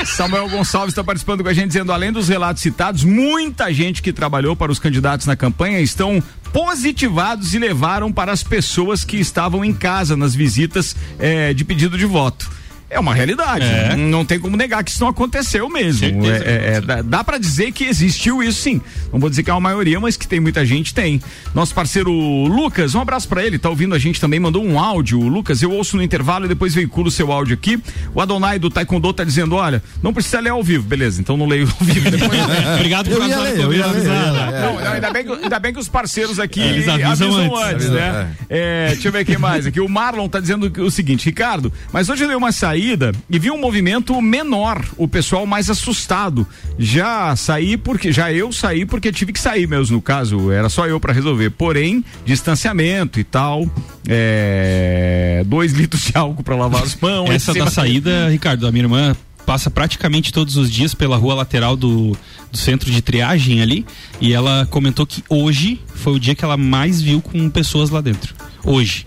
é. 0.01 0.05
Samuel 0.05 0.49
Gonçalves 0.49 0.91
está 0.91 1.03
participando 1.03 1.43
com 1.43 1.49
a 1.49 1.53
gente, 1.53 1.67
dizendo: 1.67 1.91
além 1.91 2.11
dos 2.11 2.27
relatos 2.27 2.61
citados, 2.61 3.03
muita 3.23 3.73
gente 3.73 4.01
que 4.01 4.11
trabalhou 4.11 4.55
para 4.55 4.71
os 4.71 4.79
candidatos 4.79 5.25
na 5.25 5.35
campanha 5.35 5.79
estão 5.79 6.21
positivados 6.51 7.53
e 7.53 7.59
levaram 7.59 8.11
para 8.11 8.31
as 8.31 8.43
pessoas 8.43 9.03
que 9.05 9.17
estavam 9.17 9.63
em 9.63 9.73
casa 9.73 10.17
nas 10.17 10.35
visitas 10.35 10.95
eh, 11.17 11.53
de 11.53 11.63
pedido 11.63 11.97
de 11.97 12.05
voto. 12.05 12.51
É 12.93 12.99
uma 12.99 13.13
realidade. 13.13 13.65
É. 13.65 13.95
Não 13.95 14.23
tem 14.25 14.39
como 14.39 14.55
negar 14.55 14.83
que 14.83 14.91
isso 14.91 15.01
não 15.01 15.09
aconteceu 15.09 15.69
mesmo. 15.69 15.99
Certeza 15.99 16.43
É- 16.43 16.49
é- 16.73 16.73
é, 16.77 16.81
dá 16.81 17.01
dá 17.01 17.23
para 17.23 17.37
dizer 17.37 17.71
que 17.71 17.85
existiu 17.85 18.41
isso 18.43 18.61
sim. 18.61 18.81
Não 19.11 19.19
vou 19.19 19.29
dizer 19.29 19.43
que 19.43 19.49
é 19.49 19.53
uma 19.53 19.59
maioria, 19.59 19.99
mas 19.99 20.17
que 20.17 20.27
tem 20.27 20.39
muita 20.39 20.65
gente, 20.65 20.93
tem. 20.93 21.21
Nosso 21.53 21.73
parceiro 21.73 22.11
Lucas, 22.11 22.95
um 22.95 23.01
abraço 23.01 23.27
para 23.27 23.43
ele, 23.43 23.57
tá 23.57 23.69
ouvindo 23.69 23.93
a 23.95 23.99
gente 23.99 24.19
também, 24.19 24.39
mandou 24.39 24.63
um 24.63 24.79
áudio. 24.79 25.19
Lucas, 25.21 25.61
eu 25.61 25.71
ouço 25.71 25.97
no 25.97 26.03
intervalo 26.03 26.45
e 26.45 26.47
depois 26.47 26.73
veiculo 26.73 27.07
o 27.07 27.11
seu 27.11 27.31
áudio 27.31 27.53
aqui. 27.53 27.81
O 28.13 28.21
Adonai 28.21 28.59
do 28.59 28.69
Taekwondo 28.69 29.11
tá 29.13 29.23
dizendo: 29.23 29.55
olha, 29.55 29.81
não 30.01 30.13
precisa 30.13 30.39
ler 30.39 30.49
ao 30.49 30.63
vivo, 30.63 30.83
beleza, 30.83 31.19
então 31.21 31.35
não 31.37 31.45
leio 31.47 31.67
ao 31.79 31.85
vivo. 31.85 32.09
Depois... 32.11 32.31
Obrigado 32.77 33.09
por 33.09 33.19
não, 33.19 34.91
ainda, 34.93 35.11
bem 35.11 35.23
que, 35.25 35.31
ainda 35.31 35.59
bem 35.59 35.73
que 35.73 35.79
os 35.79 35.87
parceiros 35.87 36.39
aqui 36.39 36.61
Eles 36.61 36.87
avisam, 36.87 37.11
avisam 37.37 37.55
antes, 37.57 37.73
antes. 37.85 37.89
né? 37.89 38.31
É, 38.49 38.87
deixa 38.91 39.07
eu 39.07 39.11
ver 39.11 39.25
quem 39.25 39.37
mais 39.37 39.65
aqui. 39.65 39.79
O 39.79 39.89
Marlon 39.89 40.27
tá 40.27 40.39
dizendo 40.39 40.71
o 40.81 40.91
seguinte, 40.91 41.25
Ricardo, 41.25 41.71
mas 41.91 42.09
hoje 42.09 42.23
eu 42.23 42.27
dei 42.27 42.37
uma 42.37 42.51
saída 42.51 42.82
e 43.29 43.39
vi 43.39 43.49
um 43.49 43.57
movimento 43.57 44.19
menor, 44.21 44.83
o 44.97 45.07
pessoal 45.07 45.45
mais 45.45 45.69
assustado. 45.69 46.45
Já 46.77 47.35
saí 47.35 47.77
porque, 47.77 48.11
já 48.11 48.31
eu 48.31 48.51
saí 48.51 48.85
porque 48.85 49.11
tive 49.11 49.31
que 49.31 49.39
sair 49.39 49.67
mesmo, 49.67 49.95
no 49.95 50.01
caso, 50.01 50.51
era 50.51 50.69
só 50.69 50.85
eu 50.87 50.99
para 50.99 51.13
resolver. 51.13 51.49
Porém, 51.51 52.03
distanciamento 52.25 53.19
e 53.19 53.23
tal, 53.23 53.65
é, 54.07 55.43
dois 55.45 55.71
litros 55.77 56.03
de 56.03 56.17
álcool 56.17 56.43
para 56.43 56.55
lavar 56.55 56.83
as 56.83 56.95
mãos. 56.95 57.29
Essa 57.29 57.53
da 57.53 57.69
saída, 57.69 58.29
Ricardo, 58.29 58.67
a 58.67 58.71
minha 58.71 58.83
irmã 58.83 59.15
passa 59.45 59.69
praticamente 59.69 60.31
todos 60.31 60.55
os 60.57 60.71
dias 60.71 60.93
pela 60.93 61.17
rua 61.17 61.35
lateral 61.35 61.75
do, 61.75 62.17
do 62.51 62.57
centro 62.57 62.89
de 62.89 63.01
triagem 63.01 63.61
ali 63.61 63.85
e 64.21 64.33
ela 64.33 64.65
comentou 64.69 65.05
que 65.05 65.23
hoje 65.29 65.81
foi 65.95 66.13
o 66.13 66.19
dia 66.19 66.33
que 66.33 66.45
ela 66.45 66.57
mais 66.57 67.01
viu 67.01 67.21
com 67.21 67.49
pessoas 67.49 67.89
lá 67.89 68.01
dentro. 68.01 68.33
Hoje. 68.63 69.05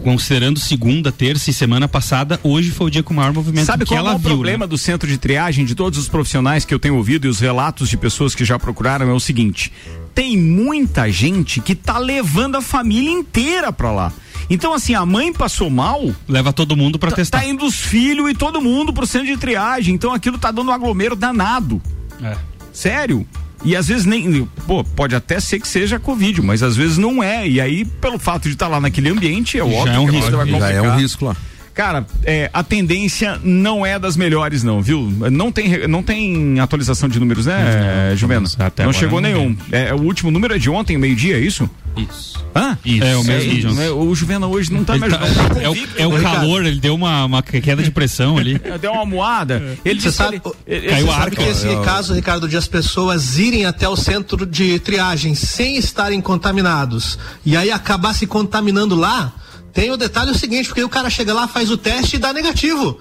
Considerando 0.00 0.58
segunda, 0.58 1.10
terça 1.10 1.50
e 1.50 1.54
semana 1.54 1.88
passada, 1.88 2.38
hoje 2.42 2.70
foi 2.70 2.88
o 2.88 2.90
dia 2.90 3.02
com 3.02 3.12
o 3.12 3.16
maior 3.16 3.32
movimento 3.32 3.64
Sabe 3.64 3.84
que 3.84 3.90
qual 3.90 3.98
ela 3.98 4.12
é 4.12 4.14
o 4.14 4.18
viu. 4.18 4.28
problema 4.30 4.64
né? 4.64 4.68
do 4.68 4.76
centro 4.76 5.08
de 5.08 5.16
triagem 5.16 5.64
de 5.64 5.74
todos 5.74 5.98
os 5.98 6.08
profissionais 6.08 6.64
que 6.64 6.74
eu 6.74 6.78
tenho 6.78 6.96
ouvido 6.96 7.26
e 7.26 7.28
os 7.30 7.40
relatos 7.40 7.88
de 7.88 7.96
pessoas 7.96 8.34
que 8.34 8.44
já 8.44 8.58
procuraram 8.58 9.08
é 9.08 9.12
o 9.12 9.20
seguinte: 9.20 9.72
tem 10.14 10.36
muita 10.36 11.10
gente 11.10 11.60
que 11.60 11.74
tá 11.74 11.98
levando 11.98 12.56
a 12.56 12.60
família 12.62 13.10
inteira 13.10 13.72
pra 13.72 13.90
lá. 13.90 14.12
Então, 14.50 14.74
assim, 14.74 14.94
a 14.94 15.06
mãe 15.06 15.32
passou 15.32 15.70
mal, 15.70 16.12
Leva 16.28 16.52
todo 16.52 16.76
mundo 16.76 16.98
pra 16.98 17.10
tá, 17.10 17.16
testar. 17.16 17.40
tá 17.40 17.46
indo 17.46 17.64
os 17.64 17.76
filhos 17.76 18.30
e 18.30 18.34
todo 18.34 18.60
mundo 18.60 18.92
pro 18.92 19.06
centro 19.06 19.28
de 19.28 19.38
triagem. 19.38 19.94
Então 19.94 20.12
aquilo 20.12 20.36
tá 20.38 20.50
dando 20.50 20.68
um 20.68 20.74
aglomero 20.74 21.16
danado. 21.16 21.80
É. 22.22 22.36
Sério. 22.72 23.26
E 23.64 23.74
às 23.74 23.88
vezes 23.88 24.04
nem. 24.04 24.46
Pô, 24.66 24.84
pode 24.84 25.14
até 25.14 25.40
ser 25.40 25.58
que 25.58 25.66
seja 25.66 25.98
Covid, 25.98 26.42
mas 26.42 26.62
às 26.62 26.76
vezes 26.76 26.98
não 26.98 27.22
é. 27.22 27.48
E 27.48 27.60
aí, 27.60 27.84
pelo 27.84 28.18
fato 28.18 28.44
de 28.44 28.54
estar 28.54 28.68
lá 28.68 28.80
naquele 28.80 29.08
ambiente, 29.08 29.58
é 29.58 29.62
óbvio 29.64 29.94
é 29.94 29.98
um 29.98 30.06
que 30.06 30.16
risco, 30.16 30.36
vai 30.36 30.46
Já 30.48 30.70
é 30.70 30.82
um 30.82 30.96
risco 30.96 31.24
lá. 31.24 31.36
Cara, 31.74 32.06
é, 32.22 32.48
a 32.52 32.62
tendência 32.62 33.40
não 33.42 33.84
é 33.84 33.98
das 33.98 34.16
melhores, 34.16 34.62
não, 34.62 34.80
viu? 34.80 35.10
Não 35.32 35.50
tem, 35.50 35.88
não 35.88 36.04
tem 36.04 36.60
atualização 36.60 37.08
de 37.08 37.18
números, 37.18 37.46
né, 37.46 38.10
Não, 38.10 38.16
Juvena? 38.16 38.40
não, 38.42 38.66
até 38.66 38.84
não 38.84 38.90
agora 38.90 39.04
chegou 39.04 39.20
não 39.20 39.28
nenhum. 39.28 39.56
É, 39.72 39.92
o 39.92 40.02
último 40.02 40.30
número 40.30 40.54
é 40.54 40.58
de 40.58 40.70
ontem, 40.70 40.96
meio-dia, 40.96 41.36
é 41.36 41.40
isso? 41.40 41.68
Isso. 41.96 42.34
Hã? 42.56 42.78
Isso. 42.84 43.04
É, 43.04 43.16
o 43.16 43.24
mesmo 43.24 43.50
É, 43.52 43.54
de 43.54 43.66
ontem. 43.66 43.76
né, 43.76 43.90
o 43.90 44.14
Juvena 44.14 44.46
hoje 44.46 44.72
não 44.72 44.84
tá 44.84 44.96
Ele 44.96 45.08
tá- 45.08 45.18
ajudando. 45.20 45.54
Tá 45.54 45.62
é 45.62 45.68
o, 45.68 45.74
convicto, 45.74 46.02
é 46.02 46.06
o 46.06 46.22
calor, 46.22 46.64
ele 46.66 46.80
deu 46.80 46.94
uma, 46.94 47.24
uma 47.24 47.42
queda 47.42 47.82
de 47.82 47.90
pressão 47.90 48.36
ali. 48.38 48.58
Deu 48.80 48.92
uma 48.92 49.04
moada. 49.04 49.56
Ele 49.84 50.00
Você 50.00 50.06
disse 50.08 50.16
sabe, 50.16 50.40
que 50.40 50.52
ele- 50.66 50.88
Caiu 50.88 51.06
você 51.06 51.10
a 51.12 51.14
sabe 51.14 51.24
Sabe 51.24 51.36
que 51.36 51.42
que 51.44 51.48
esse 51.50 51.84
caso, 51.84 52.14
Ricardo, 52.14 52.48
de 52.48 52.56
as 52.56 52.66
pessoas 52.68 53.38
irem 53.38 53.64
até 53.66 53.88
o 53.88 53.96
centro 53.96 54.44
de 54.46 54.78
triagem 54.78 55.34
sem 55.34 55.76
estarem 55.76 56.20
contaminados 56.20 57.18
e 57.44 57.56
aí 57.56 57.70
acabar 57.70 58.14
se 58.14 58.26
contaminando 58.26 58.94
lá, 58.94 59.32
tem 59.72 59.90
o 59.90 59.96
detalhe 59.96 60.30
o 60.30 60.34
seguinte, 60.34 60.68
porque 60.68 60.84
o 60.84 60.88
cara 60.88 61.10
chega 61.10 61.32
lá, 61.34 61.48
faz 61.48 61.70
o 61.70 61.76
teste 61.76 62.16
e 62.16 62.18
dá 62.18 62.32
negativo. 62.32 62.98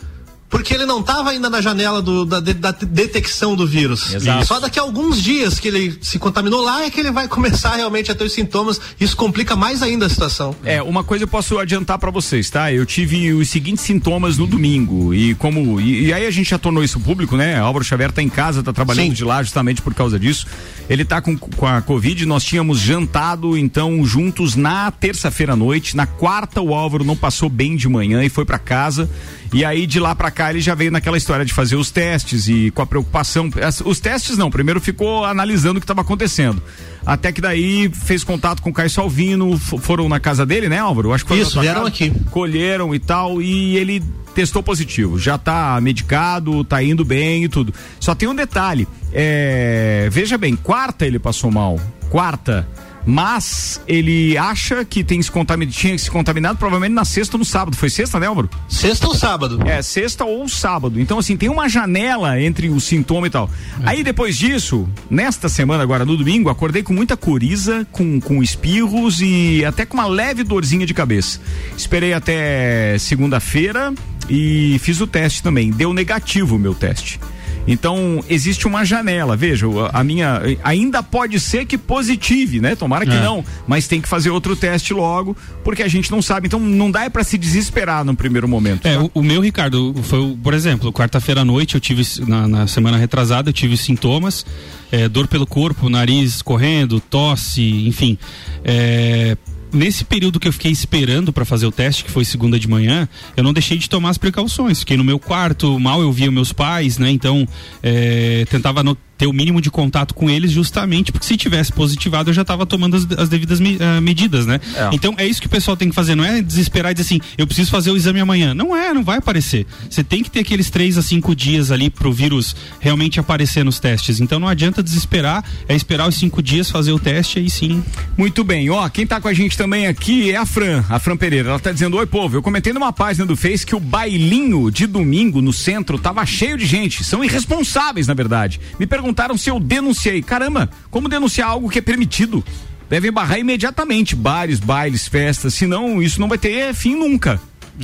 Porque 0.54 0.72
ele 0.72 0.86
não 0.86 1.00
estava 1.00 1.32
ainda 1.32 1.50
na 1.50 1.62
janela 1.62 2.00
do- 2.00 2.26
da, 2.26 2.40
da 2.40 2.72
detecção 2.72 3.56
do 3.56 3.66
vírus. 3.66 4.14
Exato. 4.14 4.46
Só 4.46 4.60
daqui 4.60 4.78
a 4.78 4.84
alguns 4.84 5.20
dias 5.20 5.60
que 5.60 5.68
ele 5.68 5.98
se 6.00 6.20
contaminou 6.20 6.62
lá 6.62 6.86
é 6.86 6.92
que 6.92 7.00
ele 7.00 7.10
vai 7.12 7.28
começar 7.28 7.76
realmente 7.76 8.12
a 8.12 8.16
ter 8.16 8.24
os 8.24 8.34
sintomas. 8.34 8.80
Isso 9.00 9.18
complica 9.18 9.56
mais 9.56 9.82
ainda 9.82 10.06
a 10.06 10.10
situação. 10.10 10.56
É, 10.64 10.80
uma 10.84 11.04
coisa 11.04 11.24
eu 11.24 11.28
posso 11.28 11.58
adiantar 11.58 11.98
pra 11.98 12.12
vocês, 12.12 12.52
tá? 12.52 12.72
Eu 12.72 12.86
tive 12.86 13.34
os 13.34 13.50
seguintes 13.50 13.84
sintomas 13.84 14.38
no 14.38 14.46
domingo 14.46 15.12
e 15.12 15.34
como 15.34 15.82
e, 15.82 16.06
e 16.06 16.14
aí 16.14 16.28
a 16.28 16.32
gente 16.32 16.52
já 16.52 16.60
tornou 16.60 16.84
isso 16.84 17.00
público, 17.00 17.36
né? 17.36 17.58
Álvaro 17.58 17.84
Xavier 17.84 18.12
tá 18.12 18.22
em 18.22 18.30
casa, 18.30 18.62
tá 18.62 18.72
trabalhando 18.72 19.08
Sim. 19.08 19.14
de 19.14 19.24
lá 19.26 19.42
justamente 19.42 19.82
por 19.82 19.96
causa 19.96 20.20
disso. 20.20 20.46
Ele 20.88 21.04
tá 21.04 21.20
com, 21.20 21.36
com 21.36 21.66
a 21.66 21.82
Covid, 21.82 22.28
nós 22.28 22.44
tínhamos 22.44 22.78
jantado 22.80 23.58
então 23.58 24.06
juntos 24.06 24.56
na 24.56 24.92
terça-feira 24.92 25.54
à 25.54 25.56
noite, 25.56 25.98
na 25.98 26.06
quarta 26.06 26.62
o 26.62 26.76
Álvaro 26.76 27.04
não 27.04 27.16
passou 27.16 27.50
bem 27.50 27.76
de 27.76 27.90
manhã 27.90 28.24
e 28.24 28.30
foi 28.30 28.46
pra 28.46 28.60
casa. 28.60 29.10
E 29.54 29.64
aí 29.64 29.86
de 29.86 30.00
lá 30.00 30.16
pra 30.16 30.32
cá 30.32 30.50
ele 30.50 30.62
já 30.62 30.74
veio 30.74 30.92
naquela 30.92 31.16
história 31.16 31.46
de 31.46 31.54
fazer 31.54 31.76
os 31.76 31.92
testes 31.92 32.48
e 32.48 32.72
com 32.72 32.82
a 32.82 32.86
preocupação, 32.86 33.50
os 33.86 34.00
testes 34.00 34.38
não, 34.38 34.50
primeiro 34.50 34.82
ficou 34.82 35.24
analisando 35.24 35.78
o 35.78 35.80
que 35.80 35.86
estava 35.86 36.02
acontecendo. 36.02 36.62
Até 37.06 37.32
que 37.32 37.40
daí 37.42 37.90
fez 37.90 38.24
contato 38.24 38.62
com 38.62 38.70
o 38.70 38.74
Caio 38.74 38.90
Salvino, 38.90 39.58
foram 39.58 40.10
na 40.10 40.20
casa 40.20 40.46
dele, 40.46 40.70
né, 40.70 40.80
Álvaro? 40.80 41.14
Acho 41.14 41.26
que 41.26 41.36
Isso, 41.36 41.60
vieram 41.60 41.82
casa, 41.82 41.90
aqui. 41.90 42.12
Colheram 42.32 42.96
e 42.96 43.00
tal, 43.00 43.42
e 43.42 43.78
ele 43.78 44.02
testou 44.34 44.64
positivo. 44.64 45.20
Já 45.20 45.38
tá 45.38 45.80
medicado, 45.82 46.64
tá 46.64 46.82
indo 46.82 47.06
bem 47.06 47.44
e 47.44 47.50
tudo. 47.50 47.74
Só 48.00 48.16
tem 48.16 48.28
um 48.28 48.36
detalhe: 48.36 48.88
é, 49.12 50.08
veja 50.12 50.38
bem, 50.38 50.56
quarta 50.56 51.06
ele 51.06 51.20
passou 51.20 51.52
mal. 51.52 51.80
Quarta. 52.10 52.68
Mas 53.06 53.82
ele 53.88 54.38
acha 54.38 54.86
que 54.86 55.04
tem 55.04 55.22
se 55.22 55.30
contaminado, 55.30 55.76
tinha 55.76 55.98
se 55.98 56.10
contaminado 56.10 56.58
provavelmente 56.58 56.94
na 56.94 57.06
sexta 57.06 57.36
ou 57.36 57.40
no 57.40 57.46
sábado. 57.46 57.76
Foi 57.76 57.90
sexta, 57.90 58.20
né, 58.20 58.28
Álvaro? 58.28 58.50
Sexta 58.68 59.08
ou 59.08 59.16
sábado? 59.16 59.60
É, 59.66 59.82
sexta 59.82 60.24
ou 60.24 60.48
sábado. 60.48 61.00
Então, 61.00 61.20
assim, 61.20 61.36
tem 61.36 61.50
uma 61.50 61.68
janela 61.68 62.40
entre 62.42 62.70
o 62.70 62.80
sintoma 62.80 63.28
e 63.28 63.30
tal. 63.30 63.50
É. 63.82 63.90
Aí 63.90 64.04
depois 64.04 64.38
disso, 64.38 64.88
nesta 65.10 65.50
semana, 65.50 65.84
agora 65.84 66.06
no 66.06 66.16
domingo, 66.16 66.50
acordei 66.50 66.84
com 66.84 66.94
muita 66.94 67.18
coriza, 67.18 67.86
com, 67.92 68.20
com 68.20 68.42
espirros 68.42 69.22
e 69.22 69.66
até 69.66 69.86
com 69.86 69.96
uma 69.96 70.08
leve 70.08 70.44
dorzinha 70.44 70.86
de 70.86 70.94
cabeça. 70.94 71.40
Esperei 71.78 72.14
até 72.14 72.98
segunda-feira 73.00 73.94
e 74.30 74.80
fiz 74.80 75.02
o 75.02 75.08
teste 75.08 75.44
também. 75.44 75.72
Deu 75.72 75.94
negativo 75.94 76.56
o 76.56 76.60
meu 76.60 76.74
teste. 76.74 77.20
Então, 77.68 78.24
existe 78.30 78.68
uma 78.68 78.84
janela. 78.84 79.36
Veja, 79.36 79.66
a 79.92 80.04
minha. 80.04 80.42
Ainda 80.64 81.02
pode 81.02 81.40
ser 81.40 81.66
que 81.66 81.78
positive, 81.78 82.60
né? 82.60 82.76
Tomara 82.76 83.06
que 83.06 83.14
é. 83.14 83.22
não. 83.22 83.44
Mas 83.68 83.88
tem 83.88 84.02
que 84.02 84.08
fazer 84.08 84.30
outro 84.30 84.56
teste 84.56 84.94
logo, 84.94 85.36
porque 85.64 85.82
a 85.84 85.88
gente 85.88 86.12
não 86.12 86.22
sabe. 86.22 86.48
Então, 86.48 86.60
não 86.60 86.92
dá 86.92 87.10
para 87.10 87.24
se 87.24 87.38
desesperar 87.38 88.04
no 88.04 88.16
primeiro 88.16 88.48
momento. 88.48 88.86
É, 88.86 88.96
tá? 88.96 89.04
o, 89.04 89.12
o, 89.16 89.24
meu, 89.24 89.42
Ricardo, 89.42 89.94
foi, 90.04 90.38
por 90.44 90.54
exemplo, 90.54 90.92
quarta-feira 90.92 91.42
à 91.42 91.46
noite, 91.46 91.76
eu 91.76 91.82
tive, 91.82 92.04
na, 92.28 92.48
na, 92.48 92.68
semana 92.68 92.98
retrasada, 92.98 93.50
eu 93.50 93.54
tive 93.54 93.78
sintomas. 93.78 94.46
É, 94.92 95.10
dor 95.10 95.28
pelo 95.28 95.48
corpo, 95.48 95.90
nariz 95.90 96.42
correndo, 96.42 97.00
tosse, 97.00 97.88
enfim. 97.88 98.18
É, 98.64 99.36
nesse 99.74 100.06
período 100.06 100.40
que 100.40 100.48
eu 100.48 100.54
fiquei 100.54 100.72
esperando 100.72 101.34
para 101.34 101.46
fazer 101.46 101.66
o 101.66 101.72
teste, 101.72 102.04
que 102.04 102.12
foi 102.12 102.24
segunda 102.24 102.60
de 102.60 102.68
manhã, 102.68 103.08
eu 103.36 103.44
não 103.44 103.54
deixei 103.54 103.78
de 103.78 103.90
tomar 103.90 104.10
as 104.10 104.18
precauções. 104.18 104.80
Fiquei 104.80 104.98
no 104.98 105.04
meu 105.04 105.20
quarto, 105.20 105.80
mal 105.80 106.02
eu 106.02 106.12
via 106.12 106.32
meus 106.32 106.54
pais, 106.54 106.98
né? 106.98 107.10
Então, 107.10 107.48
é, 107.82 108.46
tentava 108.50 108.84
no, 108.84 108.98
ter 109.24 109.28
o 109.28 109.34
mínimo 109.34 109.62
de 109.62 109.72
contato 109.72 110.14
com 110.14 110.30
eles, 110.30 110.52
justamente 110.52 111.12
porque 111.12 111.26
se 111.26 111.38
tivesse 111.38 111.72
positivado 111.72 112.30
eu 112.30 112.34
já 112.34 112.42
estava 112.42 112.66
tomando 112.66 112.98
as, 112.98 113.08
as 113.18 113.30
devidas 113.30 113.60
me, 113.60 113.78
uh, 113.78 114.02
medidas, 114.02 114.46
né? 114.46 114.60
É. 114.76 114.90
Então 114.92 115.16
é 115.18 115.26
isso 115.26 115.40
que 115.40 115.48
o 115.48 115.50
pessoal 115.50 115.78
tem 115.78 115.88
que 115.88 115.96
fazer, 115.96 116.14
não 116.14 116.26
é 116.26 116.42
desesperar 116.42 116.92
e 116.92 116.96
dizer 116.96 117.06
assim, 117.06 117.22
eu 117.38 117.48
preciso 117.48 117.72
fazer 117.72 117.92
o 117.92 117.96
exame 117.96 118.20
amanhã. 118.20 118.54
Não 118.54 118.76
é, 118.76 118.94
não 118.94 119.02
vai 119.02 119.20
aparecer. 119.20 119.66
Você 119.90 120.04
tem 120.04 120.22
que 120.22 120.30
ter 120.30 120.42
aqueles 120.42 120.70
três 120.70 120.98
a 120.98 121.02
cinco 121.02 121.34
dias 121.34 121.72
ali 121.72 121.90
pro 121.90 122.12
vírus 122.12 122.54
realmente 122.82 123.18
aparecer 123.18 123.64
nos 123.64 123.80
testes. 123.80 124.20
Então 124.20 124.40
não 124.40 124.48
adianta 124.48 124.84
desesperar, 124.84 125.44
é 125.70 125.76
esperar 125.76 126.10
os 126.10 126.16
cinco 126.16 126.44
dias 126.44 126.70
fazer 126.70 126.92
o 126.92 127.00
teste 127.00 127.40
aí 127.40 127.50
sim. 127.50 127.82
Muito 128.18 128.44
bem, 128.44 128.70
ó, 128.70 128.90
quem 128.90 129.08
tá 129.08 129.22
com 129.22 129.30
a 129.30 129.34
gente 129.34 129.58
também 129.58 129.88
aqui 129.88 130.32
é 130.32 130.36
a 130.36 130.46
Fran, 130.46 130.84
a 130.90 131.00
Fran 131.00 131.16
Pereira. 131.16 131.50
Ela 131.50 131.60
tá 131.60 131.72
dizendo: 131.72 131.96
Oi, 131.96 132.06
povo, 132.06 132.36
eu 132.36 132.42
comentei 132.42 132.74
numa 132.74 132.92
página 132.92 133.26
do 133.26 133.38
Face 133.38 133.66
que 133.66 133.76
o 133.76 133.80
bailinho 133.80 134.70
de 134.70 134.86
domingo 134.86 135.42
no 135.42 135.54
centro 135.54 135.98
tava 135.98 136.26
cheio 136.26 136.58
de 136.58 136.66
gente. 136.66 137.06
São 137.06 137.24
irresponsáveis, 137.24 138.06
na 138.08 138.14
verdade. 138.14 138.60
Me 138.78 138.86
perguntaram 138.86 139.13
perguntaram 139.14 139.38
se 139.38 139.50
eu 139.50 139.60
denunciei. 139.60 140.22
Caramba, 140.22 140.70
como 140.90 141.08
denunciar 141.08 141.50
algo 141.50 141.70
que 141.70 141.80
é 141.80 141.82
permitido? 141.82 142.44
Devem 142.90 143.12
barrar 143.12 143.40
imediatamente 143.40 144.16
bares, 144.16 144.60
bailes, 144.60 145.08
festas, 145.08 145.54
senão 145.54 146.02
isso 146.02 146.20
não 146.20 146.28
vai 146.28 146.38
ter 146.38 146.74
fim 146.74 146.96
nunca. 146.96 147.40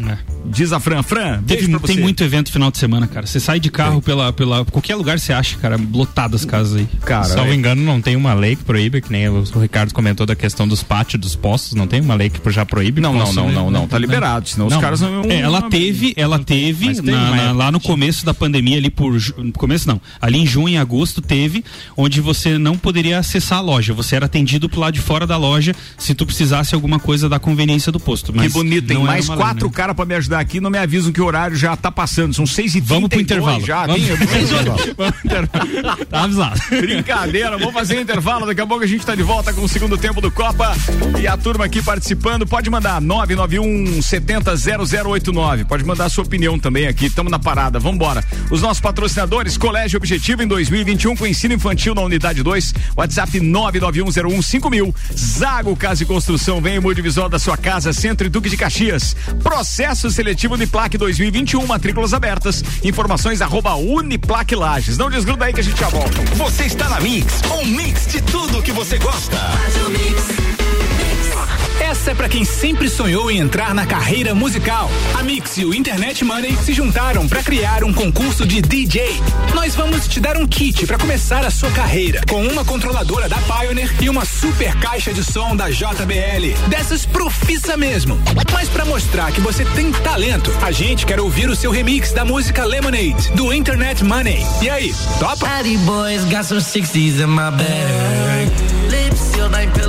É. 0.07 0.17
Diz 0.45 0.71
a 0.71 0.79
Fran, 0.79 1.01
Fran, 1.01 1.41
Teve, 1.43 1.79
tem 1.79 1.97
muito 1.97 2.23
evento 2.23 2.51
final 2.51 2.69
de 2.69 2.77
semana, 2.77 3.07
cara. 3.07 3.25
Você 3.25 3.39
sai 3.39 3.59
de 3.59 3.71
carro 3.71 4.01
pela, 4.01 4.31
pela. 4.31 4.63
Qualquer 4.65 4.95
lugar 4.95 5.19
você 5.19 5.33
acha, 5.33 5.57
cara, 5.57 5.79
lotado 5.91 6.35
as 6.35 6.45
casas 6.45 6.75
aí. 6.75 6.87
Cara, 7.01 7.23
Se 7.23 7.39
é. 7.39 7.53
engano, 7.53 7.81
não 7.81 7.99
tem 7.99 8.15
uma 8.15 8.33
lei 8.33 8.55
que 8.55 8.63
proíbe, 8.63 9.01
que 9.01 9.11
nem 9.11 9.27
o, 9.27 9.43
Ricardo 9.59 9.93
comentou 9.93 10.25
da 10.25 10.35
questão 10.35 10.67
dos 10.67 10.83
pátios 10.83 11.19
dos 11.19 11.35
postos, 11.35 11.73
não 11.73 11.87
tem 11.87 12.01
uma 12.01 12.13
lei 12.13 12.29
que 12.29 12.39
já 12.51 12.65
proíbe? 12.65 13.01
Não, 13.01 13.13
não, 13.13 13.33
não, 13.33 13.51
não, 13.51 13.71
não, 13.71 13.87
tá 13.87 13.97
liberado, 13.97 14.47
senão 14.47 14.69
não, 14.69 14.77
os 14.77 14.81
caras 14.81 15.01
não. 15.01 15.23
É, 15.23 15.39
ela 15.39 15.63
teve, 15.63 16.13
ela 16.15 16.39
teve, 16.39 17.01
na, 17.01 17.35
na, 17.35 17.51
lá 17.51 17.71
no 17.71 17.79
começo 17.79 18.25
da 18.25 18.33
pandemia, 18.33 18.77
ali 18.77 18.89
por. 18.89 19.19
Começo 19.53 19.87
não, 19.87 19.99
ali 20.21 20.39
em 20.39 20.45
junho 20.45 20.69
e 20.69 20.77
agosto 20.77 21.21
teve, 21.21 21.63
onde 21.97 22.21
você 22.21 22.57
não 22.57 22.77
poderia 22.77 23.19
acessar 23.19 23.57
a 23.57 23.61
loja. 23.61 23.93
Você 23.93 24.15
era 24.15 24.27
atendido 24.27 24.69
pro 24.69 24.79
lado 24.79 24.93
de 24.93 25.01
fora 25.01 25.25
da 25.25 25.37
loja 25.37 25.75
se 25.97 26.13
tu 26.13 26.25
precisasse 26.25 26.75
alguma 26.75 26.99
coisa 26.99 27.27
da 27.27 27.39
conveniência 27.39 27.91
do 27.91 27.99
posto. 27.99 28.31
que 28.31 28.49
bonito, 28.49 28.87
tem 28.87 28.99
mais 28.99 29.27
quatro 29.27 29.69
caras 29.79 29.95
pra 29.95 30.03
me 30.03 30.13
ajudar 30.13 30.41
aqui, 30.41 30.59
não 30.59 30.69
me 30.69 30.77
avisam 30.77 31.09
que 31.09 31.21
o 31.21 31.25
horário 31.25 31.55
já 31.55 31.73
tá 31.73 31.89
passando. 31.89 32.33
São 32.33 32.45
seis 32.45 32.75
e 32.75 32.81
Vamos 32.81 33.07
pro 33.07 33.21
intervalo. 33.21 33.65
Já, 33.65 33.87
vamos, 33.87 34.01
tem, 34.01 34.15
vamos 34.97 35.15
intervalo. 35.23 36.05
tá 36.05 36.23
avisado. 36.23 36.59
Brincadeira, 36.69 37.57
vamos 37.57 37.73
fazer 37.73 38.01
intervalo. 38.01 38.45
Daqui 38.45 38.59
a 38.59 38.67
pouco 38.67 38.83
a 38.83 38.87
gente 38.87 39.05
tá 39.05 39.15
de 39.15 39.23
volta 39.23 39.53
com 39.53 39.61
o 39.61 39.69
segundo 39.69 39.97
tempo 39.97 40.19
do 40.19 40.29
Copa. 40.29 40.75
E 41.17 41.25
a 41.25 41.37
turma 41.37 41.63
aqui 41.63 41.81
participando, 41.81 42.45
pode 42.45 42.69
mandar 42.69 42.99
991 42.99 44.01
70 44.01 44.53
0089. 44.57 45.63
Pode 45.63 45.85
mandar 45.85 46.05
a 46.07 46.09
sua 46.09 46.25
opinião 46.25 46.59
também 46.59 46.85
aqui. 46.85 47.05
Estamos 47.05 47.31
na 47.31 47.39
parada. 47.39 47.79
Vamos 47.79 47.95
embora. 47.95 48.21
Os 48.51 48.61
nossos 48.61 48.81
patrocinadores, 48.81 49.57
Colégio 49.57 49.95
Objetivo 49.95 50.43
em 50.43 50.47
2021 50.47 51.15
com 51.15 51.25
ensino 51.25 51.53
infantil 51.53 51.95
na 51.95 52.01
unidade 52.01 52.43
2. 52.43 52.73
WhatsApp 52.97 53.39
991015000. 53.39 54.93
Zago 55.15 55.73
Casa 55.77 56.03
e 56.03 56.05
Construção, 56.05 56.59
vem 56.59 56.79
o 56.79 56.81
multivisor 56.81 57.29
da 57.29 57.39
sua 57.39 57.55
casa, 57.55 57.93
Centro 57.93 58.27
e 58.27 58.29
Duque 58.29 58.49
de 58.49 58.57
Caxias. 58.57 59.15
Processo 59.69 60.09
seletivo 60.09 60.57
de 60.57 60.65
plaque 60.65 60.97
2021, 60.97 61.63
matrículas 61.67 62.11
abertas. 62.11 62.63
Informações 62.83 63.39
arroba 63.39 63.75
Uniplaque 63.75 64.55
Lages. 64.55 64.97
Não 64.97 65.11
desgruda 65.11 65.45
aí 65.45 65.53
que 65.53 65.59
a 65.59 65.63
gente 65.63 65.79
já 65.79 65.87
volta. 65.89 66.19
Você 66.37 66.63
está 66.63 66.89
na 66.89 66.99
Mix, 66.99 67.39
um 67.51 67.65
mix 67.65 68.07
de 68.07 68.19
tudo 68.19 68.63
que 68.63 68.71
você 68.71 68.97
gosta. 68.97 69.37
Faz 69.37 69.75
o 69.85 69.89
mix. 69.91 70.78
Essa 71.99 72.11
é 72.11 72.15
para 72.15 72.29
quem 72.29 72.45
sempre 72.45 72.89
sonhou 72.89 73.29
em 73.29 73.39
entrar 73.39 73.75
na 73.75 73.85
carreira 73.85 74.33
musical. 74.33 74.89
A 75.19 75.21
Mix 75.21 75.57
e 75.57 75.65
o 75.65 75.73
Internet 75.73 76.23
Money 76.23 76.55
se 76.55 76.71
juntaram 76.71 77.27
para 77.27 77.43
criar 77.43 77.83
um 77.83 77.91
concurso 77.91 78.47
de 78.47 78.61
DJ. 78.61 79.21
Nós 79.53 79.75
vamos 79.75 80.07
te 80.07 80.17
dar 80.17 80.37
um 80.37 80.47
kit 80.47 80.87
para 80.87 80.97
começar 80.97 81.45
a 81.45 81.51
sua 81.51 81.69
carreira, 81.71 82.21
com 82.29 82.41
uma 82.47 82.63
controladora 82.63 83.27
da 83.27 83.35
Pioneer 83.39 83.93
e 84.01 84.09
uma 84.09 84.23
super 84.23 84.73
caixa 84.77 85.11
de 85.13 85.21
som 85.25 85.57
da 85.57 85.69
JBL. 85.69 86.69
Dessas 86.69 87.05
profissa 87.05 87.75
mesmo. 87.75 88.17
Mas 88.53 88.69
para 88.69 88.85
mostrar 88.85 89.33
que 89.33 89.41
você 89.41 89.65
tem 89.65 89.91
talento, 89.91 90.53
a 90.61 90.71
gente 90.71 91.05
quer 91.05 91.19
ouvir 91.19 91.49
o 91.49 91.55
seu 91.55 91.69
remix 91.69 92.13
da 92.13 92.23
música 92.23 92.63
Lemonade, 92.63 93.29
do 93.35 93.51
Internet 93.51 94.05
Money. 94.05 94.41
E 94.61 94.69
aí, 94.69 94.95
topa? 95.19 95.49
boys 95.85 96.23
got 96.31 96.45
some 96.45 96.61
60s 96.61 97.19
in 97.19 97.27
my 97.27 97.51
bag. 97.51 98.78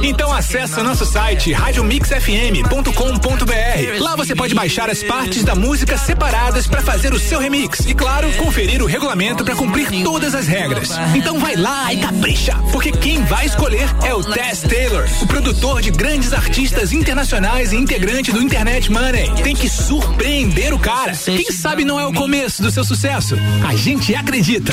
Então 0.02 0.32
acesse 0.32 0.80
nosso 0.82 1.04
site 1.04 1.52
radiomixfm.com.br. 1.52 4.00
Lá 4.00 4.16
você 4.16 4.34
pode 4.34 4.54
baixar 4.54 4.90
as 4.90 5.02
partes 5.02 5.44
da 5.44 5.54
música 5.54 5.96
separadas 5.96 6.66
para 6.66 6.82
fazer 6.82 7.12
o 7.12 7.18
seu 7.18 7.38
remix 7.38 7.80
e 7.86 7.94
claro, 7.94 8.32
conferir 8.34 8.82
o 8.82 8.86
regulamento 8.86 9.44
para 9.44 9.54
cumprir 9.54 9.88
todas 10.02 10.34
as 10.34 10.46
regras. 10.46 10.90
Então 11.14 11.38
vai 11.38 11.56
lá 11.56 11.92
e 11.92 11.98
capricha, 11.98 12.56
porque 12.72 12.92
quem 12.92 13.22
vai 13.24 13.46
escolher 13.46 13.88
é 14.04 14.14
o 14.14 14.22
Tess 14.22 14.62
Taylor, 14.62 15.08
o 15.20 15.26
produtor 15.26 15.80
de 15.80 15.90
grandes 15.90 16.32
artistas 16.32 16.92
internacionais 16.92 17.72
e 17.72 17.76
integrante 17.76 18.32
do 18.32 18.42
Internet 18.42 18.90
Money. 18.90 19.30
Tem 19.42 19.54
que 19.54 19.68
surpreender 19.68 20.74
o 20.74 20.78
cara. 20.78 21.12
Quem 21.12 21.50
sabe 21.52 21.84
não 21.84 22.00
é 22.00 22.06
o 22.06 22.12
começo 22.12 22.62
do 22.62 22.70
seu 22.70 22.84
sucesso? 22.84 23.36
A 23.68 23.74
gente 23.76 24.14
acredita. 24.14 24.72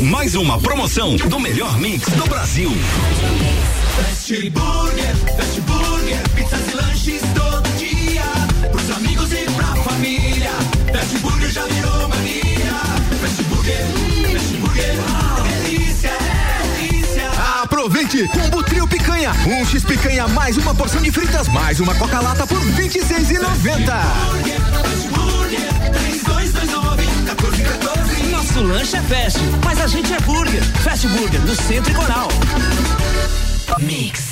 Mais 0.00 0.34
uma 0.34 0.58
promoção 0.58 1.16
do 1.16 1.38
melhor 1.38 1.78
mix 1.78 2.08
do 2.08 2.26
Brasil. 2.26 2.72
Fast 3.96 4.50
Burger, 4.50 5.14
Fast 5.36 5.60
Burger, 5.60 6.28
pizzas 6.34 6.68
e 6.68 6.76
lanches 6.76 7.22
todo 7.34 7.68
dia. 7.76 8.22
Pros 8.70 8.90
amigos 8.96 9.30
e 9.32 9.44
pra 9.54 9.76
família. 9.82 10.50
Fast 10.92 11.18
Burger 11.18 11.50
já 11.50 11.66
virou 11.66 12.08
mania. 12.08 12.72
Fast 13.20 13.42
Burger, 13.44 13.86
Fast 14.32 14.56
Burger, 14.56 14.94
delícia, 15.44 16.10
delícia. 16.78 17.30
Aproveite! 17.62 18.28
Combo 18.28 18.62
Trio 18.62 18.88
Picanha. 18.88 19.32
Um 19.46 19.64
X 19.66 19.84
Picanha 19.84 20.26
mais 20.28 20.56
uma 20.56 20.74
porção 20.74 21.02
de 21.02 21.12
fritas 21.12 21.48
mais 21.48 21.78
uma 21.78 21.94
Coca-Lata 21.94 22.46
por 22.46 22.58
R$ 22.58 22.88
26,90. 22.88 23.42
Fast 24.82 25.08
Burger, 25.08 25.68
3229 25.92 27.02
1414. 27.04 28.22
Nosso 28.30 28.60
lanche 28.62 28.96
é 28.96 29.02
fast, 29.02 29.38
mas 29.62 29.78
a 29.82 29.86
gente 29.86 30.14
é 30.14 30.20
burger. 30.20 30.62
Fast 30.82 31.06
Burger, 31.08 31.40
no 31.42 31.54
Centro 31.54 31.92
e 31.92 31.94
Coral. 31.94 32.28
Mix. 33.78 34.31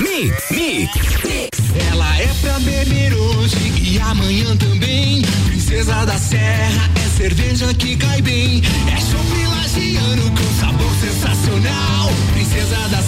Mix, 0.00 0.50
mix, 0.50 0.92
mix. 1.24 1.50
Ela 1.90 2.18
é 2.18 2.28
pra 2.40 2.58
beber 2.60 3.14
hoje 3.14 3.72
e 3.82 3.98
amanhã 3.98 4.56
também. 4.56 5.22
Princesa 5.46 6.04
da 6.06 6.18
Serra 6.18 6.90
é 7.04 7.16
cerveja 7.16 7.72
que 7.74 7.96
cai 7.96 8.22
bem. 8.22 8.62
É 8.92 9.00
chopp 9.00 9.46
lagiano 9.56 10.30
com 10.30 10.60
sabor 10.60 10.94
sensacional. 11.00 12.10
Princesa 12.32 12.88
da 12.88 12.98
Serra 12.98 13.07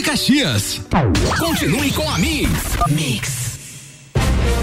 Caxias. 0.01 0.81
Continue 1.37 1.91
com 1.91 2.09
a 2.09 2.17
Mix. 2.17 2.49
Mix. 2.89 3.40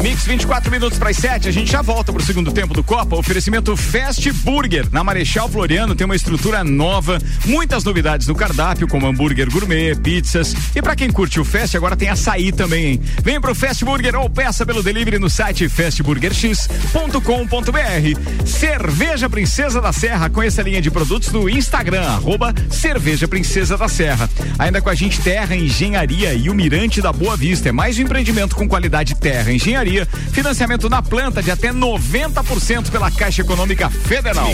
Mix 0.00 0.24
24 0.24 0.70
minutos 0.70 0.98
para 0.98 1.10
as 1.10 1.16
7, 1.16 1.48
a 1.48 1.50
gente 1.50 1.72
já 1.72 1.82
volta 1.82 2.12
pro 2.12 2.22
segundo 2.22 2.52
tempo 2.52 2.74
do 2.74 2.84
Copa. 2.84 3.16
Oferecimento 3.16 3.76
Fast 3.76 4.30
Burger. 4.32 4.86
Na 4.92 5.02
Marechal 5.02 5.48
Floriano 5.48 5.94
tem 5.94 6.04
uma 6.04 6.14
estrutura 6.14 6.62
nova, 6.62 7.18
muitas 7.44 7.82
novidades 7.82 8.26
no 8.26 8.34
cardápio, 8.34 8.86
como 8.86 9.06
hambúrguer 9.06 9.50
gourmet, 9.50 9.96
pizzas. 9.96 10.54
E 10.74 10.82
para 10.82 10.94
quem 10.94 11.10
curte 11.10 11.40
o 11.40 11.44
Fast, 11.44 11.76
agora 11.76 11.96
tem 11.96 12.08
açaí 12.08 12.52
também, 12.52 12.86
hein? 12.86 13.00
Vem 13.22 13.40
pro 13.40 13.54
Fast 13.54 13.84
Burger 13.84 14.14
ou 14.16 14.30
peça 14.30 14.66
pelo 14.66 14.82
delivery 14.82 15.18
no 15.18 15.28
site 15.28 15.68
fastburgerx.com.br. 15.68 18.46
Cerveja 18.46 19.28
Princesa 19.28 19.80
da 19.80 19.92
Serra, 19.92 20.30
conheça 20.30 20.60
a 20.60 20.64
linha 20.64 20.80
de 20.80 20.90
produtos 20.90 21.32
no 21.32 21.48
Instagram, 21.48 22.02
arroba 22.02 22.54
Cerveja 22.70 23.26
Princesa 23.26 23.76
da 23.76 23.88
Serra. 23.88 24.28
Ainda 24.58 24.80
com 24.80 24.90
a 24.90 24.94
gente 24.94 25.20
Terra 25.20 25.56
Engenharia 25.56 26.34
e 26.34 26.50
o 26.50 26.54
Mirante 26.54 27.00
da 27.00 27.12
Boa 27.12 27.36
Vista. 27.36 27.70
É 27.70 27.72
mais 27.72 27.98
um 27.98 28.02
empreendimento 28.02 28.54
com 28.54 28.68
qualidade 28.68 29.14
Terra 29.26 29.52
Engenharia 29.52 30.06
Financiamento 30.30 30.88
na 30.88 31.02
planta 31.02 31.42
de 31.42 31.50
até 31.50 31.72
90% 31.72 32.92
pela 32.92 33.10
Caixa 33.10 33.42
Econômica 33.42 33.90
Federal. 33.90 34.48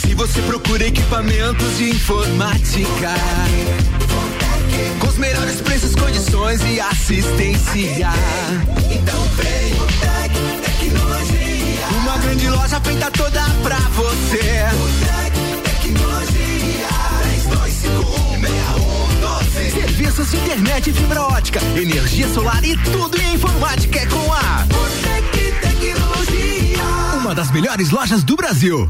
Se 0.00 0.14
você 0.14 0.40
procura 0.40 0.86
equipamentos 0.86 1.76
de 1.76 1.90
informática, 1.90 3.12
com 4.98 5.06
os 5.08 5.18
melhores 5.18 5.60
preços, 5.60 5.94
condições 5.94 6.62
e 6.62 6.80
assistência, 6.80 8.08
então 8.90 9.22
vem 9.36 9.74
o 9.74 9.86
Tec 10.00 10.32
Tecnologia. 10.64 11.86
Uma 11.98 12.16
grande 12.16 12.48
loja 12.48 12.80
feita 12.80 13.10
toda 13.10 13.42
pra 13.62 13.76
você. 13.76 14.64
O 14.72 14.88
Tec 15.04 15.34
Tecnologia. 15.82 16.88
3251 17.42 18.33
Serviços 20.14 20.30
de 20.30 20.36
internet 20.36 20.90
e 20.90 20.92
fibra 20.92 21.22
ótica, 21.22 21.60
energia 21.76 22.28
solar 22.28 22.62
e 22.62 22.76
tudo 22.84 23.20
em 23.20 23.34
informática 23.34 23.98
é 23.98 24.06
com 24.06 24.32
a 24.32 24.64
Botec 24.68 25.52
Tecnologia. 25.60 26.84
Uma 27.18 27.34
das 27.34 27.50
melhores 27.50 27.90
lojas 27.90 28.22
do 28.22 28.36
Brasil. 28.36 28.88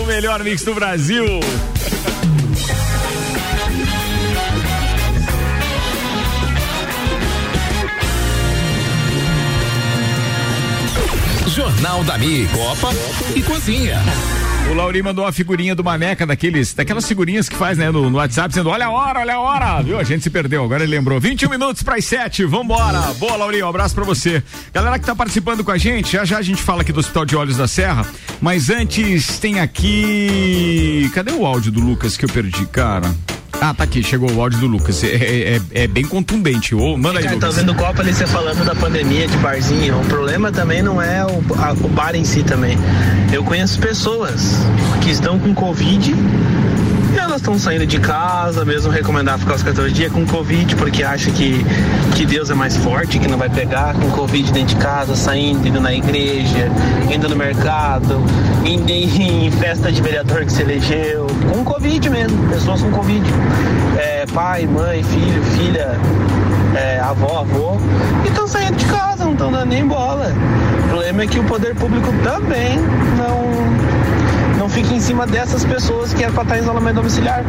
O 0.00 0.06
melhor 0.06 0.44
mix 0.44 0.62
do 0.62 0.74
Brasil. 0.74 1.40
Jornal 11.48 12.04
da 12.04 12.16
Mi, 12.16 12.46
Copa 12.48 12.90
e 13.34 13.42
Cozinha. 13.42 14.00
O 14.68 14.74
Lauri 14.74 15.02
mandou 15.02 15.24
uma 15.24 15.32
figurinha 15.32 15.74
do 15.74 15.82
Maneca, 15.82 16.26
daqueles, 16.26 16.74
daquelas 16.74 17.06
figurinhas 17.06 17.48
que 17.48 17.56
faz, 17.56 17.78
né, 17.78 17.90
no, 17.90 18.10
no, 18.10 18.18
WhatsApp, 18.18 18.48
dizendo: 18.48 18.70
olha 18.70 18.86
a 18.86 18.90
hora, 18.90 19.20
olha 19.20 19.34
a 19.34 19.40
hora, 19.40 19.82
viu? 19.82 19.98
A 19.98 20.04
gente 20.04 20.22
se 20.22 20.30
perdeu, 20.30 20.64
agora 20.64 20.82
ele 20.82 20.92
lembrou. 20.92 21.20
21 21.20 21.48
minutos 21.50 21.82
para 21.82 21.96
as 21.96 22.04
7, 22.04 22.44
vambora. 22.44 23.00
Boa, 23.14 23.36
Lauri, 23.36 23.62
um 23.62 23.68
abraço 23.68 23.94
para 23.94 24.04
você. 24.04 24.42
Galera 24.72 24.98
que 24.98 25.06
tá 25.06 25.14
participando 25.14 25.64
com 25.64 25.70
a 25.70 25.78
gente, 25.78 26.12
já 26.12 26.24
já 26.24 26.38
a 26.38 26.42
gente 26.42 26.62
fala 26.62 26.82
aqui 26.82 26.92
do 26.92 27.00
Hospital 27.00 27.24
de 27.24 27.36
Olhos 27.36 27.56
da 27.56 27.66
Serra, 27.66 28.06
mas 28.40 28.70
antes 28.70 29.38
tem 29.38 29.60
aqui. 29.60 31.10
Cadê 31.14 31.32
o 31.32 31.44
áudio 31.44 31.72
do 31.72 31.80
Lucas 31.80 32.16
que 32.16 32.24
eu 32.24 32.28
perdi, 32.28 32.66
cara? 32.66 33.12
Ah, 33.62 33.74
tá 33.74 33.84
aqui, 33.84 34.02
chegou 34.02 34.30
o 34.32 34.40
áudio 34.40 34.58
do 34.58 34.66
Lucas. 34.66 35.04
É, 35.04 35.56
é, 35.56 35.60
é 35.82 35.86
bem 35.86 36.04
contundente. 36.04 36.74
Ô, 36.74 36.96
manda 36.96 37.18
aí, 37.18 37.24
Cara, 37.24 37.34
Lucas. 37.36 37.50
tô 37.54 37.60
vendo 37.60 37.72
o 37.72 37.74
Copa 37.74 38.00
ali 38.00 38.14
você 38.14 38.26
falando 38.26 38.64
da 38.64 38.74
pandemia 38.74 39.26
de 39.28 39.36
barzinho. 39.36 40.00
O 40.00 40.04
problema 40.06 40.50
também 40.50 40.82
não 40.82 41.00
é 41.00 41.24
o, 41.26 41.42
a- 41.58 41.72
o 41.72 41.88
bar 41.88 42.14
em 42.14 42.24
si 42.24 42.42
também. 42.42 42.78
Eu 43.32 43.44
conheço 43.44 43.78
pessoas 43.78 44.56
que 45.02 45.10
estão 45.10 45.38
com 45.38 45.54
Covid 45.54 46.14
estão 47.40 47.58
saindo 47.58 47.86
de 47.86 47.98
casa, 47.98 48.64
mesmo 48.64 48.92
recomendar 48.92 49.38
ficar 49.38 49.54
os 49.54 49.62
14 49.62 49.92
dias 49.92 50.12
com 50.12 50.26
Covid, 50.26 50.76
porque 50.76 51.02
acha 51.02 51.30
que, 51.30 51.64
que 52.14 52.26
Deus 52.26 52.50
é 52.50 52.54
mais 52.54 52.76
forte, 52.76 53.18
que 53.18 53.26
não 53.26 53.38
vai 53.38 53.48
pegar 53.48 53.94
com 53.94 54.10
Covid 54.10 54.52
dentro 54.52 54.76
de 54.76 54.82
casa, 54.82 55.16
saindo, 55.16 55.66
indo 55.66 55.80
na 55.80 55.92
igreja, 55.92 56.70
indo 57.12 57.28
no 57.28 57.36
mercado, 57.36 58.22
indo 58.64 58.90
em, 58.90 59.50
festa 59.52 59.90
de 59.90 60.00
vereador 60.02 60.44
que 60.44 60.52
se 60.52 60.62
elegeu, 60.62 61.26
com 61.52 61.64
Covid 61.64 62.10
mesmo, 62.10 62.48
pessoas 62.50 62.82
com 62.82 62.90
Covid. 62.90 63.24
É, 63.98 64.26
pai, 64.32 64.66
mãe, 64.66 65.02
filho, 65.02 65.42
filha, 65.56 65.98
é, 66.76 67.00
avó, 67.00 67.40
avô, 67.40 67.76
e 68.24 68.28
estão 68.28 68.46
saindo 68.46 68.76
de 68.76 68.84
casa, 68.84 69.24
não 69.24 69.32
estão 69.32 69.50
dando 69.50 69.66
nem 69.66 69.86
bola. 69.86 70.30
O 70.84 70.88
problema 70.88 71.22
é 71.22 71.26
que 71.26 71.38
o 71.38 71.44
poder 71.44 71.74
público 71.74 72.12
também 72.22 72.78
não 73.16 73.89
fica 74.70 74.94
em 74.94 75.00
cima 75.00 75.26
dessas 75.26 75.64
pessoas 75.64 76.12
que 76.12 76.24
é 76.24 76.30
para 76.30 76.42
estar 76.42 76.58
em 76.58 76.60
isolamento 76.60 76.96
domiciliar. 76.96 77.44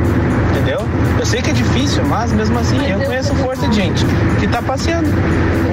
Entendeu? 0.52 0.80
Eu 1.20 1.26
sei 1.26 1.42
que 1.42 1.52
é 1.52 1.54
difícil, 1.54 2.04
mas 2.06 2.32
mesmo 2.32 2.58
assim 2.60 2.78
eu 2.90 3.00
conheço 3.00 3.34
força 3.36 3.68
de 3.68 3.76
gente 3.76 4.06
que 4.40 4.48
tá 4.48 4.62
passeando. 4.62 5.10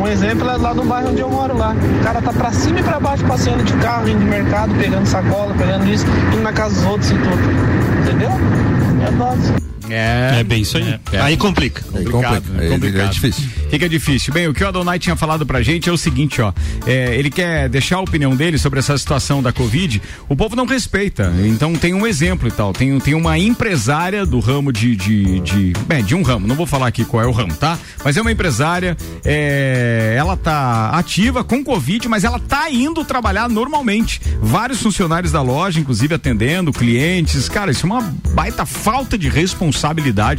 Um 0.01 0.07
exemplo 0.07 0.49
é 0.49 0.57
lá 0.57 0.73
no 0.75 0.85
bairro 0.85 1.11
onde 1.11 1.21
eu 1.21 1.31
moro 1.31 1.57
lá. 1.57 1.75
O 2.01 2.05
cara 2.05 2.23
tá 2.23 2.33
pra 2.33 2.53
cima 2.53 2.81
e 2.81 2.83
pra 2.83 3.01
baixo 3.01 3.25
passeando 3.25 3.65
de 3.65 3.73
carro, 3.75 4.09
indo 4.09 4.21
de 4.21 4.27
mercado, 4.27 4.75
pegando 4.75 5.07
sacola, 5.07 5.55
pegando 5.55 5.89
isso, 5.89 6.07
indo 6.33 6.43
na 6.43 6.53
casa 6.53 6.75
dos 6.75 6.85
outros 6.85 7.11
e 7.11 7.15
tudo. 7.15 8.03
Entendeu? 8.03 8.31
É 9.07 9.11
dose. 9.13 9.53
É, 9.91 10.41
É 10.41 10.45
bem 10.45 10.63
isso 10.63 10.77
aí. 10.77 10.99
Aí 11.21 11.37
complica. 11.37 11.83
Aí 11.95 12.05
Complicado, 12.05 12.43
complica. 12.43 12.63
Aí 12.63 12.69
complicado. 12.71 13.07
é 13.07 13.09
difícil. 13.09 13.49
Fica 13.71 13.89
difícil. 13.89 14.33
Bem, 14.33 14.49
o 14.49 14.55
que 14.55 14.63
o 14.65 14.69
Adonai 14.69 14.99
tinha 14.99 15.17
falado 15.17 15.45
pra 15.47 15.63
gente 15.63 15.89
é 15.89 15.93
o 15.93 15.97
seguinte, 15.99 16.41
ó. 16.41 16.53
é, 16.87 17.15
ele 17.17 17.31
quer 17.31 17.69
deixar 17.69 17.97
a 17.97 18.01
opinião 18.01 18.35
dele 18.35 18.59
sobre 18.59 18.79
essa 18.79 18.97
situação 18.97 19.43
da 19.43 19.53
Covid. 19.53 20.01
O 20.29 20.37
povo 20.37 20.57
não 20.57 20.67
respeita. 20.67 21.33
Então 21.45 21.75
tem 21.75 21.95
um 21.95 22.07
exemplo 22.07 22.49
e 22.49 22.51
tal. 22.51 22.73
Tem, 22.73 22.99
tem 23.01 23.15
uma 23.15 23.39
empresária 23.39 24.25
do 24.25 24.41
ramo 24.41 24.73
de, 24.73 24.97
de, 24.97 25.41
de. 25.41 25.73
Bem, 25.87 26.03
de 26.05 26.15
um 26.15 26.23
ramo. 26.23 26.47
Não 26.47 26.55
vou 26.57 26.67
falar 26.67 26.87
aqui 26.89 27.05
qual 27.05 27.23
é 27.23 27.27
o 27.27 27.33
ramo, 27.33 27.55
tá? 27.55 27.79
Mas 28.05 28.17
é 28.17 28.21
uma 28.21 28.33
empresária. 28.33 28.97
é, 29.25 30.15
ela 30.17 30.37
tá 30.37 30.91
ativa 30.91 31.45
com 31.45 31.63
Covid, 31.63 32.09
mas 32.09 32.25
ela 32.25 32.39
tá 32.39 32.71
indo 32.71 33.05
trabalhar 33.05 33.49
normalmente. 33.49 34.21
Vários 34.41 34.81
funcionários 34.81 35.33
da 35.33 35.43
loja, 35.43 35.79
inclusive 35.81 36.15
atendendo 36.15 36.73
clientes. 36.73 37.49
Cara, 37.49 37.71
isso 37.71 37.87
é 37.87 37.91
uma 37.91 38.01
baita 38.31 38.65
falta 38.65 39.17
de 39.19 39.29
responsabilidade, 39.29 39.78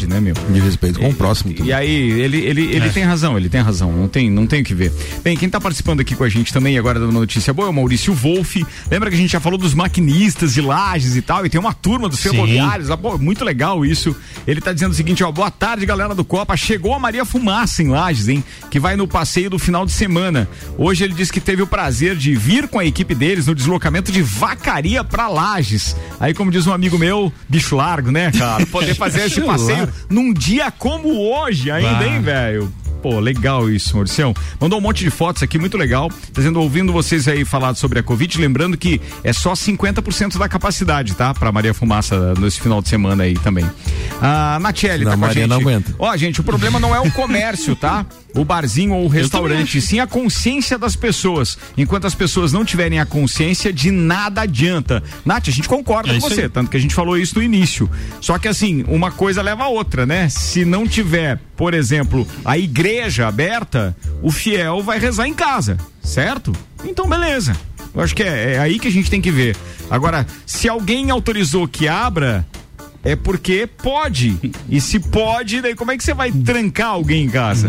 né, 0.07 0.19
meu? 0.19 0.33
De 0.51 0.59
respeito 0.59 0.99
com 0.99 1.09
o 1.09 1.13
próximo. 1.13 1.53
E 1.63 1.71
aí, 1.73 1.89
ele, 2.11 2.37
ele, 2.37 2.61
ele 2.63 2.87
É. 2.87 2.89
tem 2.89 3.03
razão, 3.03 3.37
ele 3.37 3.49
tem 3.49 3.61
razão, 3.61 3.91
não 3.91 4.07
tem, 4.07 4.29
não 4.29 4.45
tem 4.45 4.61
o 4.61 4.63
que 4.63 4.73
ver. 4.75 4.91
Bem, 5.23 5.35
quem 5.37 5.49
tá 5.49 5.59
participando 5.59 5.99
aqui 6.01 6.15
com 6.15 6.23
a 6.23 6.29
gente 6.29 6.51
também, 6.53 6.77
agora 6.77 6.99
dando 6.99 7.09
uma 7.11 7.19
notícia 7.19 7.53
boa, 7.53 7.67
é 7.67 7.71
o 7.71 7.73
Maurício 7.73 8.13
Wolff. 8.13 8.65
Lembra 8.91 9.09
que 9.09 9.15
a 9.15 9.19
gente 9.19 9.31
já 9.31 9.39
falou 9.39 9.57
dos 9.57 9.73
maquinistas 9.73 10.53
de 10.53 10.61
lajes 10.61 11.15
e 11.15 11.21
tal, 11.21 11.45
e 11.45 11.49
tem 11.49 11.59
uma 11.59 11.73
turma 11.73 12.07
dos 12.09 12.19
ferroviários, 12.21 12.89
lá, 12.89 12.97
pô, 12.97 13.17
muito 13.17 13.43
legal 13.43 13.85
isso. 13.85 14.15
Ele 14.47 14.61
tá 14.61 14.73
dizendo 14.73 14.91
o 14.91 14.95
seguinte, 14.95 15.23
ó, 15.23 15.31
boa 15.31 15.51
tarde, 15.51 15.85
galera 15.85 16.13
do 16.15 16.23
Copa, 16.25 16.55
chegou 16.57 16.93
a 16.93 16.99
Maria 16.99 17.25
Fumaça 17.25 17.81
em 17.83 17.87
Lages, 17.89 18.27
hein, 18.27 18.43
que 18.69 18.79
vai 18.79 18.95
no 18.95 19.07
passeio 19.07 19.49
do 19.49 19.59
final 19.59 19.85
de 19.85 19.91
semana. 19.91 20.47
Hoje 20.77 21.03
ele 21.03 21.13
disse 21.13 21.31
que 21.31 21.39
teve 21.39 21.61
o 21.61 21.67
prazer 21.67 22.15
de 22.15 22.35
vir 22.35 22.67
com 22.67 22.79
a 22.79 22.85
equipe 22.85 23.13
deles 23.15 23.47
no 23.47 23.55
deslocamento 23.55 24.11
de 24.11 24.21
Vacaria 24.21 25.03
pra 25.03 25.27
Lages. 25.27 25.95
Aí, 26.19 26.33
como 26.33 26.51
diz 26.51 26.65
um 26.67 26.73
amigo 26.73 26.97
meu, 26.97 27.31
bicho 27.47 27.75
largo, 27.75 28.11
né, 28.11 28.31
cara? 28.31 28.65
Poder 28.65 28.93
fazer 28.95 29.28
esse 29.31 29.41
passeio 29.41 29.89
num 30.09 30.33
dia 30.33 30.71
como 30.71 31.09
hoje 31.31 31.71
ainda, 31.71 31.93
Bah. 31.99 32.05
hein, 32.07 32.21
velho? 32.21 32.71
Pô, 33.01 33.19
legal 33.19 33.69
isso, 33.69 33.93
Mauricião. 33.95 34.33
Mandou 34.59 34.77
um 34.77 34.81
monte 34.81 35.03
de 35.03 35.09
fotos 35.09 35.41
aqui, 35.41 35.57
muito 35.57 35.77
legal. 35.77 36.11
Dizendo, 36.33 36.59
ouvindo 36.59 36.91
vocês 36.91 37.27
aí 37.27 37.45
falar 37.45 37.73
sobre 37.75 37.99
a 37.99 38.03
Covid, 38.03 38.37
lembrando 38.39 38.75
que 38.77 38.99
é 39.23 39.31
só 39.31 39.53
50% 39.53 40.37
da 40.37 40.49
capacidade, 40.49 41.13
tá? 41.15 41.33
Pra 41.33 41.51
Maria 41.51 41.73
Fumaça 41.73 42.33
nesse 42.39 42.59
final 42.59 42.81
de 42.81 42.89
semana 42.89 43.23
aí 43.23 43.35
também. 43.35 43.65
A 44.21 44.59
Natiele 44.59 45.05
Senão 45.05 45.11
tá 45.11 45.15
a 45.15 45.17
com 45.17 45.23
a 45.23 45.27
Maria 45.27 45.41
gente. 45.43 45.49
não 45.49 45.57
aguenta. 45.61 45.95
Ó, 45.97 46.17
gente, 46.17 46.41
o 46.41 46.43
problema 46.43 46.79
não 46.79 46.93
é 46.93 46.99
o 46.99 47.09
comércio, 47.13 47.75
tá? 47.75 48.05
O 48.35 48.43
barzinho 48.45 48.93
ou 48.93 49.05
o 49.05 49.07
restaurante, 49.07 49.81
sim 49.81 49.99
a 49.99 50.05
consciência 50.05 50.77
das 50.77 50.95
pessoas. 50.95 51.57
Enquanto 51.77 52.05
as 52.05 52.13
pessoas 52.13 52.51
não 52.53 52.63
tiverem 52.65 52.99
a 52.99 53.05
consciência, 53.05 53.71
de 53.73 53.89
nada 53.91 54.41
adianta. 54.41 55.01
Nath, 55.25 55.47
a 55.47 55.51
gente 55.51 55.67
concorda 55.67 56.11
É 56.11 56.15
com 56.15 56.19
você, 56.29 56.41
aí. 56.43 56.49
tanto 56.49 56.69
que 56.69 56.77
a 56.77 56.79
gente 56.79 56.93
falou 56.93 57.17
isso 57.17 57.35
no 57.35 57.43
início. 57.43 57.89
Só 58.21 58.37
que 58.37 58.47
assim, 58.47 58.83
uma 58.87 59.09
coisa 59.09 59.41
leva 59.41 59.63
a 59.63 59.67
outra, 59.69 60.05
né? 60.05 60.27
Se 60.29 60.63
não 60.65 60.85
tiver, 60.85 61.39
por 61.59 61.73
exemplo, 61.73 62.25
a 62.45 62.57
igreja 62.57 63.27
aberta, 63.27 63.93
o 64.21 64.31
fiel 64.31 64.81
vai 64.81 64.97
rezar 64.97 65.27
em 65.27 65.33
casa, 65.33 65.77
certo? 66.01 66.53
Então, 66.85 67.05
beleza. 67.05 67.53
Eu 67.93 68.01
acho 68.01 68.15
que 68.15 68.23
é, 68.23 68.53
é 68.53 68.59
aí 68.59 68.79
que 68.79 68.87
a 68.87 68.91
gente 68.91 69.11
tem 69.11 69.19
que 69.19 69.29
ver. 69.29 69.57
Agora, 69.89 70.25
se 70.45 70.69
alguém 70.69 71.09
autorizou 71.09 71.67
que 71.67 71.85
abra, 71.85 72.47
é 73.03 73.13
porque 73.13 73.67
pode. 73.67 74.53
E 74.69 74.79
se 74.79 75.01
pode, 75.01 75.61
daí 75.61 75.75
como 75.75 75.91
é 75.91 75.97
que 75.97 76.03
você 76.05 76.13
vai 76.13 76.31
trancar 76.31 76.91
alguém 76.91 77.25
em 77.25 77.29
casa? 77.29 77.67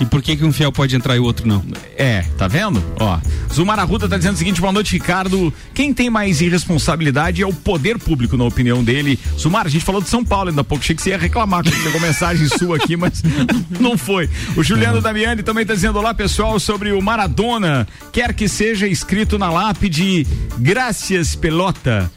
E 0.00 0.06
por 0.06 0.22
que 0.22 0.34
que 0.34 0.44
um 0.44 0.52
fiel 0.52 0.72
pode 0.72 0.96
entrar 0.96 1.14
e 1.14 1.18
o 1.18 1.24
outro 1.24 1.46
não? 1.46 1.62
É, 1.94 2.22
tá 2.38 2.48
vendo? 2.48 2.82
Ó, 2.98 3.20
Zumar 3.52 3.78
Arruda 3.78 4.08
tá 4.08 4.16
dizendo 4.16 4.34
o 4.34 4.38
seguinte, 4.38 4.58
boa 4.58 4.72
noite, 4.72 4.92
Ricardo. 4.92 5.52
Quem 5.74 5.92
tem 5.92 6.08
mais 6.08 6.40
irresponsabilidade 6.40 7.42
é 7.42 7.46
o 7.46 7.52
poder 7.52 7.98
público, 7.98 8.34
na 8.34 8.44
opinião 8.44 8.82
dele. 8.82 9.18
Zumar, 9.38 9.66
a 9.66 9.68
gente 9.68 9.84
falou 9.84 10.00
de 10.00 10.08
São 10.08 10.24
Paulo 10.24 10.48
ainda 10.48 10.62
há 10.62 10.64
pouco, 10.64 10.82
achei 10.82 10.96
que 10.96 11.02
você 11.02 11.10
ia 11.10 11.18
reclamar 11.18 11.62
quando 11.62 11.74
chegou 11.74 12.00
mensagem 12.00 12.48
sua 12.58 12.76
aqui, 12.76 12.96
mas 12.96 13.22
não 13.78 13.98
foi. 13.98 14.30
O 14.56 14.62
Juliano 14.62 15.02
Damiani 15.02 15.42
também 15.42 15.66
tá 15.66 15.74
dizendo 15.74 15.98
olá, 15.98 16.14
pessoal, 16.14 16.58
sobre 16.58 16.92
o 16.92 17.02
Maradona. 17.02 17.86
Quer 18.10 18.32
que 18.32 18.48
seja 18.48 18.86
escrito 18.86 19.38
na 19.38 19.50
lápide 19.50 20.26
Gracias 20.58 21.34
Pelota. 21.34 22.10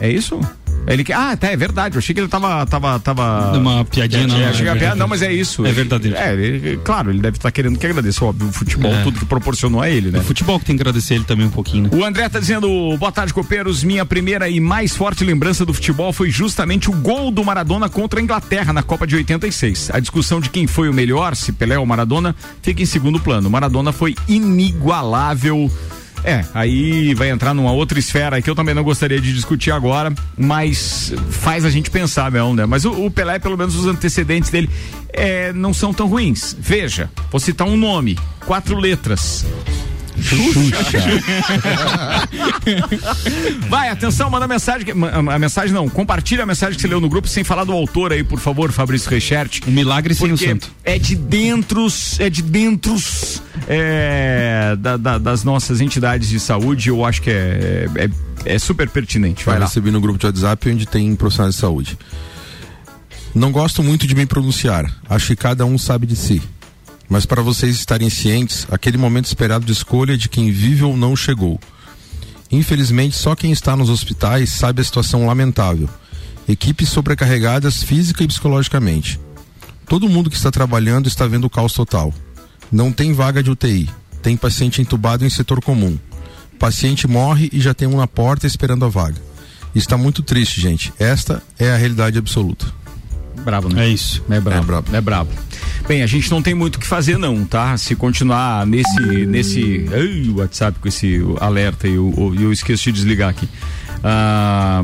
É 0.00 0.10
isso? 0.10 0.40
Ele 0.86 1.04
que, 1.04 1.12
ah, 1.12 1.36
tá, 1.36 1.46
é 1.48 1.56
verdade. 1.56 1.94
Eu 1.94 2.00
achei 2.00 2.12
que 2.14 2.20
ele 2.20 2.28
tava. 2.28 2.66
tava, 2.66 2.98
tava... 2.98 3.56
Uma 3.56 3.84
piadinha, 3.84 4.26
não, 4.26 4.36
É, 4.36 4.42
é 4.42 4.48
achei 4.48 4.62
que 4.64 4.68
era 4.68 4.78
piada, 4.78 4.78
verdadeiro. 4.78 4.98
não, 4.98 5.08
mas 5.08 5.22
é 5.22 5.32
isso. 5.32 5.64
É 5.64 5.70
verdadeiro. 5.72 6.16
É, 6.16 6.32
ele- 6.34 6.76
claro, 6.84 7.10
ele 7.10 7.20
deve 7.20 7.36
estar 7.36 7.50
querendo 7.52 7.78
que 7.78 7.86
agradeça, 7.86 8.24
óbvio, 8.24 8.48
o 8.48 8.52
futebol, 8.52 8.92
É. 8.92 9.02
tudo 9.02 9.18
que 9.20 9.24
proporcionou 9.24 9.80
a 9.80 9.88
ele, 9.88 10.10
né? 10.10 10.18
O 10.18 10.22
futebol 10.22 10.58
que 10.58 10.64
tem 10.66 10.76
que 10.76 10.82
agradecer 10.82 11.14
ele 11.14 11.24
também 11.24 11.46
um 11.46 11.50
pouquinho, 11.50 11.84
né? 11.84 11.90
O 11.92 12.04
André 12.04 12.28
tá 12.28 12.40
dizendo, 12.40 12.68
boa 12.98 13.12
tarde, 13.12 13.32
copeiros. 13.32 13.84
Minha 13.84 14.04
primeira 14.04 14.48
e 14.48 14.58
mais 14.58 14.96
forte 14.96 15.24
lembrança 15.24 15.64
do 15.64 15.72
futebol 15.72 16.12
foi 16.12 16.30
justamente 16.30 16.90
o 16.90 16.92
gol 16.92 17.30
do 17.30 17.44
Maradona 17.44 17.88
contra 17.88 18.18
a 18.18 18.22
Inglaterra 18.22 18.72
na 18.72 18.82
Copa 18.82 19.06
de 19.06 19.14
86. 19.14 19.88
A 19.92 20.00
discussão 20.00 20.40
de 20.40 20.50
quem 20.50 20.66
foi 20.66 20.88
o 20.88 20.92
melhor, 20.92 21.36
se 21.36 21.52
Pelé 21.52 21.78
ou 21.78 21.86
Maradona, 21.86 22.34
fica 22.60 22.82
em 22.82 22.86
segundo 22.86 23.20
plano. 23.20 23.48
Maradona 23.48 23.92
foi 23.92 24.16
inigualável. 24.28 25.70
É, 26.24 26.44
aí 26.54 27.14
vai 27.14 27.30
entrar 27.30 27.52
numa 27.52 27.72
outra 27.72 27.98
esfera 27.98 28.40
que 28.40 28.48
eu 28.48 28.54
também 28.54 28.74
não 28.74 28.84
gostaria 28.84 29.20
de 29.20 29.32
discutir 29.32 29.72
agora, 29.72 30.12
mas 30.36 31.12
faz 31.30 31.64
a 31.64 31.70
gente 31.70 31.90
pensar 31.90 32.30
mesmo, 32.30 32.54
né? 32.54 32.64
Mas 32.64 32.84
o, 32.84 33.06
o 33.06 33.10
Pelé, 33.10 33.38
pelo 33.38 33.56
menos 33.56 33.74
os 33.74 33.86
antecedentes 33.86 34.48
dele, 34.50 34.70
é, 35.12 35.52
não 35.52 35.74
são 35.74 35.92
tão 35.92 36.06
ruins. 36.06 36.56
Veja, 36.58 37.10
vou 37.30 37.40
citar 37.40 37.66
um 37.66 37.76
nome, 37.76 38.16
quatro 38.46 38.76
letras. 38.76 39.44
Vai, 43.68 43.88
atenção, 43.88 44.30
manda 44.30 44.46
mensagem. 44.46 44.84
que- 44.86 44.92
A 44.92 45.38
mensagem 45.38 45.72
não, 45.72 45.88
compartilha 45.88 46.42
a 46.42 46.46
mensagem 46.46 46.74
que 46.76 46.82
você 46.82 46.88
leu 46.88 47.00
no 47.00 47.08
grupo 47.08 47.28
sem 47.28 47.44
falar 47.44 47.64
do 47.64 47.72
autor 47.72 48.12
aí, 48.12 48.22
por 48.24 48.38
favor, 48.38 48.70
Fabrício 48.72 49.08
Reichert. 49.10 49.60
Um 49.66 49.70
milagre 49.72 50.14
sem 50.14 50.32
o 50.32 50.38
santo. 50.38 50.70
é 50.84 50.98
de 50.98 51.14
dentros, 51.16 52.18
é 52.20 52.28
de 52.30 52.42
dentros 52.42 53.42
é, 53.68 54.76
da- 54.78 54.96
da- 54.96 55.18
das 55.18 55.44
nossas 55.44 55.80
entidades 55.80 56.28
de 56.28 56.40
saúde, 56.40 56.88
eu 56.88 57.04
acho 57.04 57.22
que 57.22 57.30
é, 57.30 57.86
é, 58.44 58.54
é 58.54 58.58
super 58.58 58.88
pertinente. 58.88 59.44
Vai 59.44 59.56
Eu 59.56 59.60
lá. 59.60 59.66
recebi 59.66 59.90
no 59.90 60.00
grupo 60.00 60.18
de 60.18 60.26
WhatsApp 60.26 60.70
onde 60.70 60.86
tem 60.86 61.14
profissionais 61.14 61.54
de 61.54 61.60
saúde. 61.60 61.98
Não 63.34 63.50
gosto 63.52 63.82
muito 63.82 64.06
de 64.06 64.14
me 64.14 64.26
pronunciar. 64.26 64.84
Acho 65.08 65.28
que 65.28 65.36
cada 65.36 65.64
um 65.64 65.78
sabe 65.78 66.06
de 66.06 66.16
si. 66.16 66.42
Mas 67.08 67.26
para 67.26 67.42
vocês 67.42 67.76
estarem 67.76 68.08
cientes, 68.08 68.66
aquele 68.70 68.96
momento 68.96 69.26
esperado 69.26 69.64
de 69.64 69.72
escolha 69.72 70.16
de 70.16 70.28
quem 70.28 70.50
vive 70.50 70.84
ou 70.84 70.96
não 70.96 71.14
chegou. 71.14 71.60
Infelizmente, 72.50 73.16
só 73.16 73.34
quem 73.34 73.50
está 73.50 73.74
nos 73.76 73.88
hospitais 73.88 74.50
sabe 74.50 74.80
a 74.80 74.84
situação 74.84 75.26
lamentável. 75.26 75.88
Equipes 76.48 76.88
sobrecarregadas 76.88 77.82
física 77.82 78.22
e 78.22 78.26
psicologicamente. 78.26 79.18
Todo 79.86 80.08
mundo 80.08 80.30
que 80.30 80.36
está 80.36 80.50
trabalhando 80.50 81.08
está 81.08 81.26
vendo 81.26 81.44
o 81.44 81.50
caos 81.50 81.72
total. 81.72 82.12
Não 82.70 82.92
tem 82.92 83.12
vaga 83.12 83.42
de 83.42 83.50
UTI. 83.50 83.88
Tem 84.22 84.36
paciente 84.36 84.80
entubado 84.80 85.24
em 85.24 85.30
setor 85.30 85.62
comum. 85.62 85.98
Paciente 86.58 87.08
morre 87.08 87.50
e 87.52 87.60
já 87.60 87.74
tem 87.74 87.88
um 87.88 87.96
na 87.96 88.06
porta 88.06 88.46
esperando 88.46 88.84
a 88.84 88.88
vaga. 88.88 89.20
Está 89.74 89.96
muito 89.96 90.22
triste, 90.22 90.60
gente. 90.60 90.92
Esta 90.98 91.42
é 91.58 91.70
a 91.70 91.76
realidade 91.76 92.18
absoluta. 92.18 92.66
Brabo, 93.42 93.68
né? 93.68 93.86
É 93.86 93.88
isso. 93.88 94.22
É 94.30 94.40
brabo. 94.40 94.62
É 94.62 94.66
brabo. 94.66 94.96
É 94.96 95.00
brabo. 95.00 95.30
Bem, 95.86 96.02
a 96.02 96.06
gente 96.06 96.30
não 96.30 96.40
tem 96.40 96.54
muito 96.54 96.76
o 96.76 96.78
que 96.78 96.86
fazer 96.86 97.18
não, 97.18 97.44
tá? 97.44 97.76
Se 97.76 97.96
continuar 97.96 98.64
nesse, 98.66 99.26
nesse, 99.26 99.86
ai, 99.92 100.28
o 100.28 100.36
WhatsApp 100.38 100.78
com 100.78 100.88
esse 100.88 101.20
alerta 101.40 101.88
e 101.88 101.94
eu, 101.94 102.34
eu, 102.38 102.52
esqueço 102.52 102.84
de 102.84 102.92
desligar 102.92 103.30
aqui. 103.30 103.48
Ah, 104.04 104.82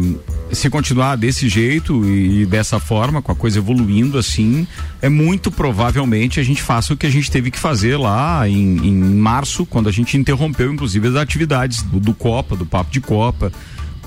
se 0.52 0.68
continuar 0.68 1.16
desse 1.16 1.48
jeito 1.48 2.04
e, 2.04 2.42
e 2.42 2.46
dessa 2.46 2.80
forma, 2.80 3.22
com 3.22 3.30
a 3.30 3.34
coisa 3.34 3.58
evoluindo 3.58 4.18
assim, 4.18 4.66
é 5.00 5.08
muito 5.08 5.50
provavelmente 5.50 6.40
a 6.40 6.42
gente 6.42 6.62
faça 6.62 6.94
o 6.94 6.96
que 6.96 7.06
a 7.06 7.10
gente 7.10 7.30
teve 7.30 7.50
que 7.50 7.58
fazer 7.58 7.96
lá 7.96 8.48
em, 8.48 8.86
em 8.86 8.94
março, 8.94 9.64
quando 9.66 9.88
a 9.88 9.92
gente 9.92 10.16
interrompeu 10.16 10.72
inclusive 10.72 11.08
as 11.08 11.16
atividades 11.16 11.82
do, 11.82 12.00
do 12.00 12.14
Copa, 12.14 12.56
do 12.56 12.66
Papo 12.66 12.90
de 12.90 13.00
Copa 13.00 13.52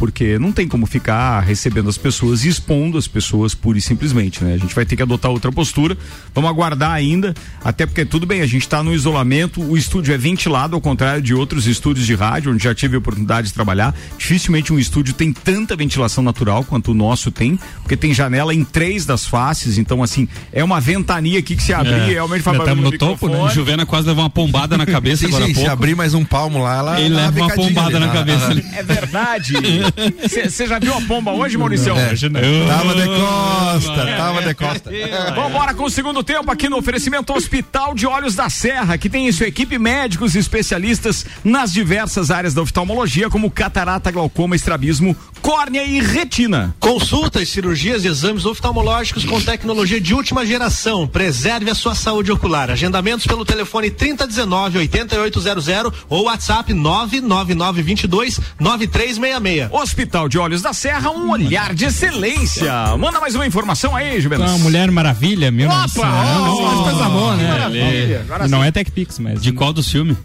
porque 0.02 0.39
não 0.39 0.52
tem 0.52 0.68
como 0.68 0.88
ficar 0.88 1.41
recebendo 1.41 1.88
as 1.88 1.95
pessoas 1.95 2.43
e 2.43 2.49
expondo 2.49 2.97
as 2.97 3.08
pessoas 3.08 3.54
pura 3.54 3.78
e 3.78 3.82
simplesmente, 3.82 4.43
né? 4.43 4.56
A 4.56 4.58
gente 4.58 4.74
vai 4.74 4.84
ter 4.84 4.95
que 4.95 5.04
adotar 5.04 5.30
outra 5.30 5.52
postura. 5.52 5.95
Vamos 6.34 6.49
aguardar 6.49 6.89
ainda, 6.89 7.36
até 7.64 7.86
porque 7.86 8.04
tudo 8.04 8.26
bem, 8.26 8.41
a 8.41 8.47
gente 8.47 8.64
está 8.64 8.82
no 8.82 8.95
isolamento, 8.95 9.62
o 9.62 9.78
estúdio 9.78 10.12
é 10.12 10.18
ventilado, 10.18 10.74
ao 10.76 10.82
contrário 10.82 11.22
de 11.22 11.36
outros 11.36 11.68
estúdios 11.68 12.08
de 12.08 12.16
rádio, 12.16 12.52
onde 12.52 12.64
já 12.64 12.74
tive 12.74 12.95
a 12.95 12.97
oportunidade 12.97 13.49
de 13.49 13.54
trabalhar. 13.54 13.93
Dificilmente 14.18 14.74
um 14.74 14.80
estúdio 14.80 15.14
tem 15.14 15.32
tanta 15.32 15.76
ventilação 15.76 16.24
natural 16.24 16.64
quanto 16.64 16.89
o 16.89 16.93
nosso 16.95 17.30
tem, 17.30 17.60
porque 17.84 17.95
tem 17.95 18.12
janela 18.12 18.56
em 18.56 18.64
três 18.64 19.06
das 19.06 19.28
faces, 19.28 19.78
então 19.78 20.02
assim, 20.02 20.28
é 20.52 20.64
uma 20.64 20.82
ventania 20.82 21.38
aqui 21.38 21.56
que 21.56 21.62
se 21.62 21.76
abrir, 21.76 21.91
É. 21.93 22.06
realmente 22.08 22.41
faz 22.41 22.58
estamos 22.58 22.76
barulho 22.82 22.91
no 22.91 22.97
topo, 22.97 23.30
né? 23.30 23.52
Juvena 23.54 23.86
quase 23.86 24.08
levou 24.08 24.24
uma 24.24 24.32
pombada 24.32 24.76
na 24.80 24.88
cabeça 24.88 25.28
Sim, 25.28 25.28
agora 25.28 25.45
sim, 25.45 25.52
há 25.52 25.54
se 25.54 25.60
pouco. 25.62 25.72
abrir 25.72 25.95
mais 25.95 26.16
um 26.16 26.26
palmo 26.26 26.58
lá, 26.58 26.76
ela. 26.76 26.99
Ele 26.99 27.14
leva 27.14 27.38
uma 27.38 27.54
pombada 27.54 27.97
ali. 27.97 28.08
na 28.08 28.12
cabeça 28.12 28.47
ali. 28.47 28.66
É 28.74 28.82
verdade. 28.82 29.54
Você 30.50 30.68
já 30.68 30.80
viu 30.80 30.94
a 30.94 31.02
pomba 31.02 31.32
hoje, 31.32 31.58
Maurício? 31.58 31.96
É. 31.96 32.12
Hoje 32.12 32.30
não. 32.30 32.42
Tava 32.68 32.96
de 32.96 33.06
costa, 33.06 34.06
tava 34.18 34.42
de 34.42 34.54
costa. 34.54 34.92
Vamos 35.36 35.50
embora 35.50 35.74
com 35.74 35.84
o 35.84 35.89
segundo 35.89 36.24
tempo 36.24 36.52
aqui 36.52 36.70
no 36.70 36.78
oferecimento 36.78 37.34
Hospital 37.34 37.94
de 37.94 38.06
Olhos 38.06 38.36
da 38.36 38.50
Serra, 38.50 38.98
que 38.98 39.10
tem 39.10 39.28
em 39.28 39.32
sua 39.32 39.48
equipe 39.48 39.78
médicos 39.78 40.36
e 40.36 40.39
especialistas 40.39 41.26
nas 41.44 41.72
diversas 41.72 42.32
áreas 42.32 42.54
da 42.54 42.62
oftalmologia, 42.62 43.30
como 43.30 43.52
catarata, 43.52 44.12
glaucoma, 44.12 44.56
estrabismo, 44.56 45.16
córnea 45.42 45.84
e 45.84 46.00
retina. 46.00 46.76
Consultas, 46.80 47.50
cirurgias 47.50 48.06
e 48.06 48.08
exames 48.08 48.46
oftalmológicos 48.46 49.26
com 49.26 49.42
tecnologia 49.42 50.00
de 50.00 50.14
última 50.14 50.46
geração. 50.46 51.08
Preserve 51.08 51.70
a 51.70 51.76
sua 51.76 51.96
saúde 51.96 52.32
ocular. 52.32 52.70
Agendamentos 52.70 53.26
pelo 53.26 53.46
telefone 53.46 53.89
3019 53.89 54.78
8800 54.80 56.06
ou 56.10 56.26
WhatsApp 56.26 56.74
99922 56.74 58.39
9366. 58.60 59.71
Hospital 59.72 60.28
de 60.28 60.38
Olhos 60.38 60.62
da 60.62 60.74
Serra, 60.74 61.12
um 61.12 61.32
olhar 61.32 61.74
de 61.74 61.86
excelência. 61.86 62.72
Manda 62.98 63.20
mais 63.20 63.36
uma 63.36 63.46
informação 63.46 63.96
aí, 63.96 64.20
Juventus. 64.20 64.46
Então, 64.46 64.60
Mulher 64.60 64.92
Maravilha, 64.92 65.52
1900. 65.52 65.98
Opa, 65.98 66.08
Não, 66.08 66.58
ó, 66.58 66.84
coisa 66.84 67.10
boa, 67.10 67.36
né? 67.36 67.48
maravilha, 67.50 68.22
agora 68.22 68.48
Não 68.48 68.64
é 68.64 68.72
TechPix, 68.72 69.20
mas. 69.20 69.42
De 69.42 69.52
qual 69.52 69.74
do 69.74 69.82
filme? 69.84 70.18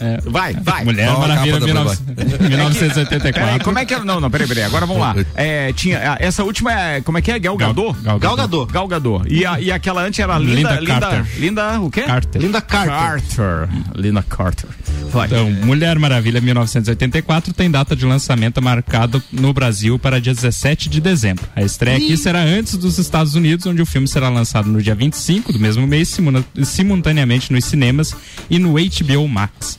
É, 0.00 0.20
Vai, 0.24 0.54
vai. 0.54 0.84
Mulher 0.84 1.08
a 1.08 1.18
Maravilha, 1.18 1.60
capa 1.60 1.66
da 1.66 1.66
19... 1.66 1.96
Peraí, 2.14 2.48
1984. 2.48 3.64
como 3.64 3.78
é 3.78 3.84
que 3.84 3.94
era? 3.94 4.04
Não, 4.04 4.20
não, 4.20 4.30
peraí, 4.30 4.46
peraí. 4.46 4.64
Agora 4.64 4.86
vamos 4.86 5.02
lá. 5.02 5.14
É, 5.34 5.72
tinha, 5.72 6.12
ah, 6.12 6.16
essa 6.20 6.42
última 6.44 6.72
é. 6.72 7.00
Como 7.00 7.18
é 7.18 7.22
que 7.22 7.30
é? 7.30 7.38
Gal 7.38 7.56
Gadot? 7.56 7.98
Gal 8.02 8.18
Gal 8.18 8.36
Gadot. 8.36 8.72
Gal 8.72 8.88
Gadot. 8.88 9.24
E, 9.32 9.44
a, 9.44 9.60
e 9.60 9.70
aquela 9.70 10.02
antes 10.02 10.18
era 10.20 10.38
Linda. 10.38 10.54
Linda 10.54 10.80
Linda. 10.80 11.00
Carter. 11.00 11.26
Linda, 11.38 11.80
o 11.80 11.90
quê? 11.90 12.02
Carter. 12.02 12.42
Linda 12.42 12.60
Carter. 12.60 12.94
Carter. 12.94 13.68
Linda 13.94 14.22
Carter. 14.22 14.70
Vai. 15.10 15.26
Então, 15.26 15.50
Mulher 15.50 15.98
Maravilha 15.98 16.40
1984 16.40 17.52
tem 17.52 17.70
data 17.70 17.94
de 17.94 18.04
lançamento 18.04 18.60
marcado 18.94 19.22
no 19.32 19.52
Brasil 19.52 19.98
para 19.98 20.20
dia 20.20 20.32
17 20.32 20.88
de 20.88 21.00
dezembro. 21.00 21.44
A 21.56 21.62
estreia 21.62 21.96
aqui 21.96 22.16
será 22.16 22.42
antes 22.42 22.76
dos 22.76 22.96
Estados 22.98 23.34
Unidos, 23.34 23.66
onde 23.66 23.82
o 23.82 23.86
filme 23.86 24.06
será 24.06 24.28
lançado 24.28 24.68
no 24.68 24.80
dia 24.80 24.94
25 24.94 25.52
do 25.52 25.58
mesmo 25.58 25.84
mês, 25.84 26.16
simultaneamente 26.64 27.52
nos 27.52 27.64
cinemas 27.64 28.14
e 28.48 28.58
no 28.58 28.74
HBO 28.74 29.28
Max. 29.28 29.78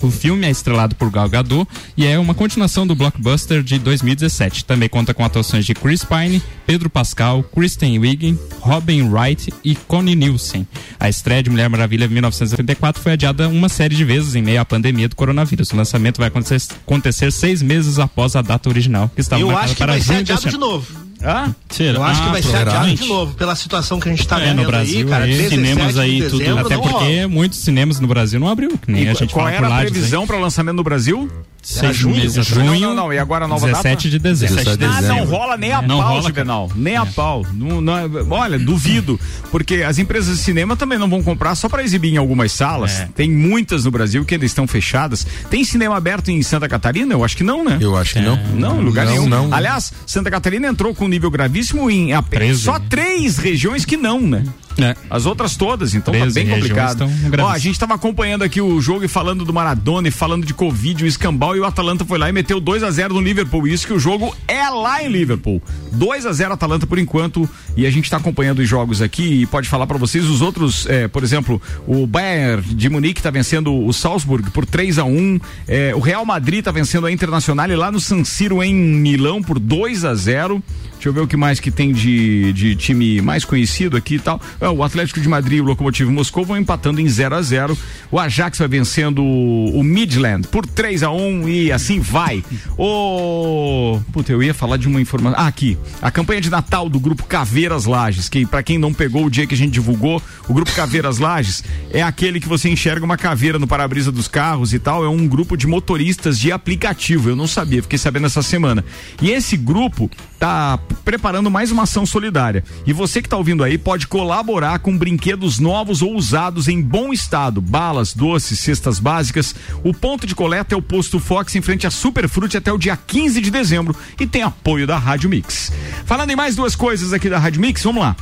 O 0.00 0.10
filme 0.10 0.46
é 0.46 0.50
estrelado 0.50 0.96
por 0.96 1.10
Gal 1.10 1.28
Gadot 1.28 1.68
e 1.96 2.04
é 2.04 2.18
uma 2.18 2.34
continuação 2.34 2.86
do 2.86 2.94
blockbuster 2.94 3.62
de 3.62 3.78
2017. 3.78 4.64
Também 4.64 4.88
conta 4.88 5.14
com 5.14 5.24
atuações 5.24 5.64
de 5.64 5.74
Chris 5.74 6.04
Pine, 6.04 6.42
Pedro 6.66 6.90
Pascal, 6.90 7.42
Kristen 7.42 7.98
Wiig, 7.98 8.36
Robin 8.60 9.02
Wright 9.08 9.52
e 9.64 9.76
Connie 9.76 10.16
Nielsen. 10.16 10.66
A 10.98 11.08
estreia 11.08 11.42
de 11.42 11.50
Mulher 11.50 11.68
Maravilha 11.68 12.08
1984 12.08 13.00
foi 13.00 13.12
adiada 13.12 13.48
uma 13.48 13.68
série 13.68 13.94
de 13.94 14.04
vezes 14.04 14.34
em 14.34 14.42
meio 14.42 14.60
à 14.60 14.64
pandemia 14.64 15.08
do 15.08 15.14
coronavírus. 15.14 15.70
O 15.70 15.76
lançamento 15.76 16.18
vai 16.18 16.28
acontecer, 16.28 16.74
acontecer 16.86 17.30
seis 17.30 17.62
meses 17.62 17.98
após 17.98 18.34
a 18.34 18.42
data 18.42 18.68
original, 18.68 19.08
que 19.08 19.20
estava 19.20 19.40
Eu 19.40 19.48
marcada 19.48 19.64
acho 19.64 19.74
que 19.74 19.78
para 19.78 19.92
vai 19.92 20.00
ser 20.00 20.14
adiado 20.14 20.50
de 20.50 20.58
novo. 20.58 21.01
Hã? 21.24 21.54
Será? 21.70 21.98
Eu 21.98 22.02
acho 22.04 22.22
que 22.22 22.28
Ah, 22.28 22.32
vai 22.32 22.42
ser 22.42 22.56
adiado 22.56 22.94
de 22.94 23.04
novo, 23.06 23.34
pela 23.34 23.54
situação 23.54 24.00
que 24.00 24.08
a 24.08 24.12
gente 24.12 24.26
tá 24.26 24.36
É, 24.38 24.40
vivendo 24.40 24.62
no 24.62 24.66
Brasil, 24.66 24.98
aí, 25.00 25.04
cara. 25.10 25.24
aí, 25.24 25.30
17 25.30 25.54
cinemas 25.54 25.94
de 25.94 26.00
aí, 26.00 26.22
tudo. 26.22 26.38
dezembro, 26.38 26.66
Até 26.66 26.74
não 26.74 26.82
porque 26.82 27.14
rola. 27.16 27.28
muitos 27.28 27.58
cinemas 27.60 28.00
no 28.00 28.08
Brasil 28.08 28.40
não 28.40 28.48
abriu, 28.48 28.70
que 28.78 28.90
nem 28.90 29.04
E 29.04 29.08
a 29.08 29.14
gente 29.14 29.32
qual 29.32 29.46
fala 29.46 29.56
era 29.56 29.74
a 29.76 29.80
previsão 29.80 30.26
para 30.26 30.36
lançamento 30.38 30.76
no 30.76 30.82
Brasil? 30.84 31.30
Seis 31.62 31.96
junho? 31.96 32.16
meses, 32.16 32.36
Não, 32.36 32.64
junho, 32.66 32.80
não, 32.88 32.94
não. 32.94 33.12
E 33.12 33.18
agora 33.18 33.44
a 33.44 33.48
nova 33.48 33.66
17 33.68 33.88
data? 33.94 34.08
de 34.10 34.18
dezembro. 34.18 34.56
17 34.56 34.78
de 34.78 34.84
Ah, 34.84 34.88
não 34.90 35.00
dezembro. 35.00 35.24
rola 35.36 35.56
nem 35.56 35.72
a 35.72 35.80
Não 35.80 35.98
pau, 35.98 36.08
rola, 36.08 36.22
Juvenal. 36.22 36.72
Nem 36.74 36.96
a 36.96 37.06
pau. 37.06 37.46
Não, 37.52 37.80
não 37.80 37.96
é- 37.96 38.04
olha, 38.28 38.58
duvido. 38.58 39.18
Porque 39.50 39.76
as 39.76 39.98
empresas 39.98 40.38
de 40.38 40.42
cinema 40.42 40.74
também 40.76 40.98
não 40.98 41.08
vão 41.08 41.22
comprar 41.22 41.54
só 41.54 41.68
para 41.68 41.84
exibir 41.84 42.12
em 42.12 42.16
algumas 42.16 42.50
salas. 42.50 43.00
É. 43.00 43.08
Tem 43.14 43.30
muitas 43.30 43.84
no 43.84 43.92
Brasil 43.92 44.24
que 44.24 44.34
ainda 44.34 44.44
estão 44.44 44.66
fechadas. 44.66 45.24
Tem 45.48 45.62
cinema 45.64 45.96
aberto 45.96 46.30
em 46.32 46.42
Santa 46.42 46.68
Catarina? 46.68 47.14
Eu 47.14 47.24
acho 47.24 47.36
que 47.36 47.44
não, 47.44 47.64
né? 47.64 47.78
Eu 47.80 47.96
acho 47.96 48.14
que 48.14 48.20
não. 48.20 48.36
Não, 48.54 48.80
em 48.80 48.84
lugar 48.84 49.04
Não, 49.06 49.12
nenhum. 49.12 49.28
não. 49.28 49.54
Aliás, 49.54 49.92
Santa 50.04 50.30
Catarina 50.32 50.66
entrou 50.66 50.92
com 50.94 51.04
um 51.04 51.08
nível 51.08 51.30
gravíssimo 51.30 51.88
em 51.88 52.12
apenas 52.12 52.58
só 52.58 52.78
três 52.80 53.38
regiões 53.38 53.84
que 53.84 53.96
não, 53.96 54.20
né? 54.20 54.42
É. 54.78 54.96
As 55.10 55.26
outras 55.26 55.54
todas, 55.54 55.94
então 55.94 56.14
tá 56.14 56.26
bem 56.32 56.48
complicado. 56.48 57.06
Ó, 57.40 57.46
a 57.48 57.58
gente 57.58 57.78
tava 57.78 57.92
acompanhando 57.94 58.42
aqui 58.42 58.58
o 58.58 58.80
jogo 58.80 59.04
e 59.04 59.08
falando 59.08 59.44
do 59.44 59.52
Maradona 59.52 60.08
e 60.08 60.10
falando 60.10 60.46
de 60.46 60.54
Covid, 60.54 61.04
o 61.04 61.06
escambau 61.06 61.51
e 61.56 61.60
o 61.60 61.64
Atalanta 61.64 62.04
foi 62.04 62.18
lá 62.18 62.28
e 62.28 62.32
meteu 62.32 62.60
2 62.60 62.82
a 62.82 62.90
0 62.90 63.14
no 63.14 63.20
Liverpool. 63.20 63.66
Isso 63.66 63.86
que 63.86 63.92
o 63.92 63.98
jogo 63.98 64.34
é 64.46 64.68
lá 64.68 65.02
em 65.02 65.08
Liverpool. 65.08 65.62
2 65.92 66.26
a 66.26 66.32
0 66.32 66.52
Atalanta 66.52 66.86
por 66.86 66.98
enquanto 66.98 67.48
e 67.76 67.86
a 67.86 67.90
gente 67.90 68.10
tá 68.10 68.16
acompanhando 68.16 68.60
os 68.60 68.68
jogos 68.68 69.00
aqui 69.00 69.42
e 69.42 69.46
pode 69.46 69.68
falar 69.68 69.86
pra 69.86 69.98
vocês 69.98 70.28
os 70.28 70.40
outros, 70.40 70.86
é, 70.86 71.08
por 71.08 71.22
exemplo, 71.22 71.60
o 71.86 72.06
Bayern 72.06 72.62
de 72.62 72.88
Munique 72.88 73.22
tá 73.22 73.30
vencendo 73.30 73.74
o 73.74 73.92
Salzburg 73.92 74.50
por 74.50 74.66
3 74.66 74.98
a 74.98 75.04
1 75.04 75.40
é, 75.66 75.94
o 75.94 76.00
Real 76.00 76.24
Madrid 76.24 76.64
tá 76.64 76.70
vencendo 76.70 77.06
a 77.06 77.12
Internacional 77.12 77.62
lá 77.76 77.92
no 77.92 78.00
San 78.00 78.24
Siro 78.24 78.62
em 78.62 78.74
Milão 78.74 79.42
por 79.42 79.58
2 79.58 80.04
a 80.04 80.14
0 80.14 80.62
Deixa 81.02 81.08
eu 81.08 81.14
ver 81.14 81.22
o 81.22 81.26
que 81.26 81.36
mais 81.36 81.58
que 81.58 81.72
tem 81.72 81.92
de, 81.92 82.52
de 82.52 82.76
time 82.76 83.20
mais 83.20 83.44
conhecido 83.44 83.96
aqui 83.96 84.14
e 84.14 84.18
tal. 84.20 84.40
É, 84.60 84.68
o 84.68 84.84
Atlético 84.84 85.20
de 85.20 85.28
Madrid 85.28 85.58
e 85.58 85.60
o 85.60 85.64
Lokomotiv 85.64 86.08
Moscou 86.08 86.44
vão 86.44 86.56
empatando 86.56 87.00
em 87.00 87.08
0 87.08 87.34
a 87.34 87.42
0 87.42 87.76
O 88.08 88.20
Ajax 88.20 88.58
vai 88.60 88.68
vencendo 88.68 89.20
o, 89.20 89.80
o 89.80 89.82
Midland 89.82 90.46
por 90.46 90.64
3 90.64 91.02
a 91.02 91.10
1 91.10 91.48
e 91.48 91.72
assim 91.72 91.98
vai. 91.98 92.44
O. 92.78 94.00
Puta, 94.12 94.30
eu 94.30 94.40
ia 94.44 94.54
falar 94.54 94.76
de 94.76 94.86
uma 94.86 95.00
informação. 95.00 95.36
Ah, 95.36 95.48
aqui. 95.48 95.76
A 96.00 96.08
campanha 96.08 96.40
de 96.40 96.48
Natal 96.48 96.88
do 96.88 97.00
grupo 97.00 97.24
Caveiras 97.24 97.84
Lages, 97.84 98.28
que 98.28 98.46
para 98.46 98.62
quem 98.62 98.78
não 98.78 98.94
pegou 98.94 99.24
o 99.24 99.30
dia 99.30 99.44
que 99.44 99.54
a 99.54 99.58
gente 99.58 99.72
divulgou, 99.72 100.22
o 100.48 100.54
grupo 100.54 100.70
Caveiras 100.70 101.18
Lages 101.18 101.64
é 101.90 102.00
aquele 102.00 102.38
que 102.38 102.46
você 102.46 102.68
enxerga 102.68 103.04
uma 103.04 103.16
caveira 103.16 103.58
no 103.58 103.66
para-brisa 103.66 104.12
dos 104.12 104.28
carros 104.28 104.72
e 104.72 104.78
tal. 104.78 105.04
É 105.04 105.08
um 105.08 105.26
grupo 105.26 105.56
de 105.56 105.66
motoristas 105.66 106.38
de 106.38 106.52
aplicativo. 106.52 107.30
Eu 107.30 107.34
não 107.34 107.48
sabia, 107.48 107.82
fiquei 107.82 107.98
sabendo 107.98 108.26
essa 108.26 108.40
semana. 108.40 108.84
E 109.20 109.32
esse 109.32 109.56
grupo 109.56 110.08
tá 110.38 110.78
preparando 110.92 111.50
mais 111.50 111.70
uma 111.70 111.84
ação 111.84 112.04
solidária. 112.04 112.64
E 112.86 112.92
você 112.92 113.22
que 113.22 113.28
tá 113.28 113.36
ouvindo 113.36 113.64
aí 113.64 113.78
pode 113.78 114.06
colaborar 114.06 114.78
com 114.80 114.96
brinquedos 114.96 115.58
novos 115.58 116.02
ou 116.02 116.14
usados 116.14 116.68
em 116.68 116.80
bom 116.80 117.12
estado, 117.12 117.60
balas, 117.60 118.14
doces, 118.14 118.58
cestas 118.58 118.98
básicas. 118.98 119.54
O 119.84 119.94
ponto 119.94 120.26
de 120.26 120.34
coleta 120.34 120.74
é 120.74 120.78
o 120.78 120.82
posto 120.82 121.18
Fox 121.18 121.54
em 121.54 121.62
frente 121.62 121.86
à 121.86 121.90
Superfrute 121.90 122.56
até 122.56 122.72
o 122.72 122.78
dia 122.78 122.96
15 122.96 123.40
de 123.40 123.50
dezembro 123.50 123.96
e 124.18 124.26
tem 124.26 124.42
apoio 124.42 124.86
da 124.86 124.98
Rádio 124.98 125.30
Mix. 125.30 125.72
Falando 126.04 126.30
em 126.30 126.36
mais 126.36 126.56
duas 126.56 126.74
coisas 126.74 127.12
aqui 127.12 127.28
da 127.28 127.38
Rádio 127.38 127.60
Mix, 127.60 127.82
vamos 127.82 128.02
lá. 128.02 128.16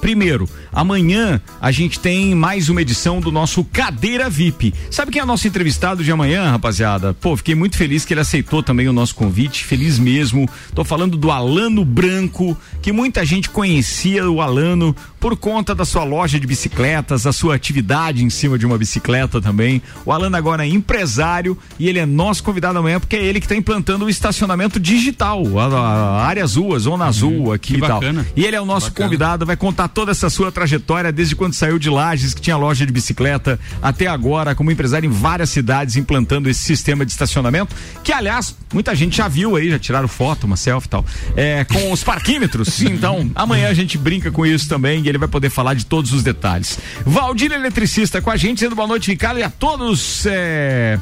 Primeiro, 0.00 0.48
amanhã 0.72 1.40
a 1.60 1.70
gente 1.70 1.98
tem 1.98 2.34
mais 2.34 2.68
uma 2.68 2.82
edição 2.82 3.20
do 3.20 3.32
nosso 3.32 3.64
Cadeira 3.64 4.30
VIP. 4.30 4.72
Sabe 4.90 5.10
quem 5.10 5.20
é 5.20 5.24
o 5.24 5.26
nosso 5.26 5.48
entrevistado 5.48 6.04
de 6.04 6.12
amanhã, 6.12 6.50
rapaziada? 6.50 7.14
Pô, 7.14 7.36
fiquei 7.36 7.54
muito 7.54 7.76
feliz 7.76 8.04
que 8.04 8.12
ele 8.14 8.20
aceitou 8.20 8.62
também 8.62 8.88
o 8.88 8.92
nosso 8.92 9.14
convite, 9.14 9.64
feliz 9.64 9.98
mesmo. 9.98 10.48
Tô 10.74 10.84
falando 10.84 11.16
do 11.16 11.30
Alano 11.30 11.84
Branco, 11.84 12.56
que 12.80 12.92
muita 12.92 13.24
gente 13.24 13.50
conhecia 13.50 14.30
o 14.30 14.40
Alano 14.40 14.94
por 15.26 15.36
conta 15.36 15.74
da 15.74 15.84
sua 15.84 16.04
loja 16.04 16.38
de 16.38 16.46
bicicletas, 16.46 17.26
a 17.26 17.32
sua 17.32 17.56
atividade 17.56 18.22
em 18.22 18.30
cima 18.30 18.56
de 18.56 18.64
uma 18.64 18.78
bicicleta 18.78 19.40
também. 19.40 19.82
O 20.04 20.12
Alano 20.12 20.36
agora 20.36 20.64
é 20.64 20.68
empresário 20.68 21.58
e 21.80 21.88
ele 21.88 21.98
é 21.98 22.06
nosso 22.06 22.44
convidado 22.44 22.78
amanhã 22.78 23.00
porque 23.00 23.16
é 23.16 23.24
ele 23.24 23.40
que 23.40 23.46
está 23.46 23.56
implantando 23.56 24.04
o 24.04 24.08
estacionamento 24.08 24.78
digital, 24.78 25.42
a, 25.58 25.64
a 25.64 26.24
área 26.24 26.44
azul, 26.44 26.76
a 26.76 26.78
zona 26.78 27.06
azul 27.06 27.52
aqui 27.52 27.72
que 27.72 27.78
e 27.78 27.80
tal. 27.80 27.98
bacana. 27.98 28.24
E 28.36 28.44
ele 28.44 28.54
é 28.54 28.60
o 28.60 28.64
nosso 28.64 28.92
convidado, 28.92 29.44
vai 29.44 29.56
contar 29.56 29.88
toda 29.88 30.12
essa 30.12 30.30
sua 30.30 30.52
trajetória 30.52 31.10
desde 31.10 31.34
quando 31.34 31.54
saiu 31.54 31.76
de 31.76 31.90
Lages, 31.90 32.32
que 32.32 32.40
tinha 32.40 32.56
loja 32.56 32.86
de 32.86 32.92
bicicleta, 32.92 33.58
até 33.82 34.06
agora 34.06 34.54
como 34.54 34.70
empresário 34.70 35.08
em 35.08 35.12
várias 35.12 35.50
cidades 35.50 35.96
implantando 35.96 36.48
esse 36.48 36.62
sistema 36.62 37.04
de 37.04 37.10
estacionamento, 37.10 37.74
que 38.04 38.12
aliás, 38.12 38.56
muita 38.72 38.94
gente 38.94 39.16
já 39.16 39.26
viu 39.26 39.56
aí, 39.56 39.70
já 39.70 39.78
tiraram 39.80 40.06
foto, 40.06 40.44
uma 40.44 40.56
selfie 40.56 40.86
e 40.86 40.90
tal, 40.90 41.04
é, 41.34 41.64
com 41.64 41.90
os 41.90 42.04
parquímetros. 42.04 42.76
Então, 42.96 43.30
amanhã 43.34 43.68
a 43.68 43.74
gente 43.74 43.98
brinca 43.98 44.30
com 44.30 44.46
isso 44.46 44.68
também 44.68 45.02
e 45.04 45.15
ele 45.16 45.20
vai 45.20 45.28
poder 45.28 45.50
falar 45.50 45.74
de 45.74 45.84
todos 45.84 46.12
os 46.12 46.22
detalhes. 46.22 46.78
Valdir 47.04 47.52
Eletricista 47.52 48.22
com 48.22 48.30
a 48.30 48.36
gente, 48.36 48.58
dizendo 48.58 48.76
boa 48.76 48.86
noite, 48.86 49.10
Ricardo, 49.10 49.40
e 49.40 49.42
a 49.42 49.50
todos. 49.50 50.24
É... 50.26 50.98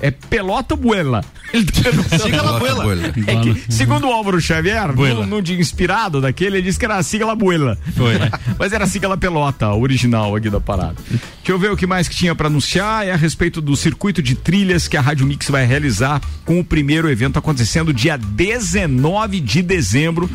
É 0.00 0.12
pelota 0.12 0.76
buela. 0.76 1.24
Sigla 2.22 2.58
buela. 2.58 2.84
É 3.26 3.36
que, 3.40 3.72
segundo 3.72 4.06
o 4.08 4.12
Álvaro 4.12 4.40
Xavier, 4.40 4.92
Buela. 4.92 5.24
no, 5.24 5.36
no 5.36 5.42
de 5.42 5.58
inspirado 5.58 6.20
daquele, 6.20 6.58
ele 6.58 6.62
disse 6.62 6.78
que 6.78 6.84
era 6.84 6.96
a 6.96 7.02
sigla 7.02 7.34
buela. 7.34 7.78
Foi. 7.96 8.14
Mas 8.58 8.72
era 8.72 8.84
a 8.84 8.86
sigla 8.86 9.16
pelota, 9.16 9.66
a 9.66 9.74
original 9.74 10.36
aqui 10.36 10.50
da 10.50 10.60
parada. 10.60 10.96
Deixa 11.08 11.22
eu 11.48 11.58
ver 11.58 11.70
o 11.70 11.76
que 11.76 11.86
mais 11.86 12.08
que 12.08 12.14
tinha 12.14 12.34
pra 12.34 12.48
anunciar. 12.48 13.06
É 13.06 13.12
a 13.12 13.16
respeito 13.16 13.60
do 13.60 13.76
circuito 13.76 14.22
de 14.22 14.34
trilhas 14.34 14.86
que 14.88 14.96
a 14.96 15.00
Rádio 15.00 15.26
Mix 15.26 15.48
vai 15.48 15.64
realizar 15.64 16.20
com 16.44 16.60
o 16.60 16.64
primeiro 16.64 17.08
evento 17.10 17.38
acontecendo 17.38 17.92
dia 17.92 18.16
19 18.16 19.40
de 19.40 19.62
dezembro. 19.62 20.28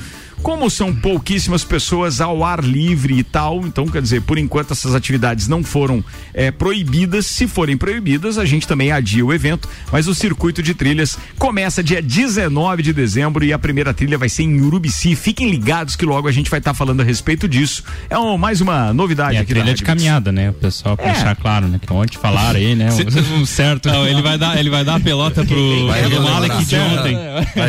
Como 0.43 0.69
são 0.69 0.93
pouquíssimas 0.93 1.63
pessoas 1.63 2.19
ao 2.19 2.43
ar 2.43 2.61
livre 2.61 3.17
e 3.17 3.23
tal, 3.23 3.61
então 3.65 3.87
quer 3.87 4.01
dizer, 4.01 4.23
por 4.23 4.37
enquanto 4.37 4.73
essas 4.73 4.93
atividades 4.93 5.47
não 5.47 5.63
foram 5.63 6.03
eh, 6.33 6.51
proibidas. 6.51 7.27
Se 7.27 7.47
forem 7.47 7.77
proibidas, 7.77 8.37
a 8.37 8.43
gente 8.43 8.67
também 8.67 8.91
adia 8.91 9.25
o 9.25 9.33
evento. 9.33 9.69
Mas 9.89 10.05
o 10.05 10.13
circuito 10.13 10.61
de 10.61 10.73
trilhas 10.73 11.02
começa 11.37 11.83
dia 11.83 12.01
19 12.01 12.81
de 12.83 12.93
dezembro 12.93 13.43
e 13.45 13.53
a 13.53 13.59
primeira 13.59 13.93
trilha 13.93 14.17
vai 14.17 14.29
ser 14.29 14.43
em 14.43 14.61
Urubici. 14.61 15.15
Fiquem 15.15 15.49
ligados 15.49 15.95
que 15.95 16.05
logo 16.05 16.27
a 16.27 16.31
gente 16.31 16.49
vai 16.49 16.59
estar 16.59 16.73
falando 16.73 17.01
a 17.01 17.03
respeito 17.03 17.47
disso. 17.47 17.83
É 18.09 18.17
um- 18.17 18.37
mais 18.37 18.61
uma 18.61 18.93
novidade 18.93 19.35
E 19.35 19.37
a 19.37 19.41
aqui 19.41 19.53
da 19.53 19.59
trilha 19.61 19.75
de 19.75 19.83
caminhada, 19.83 20.31
né? 20.31 20.49
O 20.49 20.53
pessoal 20.53 20.95
pra 20.97 21.07
É. 21.07 21.11
deixar 21.13 21.35
claro, 21.35 21.67
né? 21.67 21.79
Que 21.85 21.91
ontem 21.93 22.17
falaram 22.17 22.57
aí, 22.59 22.75
né? 22.75 22.89
Um, 23.33 23.41
um 23.41 23.45
certo. 23.45 23.89
Não, 23.89 24.07
ele 24.07 24.21
vai 24.21 24.37
dar, 24.37 24.57
ele 24.57 24.69
vai 24.69 24.83
dar 24.83 24.95
a 24.95 24.99
pelota 24.99 25.43
pro, 25.45 25.87
Vai 25.87 26.03
pro. 26.09 26.21
Malek 26.21 26.65
de 26.65 26.75
ontem. 26.75 27.17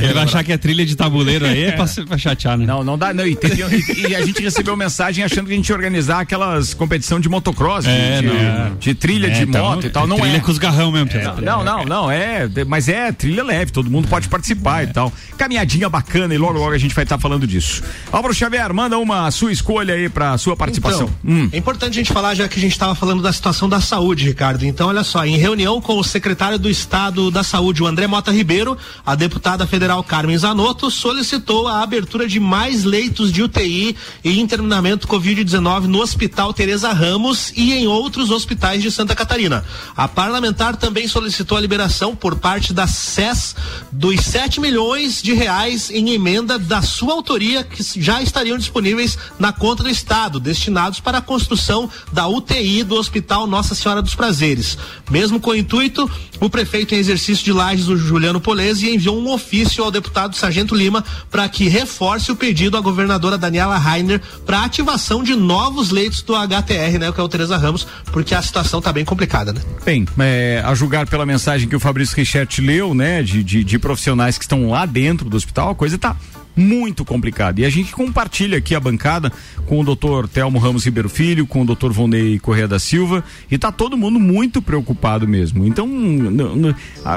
ele 0.03 0.13
vai 0.13 0.25
achar 0.25 0.43
que 0.45 0.53
é 0.53 0.57
trilha 0.59 0.85
de 0.87 0.95
tabuleiro 0.97 1.45
aí, 1.47 1.65
é 1.65 1.73
pra, 1.73 1.87
se- 1.87 2.05
pra 2.05 2.17
chatear, 2.19 2.57
né? 2.57 2.65
Não, 2.67 2.83
não 2.85 2.97
dá, 2.99 3.13
não. 3.13 3.27
E, 3.27 3.35
teve- 3.37 3.63
e- 3.63 4.09
e 4.11 4.15
a 4.17 4.25
gente 4.25 4.43
recebeu 4.43 4.77
mensagem 4.77 5.25
achando 5.25 5.47
que 5.47 5.53
a 5.53 5.57
gente 5.57 5.69
ia 5.69 5.75
organizar 5.75 6.21
aquelas 6.21 6.75
competição 6.75 7.19
de 7.21 7.29
motocross, 7.29 7.85
de, 7.85 7.91
É, 7.91 8.21
de, 8.21 8.27
não. 8.27 8.77
de 8.77 8.95
trilha 8.95 9.27
É, 9.27 9.31
de 9.31 9.43
então, 9.43 9.65
moto 9.65 9.87
e 9.87 9.91
tal. 9.91 10.07
Não 10.07 10.19
trilha 10.19 10.37
é. 10.37 10.41
com 10.41 10.51
os 10.51 10.59
garrão 10.59 10.91
mesmo, 10.93 11.09
É, 11.11 11.13
Pedro. 11.19 11.43
não, 11.45 11.65
não, 11.65 11.85
não, 11.85 12.11
é, 12.11 12.47
de- 12.49 12.65
mas 12.65 12.89
é 12.89 13.13
trilha 13.25 13.43
leve, 13.43 13.73
todo 13.73 13.91
mundo 13.91 14.07
pode 14.07 14.29
participar 14.29 14.85
e 14.85 14.89
tal. 14.89 15.11
Caminhadinha 15.39 15.89
bacana 15.89 16.35
e 16.35 16.39
logo 16.39 16.59
logo 16.59 16.73
a 16.73 16.79
gente 16.79 16.95
vai 16.95 17.05
estar 17.05 17.19
falando 17.19 17.47
disso. 17.47 17.83
Álvaro 18.13 18.35
Xavier, 18.35 18.71
manda 18.75 18.99
uma 18.99 19.31
sua 19.31 19.51
escolha 19.51 19.95
aí 19.95 20.11
pra 20.11 20.37
sua 20.37 20.55
participação. 20.55 21.09
Então, 21.25 21.49
É 21.51 21.57
importante 21.57 21.93
a 21.93 21.97
gente 21.97 22.13
falar, 22.13 22.35
já 22.35 22.47
que 22.47 22.59
a 22.59 22.61
gente 22.61 22.73
estava 22.73 22.95
falando 22.95 23.23
da 23.23 23.33
situação 23.33 23.67
da 23.67 23.81
saúde, 23.81 24.27
Ricardo. 24.27 24.67
Então, 24.67 24.89
olha 24.89 25.03
só, 25.03 25.25
em 25.25 25.39
reunião 25.39 25.81
com 25.81 25.99
o 25.99 26.05
secretário 26.05 26.59
do 26.59 26.69
Estado 26.69 27.31
da 27.31 27.43
Saúde, 27.43 27.83
o 27.83 27.87
André 27.87 28.07
Mota 28.07 28.31
Ribeiro, 28.31 28.77
a 29.07 29.15
deputada 29.15 29.67
federal 29.67 30.05
Carmen 30.05 30.37
Zanotto 30.37 30.91
solicitou 30.91 31.67
a 31.67 31.83
abertura 31.83 32.29
de 32.29 32.39
mais 32.39 32.85
leitos 32.85 33.33
de 33.33 33.43
UTI 33.43 33.97
e 34.23 34.39
internamento 34.39 35.09
Covid-19 35.09 35.85
no 35.85 36.01
Hospital 36.01 36.53
Tereza 36.53 36.93
Ramos 36.93 37.55
e 37.57 37.73
em 37.73 37.87
outros 37.87 38.31
hospitais 38.31 38.83
de 38.83 38.91
Santa 38.91 39.15
Catarina. 39.15 39.65
A 39.97 40.07
parlamentar 40.07 40.77
também 40.77 41.09
solicitou 41.09 41.57
a 41.57 41.61
liberação 41.61 42.15
por 42.15 42.37
parte 42.37 42.75
da 42.75 42.87
SES 43.15 43.55
dos 43.93 44.21
7 44.21 44.61
milhões 44.61 45.23
de 45.23 45.33
reais 45.33 45.91
em 45.91 46.11
emenda 46.11 46.59
da 46.59 46.83
sua 46.83 47.13
autoria 47.13 47.63
que 47.63 47.83
já 48.01 48.21
estariam 48.21 48.59
disponíveis 48.59 49.17
na 49.39 49.53
conta 49.53 49.85
do 49.85 49.89
Estado, 49.89 50.41
destinados 50.41 50.99
para 50.99 51.19
a 51.19 51.23
construção 51.23 51.89
da 52.13 52.27
UTI 52.27 52.83
do 52.83 52.97
Hospital 52.97 53.47
Nossa 53.47 53.75
Senhora 53.75 54.03
dos 54.03 54.15
Prazeres. 54.15 54.77
Mesmo 55.11 55.39
com 55.39 55.51
o 55.51 55.57
intuito, 55.57 56.11
o 56.41 56.51
prefeito 56.51 56.95
em 56.95 56.99
exercício 56.99 57.45
de 57.45 57.53
Lages, 57.53 57.89
o 57.89 57.97
Juliano 57.97 58.41
Polese, 58.41 58.91
enviou 58.91 59.19
um 59.19 59.31
ofício 59.31 59.85
ao 59.85 59.91
deputado 59.91 60.37
Sargento 60.37 60.75
Lima 60.75 61.05
para 61.31 61.49
que 61.49 61.69
reforce 61.69 62.33
o 62.33 62.37
pedido 62.37 62.77
à 62.77 62.81
governadora 62.81 63.39
Daniela 63.39 63.79
Rainer 63.79 64.21
para 64.45 64.65
ativação 64.65 65.23
de 65.23 65.37
novos 65.37 65.91
leitos 65.91 66.23
do 66.23 66.35
HTR, 66.35 66.99
né, 66.99 67.13
que 67.13 67.21
é 67.21 67.23
o 67.23 67.29
Teresa 67.29 67.57
Ramos, 67.57 67.87
porque 68.07 68.35
a 68.35 68.43
situação 68.43 68.79
está 68.79 68.93
bem 68.93 69.05
complicada, 69.05 69.53
né? 69.53 69.61
Bem, 69.85 70.07
é, 70.19 70.63
a 70.65 70.75
julgar 70.75 71.07
pela 71.07 71.25
mensagem 71.25 71.69
que 71.69 71.77
o 71.77 71.81
Fabrício 71.81 72.17
Richert 72.17 72.59
leu, 72.59 72.95
né, 72.95 73.04
de, 73.23 73.43
de, 73.43 73.65
de 73.65 73.79
profissionais 73.79 74.39
que 74.39 74.45
estão 74.45 74.71
lá 74.71 74.87
dentro 74.87 75.29
do 75.29 75.37
hospital, 75.37 75.71
a 75.71 75.75
coisa 75.75 75.99
tá 75.99 76.17
muito 76.57 77.05
complicada. 77.05 77.61
E 77.61 77.65
a 77.65 77.71
gente 77.71 77.91
compartilha 77.93 78.59
aqui 78.59 78.77
a 78.77 78.81
bancada 78.81 79.33
com 79.67 79.81
o 79.81 79.85
doutor 79.85 80.29
Telmo 80.29 80.59
Ramos 80.61 80.85
Ribeiro 80.85 81.09
Filho, 81.09 81.49
com 81.49 81.63
o 81.63 81.65
doutor 81.65 81.93
Vonei 81.93 82.39
Correia 82.39 82.69
da 82.69 82.79
Silva, 82.79 83.25
e 83.51 83.59
tá 83.59 83.73
todo 83.73 83.97
mundo 83.97 84.21
muito 84.21 84.63
preocupado 84.63 85.27
mesmo. 85.27 85.67
Então, 85.67 85.89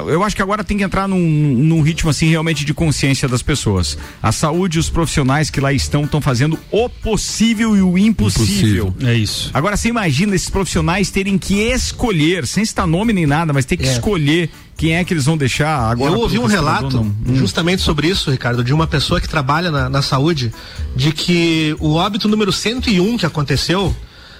eu 0.10 0.24
acho 0.24 0.36
que 0.36 0.42
agora 0.42 0.64
tem 0.64 0.78
que 0.78 0.84
entrar 0.84 1.08
num, 1.08 1.20
num 1.20 1.82
ritmo 1.82 2.10
assim 2.10 2.28
realmente 2.30 2.66
de 2.66 2.74
consciência 2.74 3.28
das 3.28 3.44
pessoas. 3.44 3.96
A 4.24 4.32
saúde 4.32 4.78
e 4.78 4.80
os 4.80 4.90
profissionais 4.90 5.52
que 5.52 5.60
lá 5.60 5.72
estão 5.72 6.06
estão 6.06 6.20
fazendo 6.20 6.58
o 6.72 6.90
possível 6.90 7.76
e 7.78 7.82
o 7.82 7.96
impossível. 7.96 8.92
É 9.04 9.14
isso. 9.14 9.52
Agora 9.54 9.78
você 9.78 9.90
imagina 9.90 10.36
esses 10.36 10.50
profissionais 10.50 11.12
terem 11.12 11.38
que 11.38 11.60
escolher, 11.62 12.48
sem 12.48 12.66
citar 12.66 12.88
nome 12.88 13.14
nem 13.14 13.28
nada, 13.28 13.54
mas 13.54 13.66
ter 13.66 13.78
que 13.78 13.88
É. 13.88 13.92
escolher 13.92 14.50
quem 14.78 14.96
é 14.96 15.04
que 15.04 15.12
eles 15.12 15.26
vão 15.26 15.36
deixar 15.36 15.92
agora. 15.92 16.14
Eu 16.14 16.20
ouvi 16.20 16.38
um 16.38 16.46
relato. 16.46 17.00
Hum. 17.00 17.36
justamente 17.36 17.82
sobre 17.82 18.08
isso, 18.08 18.30
Ricardo, 18.30 18.64
de 18.64 18.72
uma 18.72 18.86
pessoa 18.86 19.20
que 19.20 19.28
trabalha 19.28 19.72
na, 19.72 19.90
na 19.90 20.02
saúde, 20.04 20.54
de 20.96 21.12
que 21.12 21.76
o 21.80 21.96
óbito 21.96 22.30
número 22.30 22.54
101 22.54 23.18
que 23.18 23.26
aconteceu 23.26 23.94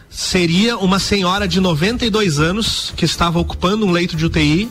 seria 0.10 0.78
uma 0.78 1.00
senhora 1.00 1.48
de 1.48 1.60
92 1.60 2.40
anos 2.40 2.94
que 2.96 3.04
estava 3.04 3.40
ocupando 3.40 3.86
um 3.86 3.92
leito 3.92 4.16
de 4.16 4.26
UTI. 4.26 4.70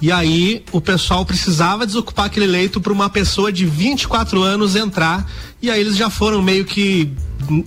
E 0.00 0.12
aí 0.12 0.62
o 0.72 0.80
pessoal 0.80 1.24
precisava 1.24 1.86
desocupar 1.86 2.26
aquele 2.26 2.46
leito 2.46 2.80
para 2.80 2.92
uma 2.92 3.08
pessoa 3.08 3.50
de 3.50 3.64
24 3.64 4.42
anos 4.42 4.76
entrar. 4.76 5.26
E 5.60 5.70
aí 5.70 5.80
eles 5.80 5.96
já 5.96 6.10
foram 6.10 6.42
meio 6.42 6.64
que 6.64 7.10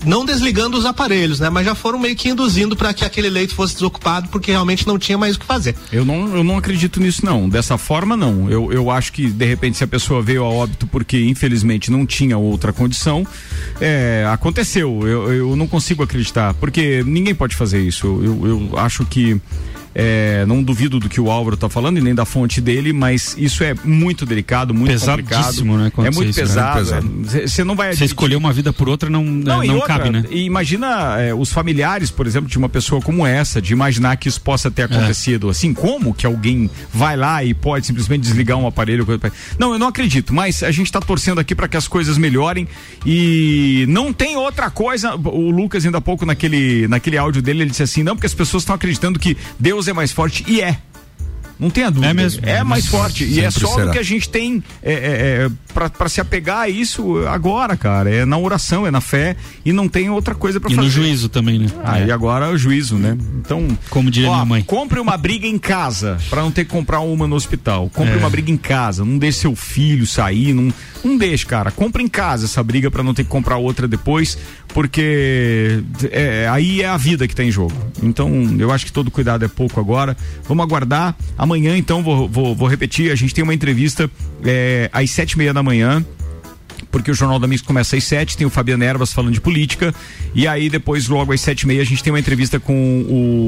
não 0.04 0.24
desligando 0.24 0.76
os 0.76 0.84
aparelhos, 0.84 1.40
né? 1.40 1.48
Mas 1.48 1.64
já 1.64 1.74
foram 1.74 1.98
meio 1.98 2.14
que 2.14 2.28
induzindo 2.28 2.76
para 2.76 2.92
que 2.92 3.04
aquele 3.04 3.28
leito 3.28 3.54
fosse 3.54 3.74
desocupado 3.74 4.28
porque 4.28 4.50
realmente 4.50 4.86
não 4.86 4.98
tinha 4.98 5.16
mais 5.16 5.36
o 5.36 5.40
que 5.40 5.46
fazer. 5.46 5.74
Eu 5.92 6.04
não, 6.04 6.36
eu 6.36 6.44
não 6.44 6.58
acredito 6.58 7.00
nisso, 7.00 7.24
não. 7.24 7.48
Dessa 7.48 7.78
forma, 7.78 8.16
não. 8.16 8.50
Eu, 8.50 8.72
eu 8.72 8.90
acho 8.90 9.12
que, 9.12 9.28
de 9.28 9.44
repente, 9.44 9.76
se 9.76 9.84
a 9.84 9.88
pessoa 9.88 10.22
veio 10.22 10.44
a 10.44 10.48
óbito 10.48 10.86
porque, 10.86 11.24
infelizmente, 11.24 11.90
não 11.90 12.06
tinha 12.06 12.36
outra 12.36 12.72
condição, 12.72 13.26
é, 13.80 14.26
aconteceu. 14.30 15.06
Eu, 15.06 15.32
eu 15.32 15.56
não 15.56 15.66
consigo 15.66 16.02
acreditar, 16.02 16.54
porque 16.54 17.02
ninguém 17.04 17.34
pode 17.34 17.56
fazer 17.56 17.80
isso. 17.80 18.06
Eu, 18.06 18.46
eu 18.46 18.78
acho 18.78 19.04
que. 19.06 19.40
É, 19.94 20.44
não 20.46 20.62
duvido 20.62 21.00
do 21.00 21.08
que 21.08 21.20
o 21.20 21.30
Álvaro 21.30 21.54
está 21.54 21.68
falando 21.68 21.98
e 21.98 22.00
nem 22.00 22.14
da 22.14 22.24
fonte 22.24 22.60
dele, 22.60 22.92
mas 22.92 23.34
isso 23.38 23.64
é 23.64 23.74
muito 23.84 24.24
delicado, 24.24 24.72
muito 24.72 24.92
complicado. 24.98 25.26
Pesadíssimo, 25.28 25.76
né, 25.76 25.92
É 25.98 26.10
muito 26.10 26.26
né? 26.28 26.32
pesado. 26.32 26.84
Você 27.46 27.64
não 27.64 27.74
vai 27.74 27.94
Você 27.94 28.04
escolher 28.04 28.36
uma 28.36 28.52
vida 28.52 28.72
por 28.72 28.88
outra 28.88 29.10
não, 29.10 29.24
não, 29.24 29.64
e 29.64 29.68
não 29.68 29.76
outra, 29.76 29.88
cabe, 29.98 30.10
né? 30.10 30.24
E 30.30 30.44
imagina 30.44 31.20
é, 31.20 31.34
os 31.34 31.52
familiares, 31.52 32.10
por 32.10 32.26
exemplo, 32.26 32.48
de 32.48 32.56
uma 32.56 32.68
pessoa 32.68 33.00
como 33.00 33.26
essa, 33.26 33.60
de 33.60 33.72
imaginar 33.72 34.16
que 34.16 34.28
isso 34.28 34.40
possa 34.40 34.68
É. 34.68 34.70
ter 34.70 34.82
acontecido. 34.82 35.48
Assim, 35.50 35.74
como 35.74 36.14
que 36.14 36.24
alguém 36.26 36.70
vai 36.92 37.16
lá 37.16 37.42
e 37.44 37.52
pode 37.54 37.86
simplesmente 37.86 38.22
desligar 38.22 38.56
um 38.56 38.66
aparelho? 38.66 39.06
Não, 39.58 39.72
eu 39.72 39.78
não 39.78 39.88
acredito, 39.88 40.32
mas 40.32 40.62
a 40.62 40.70
gente 40.70 40.86
está 40.86 41.00
torcendo 41.00 41.40
aqui 41.40 41.54
para 41.54 41.66
que 41.68 41.76
as 41.76 41.88
coisas 41.88 42.16
melhorem 42.16 42.66
e 43.04 43.84
não 43.88 44.12
tem 44.12 44.36
outra 44.36 44.70
coisa. 44.70 45.14
O 45.16 45.50
Lucas, 45.50 45.84
ainda 45.84 45.98
há 45.98 46.00
pouco, 46.00 46.24
naquele, 46.24 46.86
naquele 46.88 47.16
áudio 47.18 47.42
dele, 47.42 47.62
ele 47.62 47.70
disse 47.70 47.82
assim: 47.82 48.02
não, 48.02 48.14
porque 48.14 48.26
as 48.26 48.34
pessoas 48.34 48.62
estão 48.62 48.74
acreditando 48.74 49.18
que 49.18 49.36
Deus 49.58 49.79
é 49.88 49.92
mais 49.92 50.12
forte, 50.12 50.44
e 50.46 50.60
é. 50.60 50.78
Não 51.60 51.68
tenha 51.70 51.90
dúvida. 51.90 52.10
É 52.10 52.14
mesmo. 52.14 52.40
É 52.44 52.64
mais 52.64 52.86
forte. 52.86 53.24
e 53.24 53.38
é 53.40 53.50
só 53.50 53.68
será. 53.74 53.90
o 53.90 53.92
que 53.92 53.98
a 53.98 54.02
gente 54.02 54.28
tem 54.28 54.62
é, 54.82 54.92
é, 54.92 54.96
é, 55.46 55.50
para 55.94 56.08
se 56.08 56.20
apegar 56.20 56.60
a 56.62 56.68
isso 56.68 57.18
agora, 57.28 57.76
cara. 57.76 58.10
É 58.10 58.24
na 58.24 58.38
oração, 58.38 58.86
é 58.86 58.90
na 58.90 59.00
fé 59.00 59.36
e 59.64 59.72
não 59.72 59.88
tem 59.88 60.08
outra 60.08 60.34
coisa 60.34 60.58
para 60.58 60.70
E 60.72 60.74
fazer. 60.74 60.86
no 60.86 60.90
juízo 60.92 61.28
também, 61.28 61.58
né? 61.58 61.66
Ah, 61.84 62.00
e 62.00 62.10
agora 62.10 62.46
é 62.46 62.48
o 62.48 62.56
juízo, 62.56 62.96
né? 62.96 63.16
Então, 63.38 63.68
como 63.90 64.10
diria 64.10 64.30
ó, 64.30 64.34
minha 64.36 64.44
mãe. 64.46 64.62
compre 64.62 64.98
uma 64.98 65.16
briga 65.16 65.46
em 65.46 65.58
casa 65.58 66.16
para 66.30 66.40
não 66.42 66.50
ter 66.50 66.64
que 66.64 66.70
comprar 66.70 67.00
uma 67.00 67.26
no 67.26 67.36
hospital. 67.36 67.90
Compre 67.92 68.14
É. 68.14 68.16
uma 68.16 68.30
briga 68.30 68.50
em 68.50 68.56
casa, 68.56 69.04
não 69.04 69.18
deixe 69.18 69.40
seu 69.40 69.54
filho 69.54 70.06
sair, 70.06 70.54
não, 70.54 70.72
não 71.04 71.18
deixe, 71.18 71.44
cara. 71.44 71.70
Compre 71.70 72.02
em 72.02 72.08
casa 72.08 72.46
essa 72.46 72.62
briga 72.62 72.90
para 72.90 73.02
não 73.02 73.12
ter 73.12 73.24
que 73.24 73.28
comprar 73.30 73.56
outra 73.58 73.86
depois, 73.86 74.38
porque 74.84 75.82
é, 76.10 76.48
aí 76.50 76.80
é 76.82 76.88
a 76.88 76.96
vida 76.96 77.26
que 77.28 77.34
tá 77.34 77.44
em 77.44 77.50
jogo. 77.50 77.74
Então, 78.02 78.30
eu 78.58 78.72
acho 78.72 78.86
que 78.86 78.92
todo 78.92 79.10
cuidado 79.10 79.44
é 79.44 79.48
pouco 79.48 79.78
agora. 79.78 80.16
Vamos 80.48 80.64
aguardar. 80.64 81.14
Amanhã, 81.36 81.49
então, 81.56 82.02
vou, 82.02 82.28
vou, 82.28 82.54
vou 82.54 82.68
repetir, 82.68 83.10
a 83.10 83.14
gente 83.14 83.34
tem 83.34 83.44
uma 83.44 83.54
entrevista 83.54 84.10
é, 84.44 84.88
às 84.92 85.10
sete 85.10 85.32
e 85.32 85.38
meia 85.38 85.52
da 85.52 85.62
manhã 85.62 86.04
porque 86.90 87.10
o 87.10 87.14
Jornal 87.14 87.38
da 87.38 87.46
Mix 87.46 87.62
começa 87.62 87.96
às 87.96 88.04
sete, 88.04 88.36
tem 88.36 88.46
o 88.46 88.50
Fabiano 88.50 88.82
Ervas 88.82 89.12
falando 89.12 89.32
de 89.32 89.40
política, 89.40 89.94
e 90.34 90.46
aí 90.46 90.68
depois, 90.68 91.08
logo 91.08 91.32
às 91.32 91.40
sete 91.40 91.62
e 91.62 91.66
meia, 91.66 91.82
a 91.82 91.84
gente 91.84 92.02
tem 92.02 92.12
uma 92.12 92.20
entrevista 92.20 92.58
com 92.60 93.04